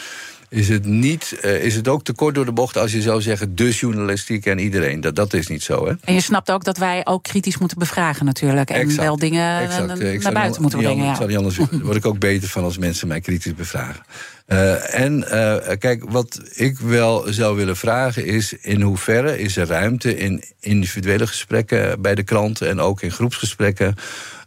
is 0.55 0.69
het, 0.69 0.85
niet, 0.85 1.37
uh, 1.45 1.63
is 1.63 1.75
het 1.75 1.87
ook 1.87 2.03
te 2.03 2.13
kort 2.13 2.35
door 2.35 2.45
de 2.45 2.51
bocht 2.51 2.77
als 2.77 2.91
je 2.91 3.01
zou 3.01 3.21
zeggen... 3.21 3.55
de 3.55 3.71
journalistiek 3.71 4.45
en 4.45 4.59
iedereen. 4.59 5.01
Dat, 5.01 5.15
dat 5.15 5.33
is 5.33 5.47
niet 5.47 5.63
zo, 5.63 5.87
hè? 5.87 5.93
En 6.03 6.13
je 6.13 6.21
snapt 6.21 6.51
ook 6.51 6.63
dat 6.63 6.77
wij 6.77 7.01
ook 7.03 7.23
kritisch 7.23 7.57
moeten 7.57 7.77
bevragen 7.77 8.25
natuurlijk. 8.25 8.69
En 8.69 8.79
exact, 8.79 9.01
wel 9.01 9.17
dingen 9.17 9.59
exact. 9.59 10.23
naar 10.23 10.33
buiten 10.33 10.61
moeten 10.61 10.79
brengen. 10.79 11.03
Ja. 11.03 11.09
Ik 11.09 11.15
zou 11.15 11.27
niet 11.27 11.37
anders, 11.37 11.57
word 11.83 11.95
ik 11.95 12.05
ook 12.05 12.19
beter 12.19 12.49
van 12.49 12.63
als 12.63 12.77
mensen 12.77 13.07
mij 13.07 13.21
kritisch 13.21 13.55
bevragen. 13.55 14.05
Uh, 14.47 14.99
en 14.99 15.17
uh, 15.17 15.55
kijk, 15.79 16.03
wat 16.09 16.41
ik 16.53 16.79
wel 16.79 17.25
zou 17.27 17.55
willen 17.55 17.77
vragen 17.77 18.25
is... 18.25 18.53
in 18.53 18.81
hoeverre 18.81 19.39
is 19.39 19.57
er 19.57 19.67
ruimte 19.67 20.17
in 20.17 20.43
individuele 20.59 21.27
gesprekken 21.27 22.01
bij 22.01 22.15
de 22.15 22.23
kranten... 22.23 22.69
en 22.69 22.79
ook 22.79 23.01
in 23.01 23.11
groepsgesprekken 23.11 23.95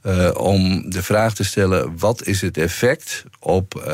uh, 0.08 0.30
om 0.36 0.90
de 0.90 1.02
vraag 1.02 1.34
te 1.34 1.44
stellen: 1.44 1.98
wat 1.98 2.26
is 2.26 2.40
het 2.40 2.56
effect 2.56 3.24
op 3.40 3.74
uh, 3.74 3.84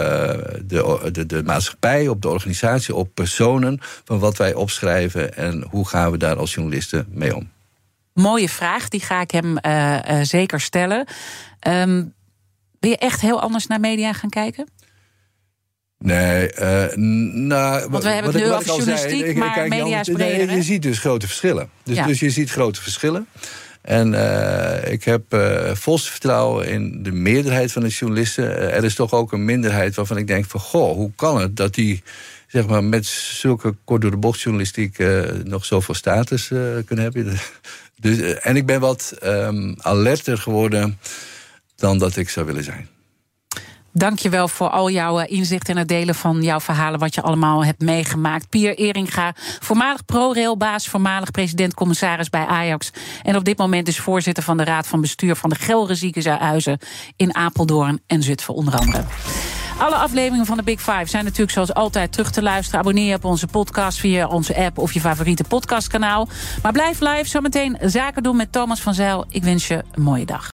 de, 0.64 1.08
de, 1.12 1.26
de 1.26 1.42
maatschappij, 1.42 2.08
op 2.08 2.22
de 2.22 2.28
organisatie, 2.28 2.94
op 2.94 3.14
personen 3.14 3.80
van 4.04 4.18
wat 4.18 4.36
wij 4.36 4.54
opschrijven 4.54 5.36
en 5.36 5.66
hoe 5.70 5.88
gaan 5.88 6.10
we 6.10 6.16
daar 6.16 6.36
als 6.36 6.54
journalisten 6.54 7.06
mee 7.08 7.36
om? 7.36 7.50
Mooie 8.12 8.48
vraag, 8.48 8.88
die 8.88 9.00
ga 9.00 9.20
ik 9.20 9.30
hem 9.30 9.58
uh, 9.66 10.20
zeker 10.22 10.60
stellen. 10.60 11.06
Um, 11.68 12.14
ben 12.80 12.90
je 12.90 12.98
echt 12.98 13.20
heel 13.20 13.40
anders 13.40 13.66
naar 13.66 13.80
media 13.80 14.12
gaan 14.12 14.30
kijken? 14.30 14.68
Nee, 15.98 16.52
uh, 16.58 16.94
nou, 17.32 17.90
Want 17.90 18.02
we 18.02 18.10
hebben 18.10 18.32
het 18.32 18.42
nu 18.42 18.52
over 18.52 18.66
journalistiek, 18.66 19.24
zei, 19.24 19.38
maar 19.38 19.68
media 19.68 20.00
is 20.00 20.08
breder. 20.08 20.46
Nee, 20.46 20.56
je 20.56 20.62
ziet 20.62 20.82
dus 20.82 20.98
grote 20.98 21.26
verschillen. 21.26 21.70
Dus, 21.82 21.96
ja. 21.96 22.06
dus 22.06 22.20
je 22.20 22.30
ziet 22.30 22.50
grote 22.50 22.82
verschillen. 22.82 23.26
En 23.84 24.12
uh, 24.12 24.92
ik 24.92 25.04
heb 25.04 25.34
uh, 25.34 25.74
volste 25.74 26.10
vertrouwen 26.10 26.68
in 26.68 27.02
de 27.02 27.12
meerderheid 27.12 27.72
van 27.72 27.82
de 27.82 27.88
journalisten. 27.88 28.44
Uh, 28.44 28.76
er 28.76 28.84
is 28.84 28.94
toch 28.94 29.12
ook 29.12 29.32
een 29.32 29.44
minderheid 29.44 29.94
waarvan 29.94 30.16
ik 30.16 30.26
denk 30.26 30.44
van... 30.44 30.60
goh, 30.60 30.94
hoe 30.94 31.12
kan 31.16 31.40
het 31.40 31.56
dat 31.56 31.74
die 31.74 32.02
zeg 32.46 32.66
maar, 32.66 32.84
met 32.84 33.06
zulke 33.06 33.74
kort 33.84 34.02
door 34.02 34.10
de 34.10 34.16
bocht 34.16 34.40
journalistiek... 34.40 34.98
nog 35.44 35.64
zoveel 35.64 35.94
status 35.94 36.48
kunnen 36.84 37.04
hebben? 37.04 37.38
dus, 38.00 38.18
en 38.20 38.56
ik 38.56 38.66
ben 38.66 38.80
wat 38.80 39.14
um, 39.24 39.74
alerter 39.78 40.38
geworden 40.38 40.98
dan 41.76 41.98
dat 41.98 42.16
ik 42.16 42.28
zou 42.28 42.46
willen 42.46 42.64
zijn. 42.64 42.88
Dank 43.96 44.18
je 44.18 44.28
wel 44.28 44.48
voor 44.48 44.68
al 44.68 44.90
jouw 44.90 45.18
eh, 45.18 45.36
inzicht 45.36 45.68
en 45.68 45.76
het 45.76 45.88
delen 45.88 46.14
van 46.14 46.42
jouw 46.42 46.60
verhalen, 46.60 46.98
wat 46.98 47.14
je 47.14 47.22
allemaal 47.22 47.64
hebt 47.64 47.80
meegemaakt. 47.80 48.48
Pier 48.48 48.76
Eringa, 48.76 49.32
voormalig 49.60 50.04
ProRailbaas, 50.04 50.88
voormalig 50.88 51.30
president-commissaris 51.30 52.30
bij 52.30 52.46
Ajax. 52.46 52.90
En 53.22 53.36
op 53.36 53.44
dit 53.44 53.58
moment 53.58 53.88
is 53.88 53.98
voorzitter 53.98 54.42
van 54.42 54.56
de 54.56 54.64
Raad 54.64 54.86
van 54.86 55.00
Bestuur 55.00 55.36
van 55.36 55.50
de 55.50 55.56
Gelre 55.56 55.94
Ziekenhuizen 55.94 56.78
in 57.16 57.34
Apeldoorn 57.34 58.00
en 58.06 58.22
Zutphen 58.22 58.54
onder 58.54 58.78
andere. 58.78 59.04
Alle 59.78 59.96
afleveringen 59.96 60.46
van 60.46 60.56
de 60.56 60.62
Big 60.62 60.80
Five 60.80 61.06
zijn 61.06 61.24
natuurlijk 61.24 61.52
zoals 61.52 61.74
altijd 61.74 62.12
terug 62.12 62.30
te 62.30 62.42
luisteren. 62.42 62.80
Abonneer 62.80 63.08
je 63.08 63.14
op 63.14 63.24
onze 63.24 63.46
podcast 63.46 63.98
via 63.98 64.26
onze 64.26 64.56
app 64.56 64.78
of 64.78 64.92
je 64.92 65.00
favoriete 65.00 65.44
podcastkanaal. 65.44 66.28
Maar 66.62 66.72
blijf 66.72 67.00
live, 67.00 67.28
zometeen 67.28 67.76
zaken 67.80 68.22
doen 68.22 68.36
met 68.36 68.52
Thomas 68.52 68.80
van 68.80 68.94
Zijl. 68.94 69.24
Ik 69.28 69.44
wens 69.44 69.68
je 69.68 69.82
een 69.94 70.02
mooie 70.02 70.26
dag. 70.26 70.53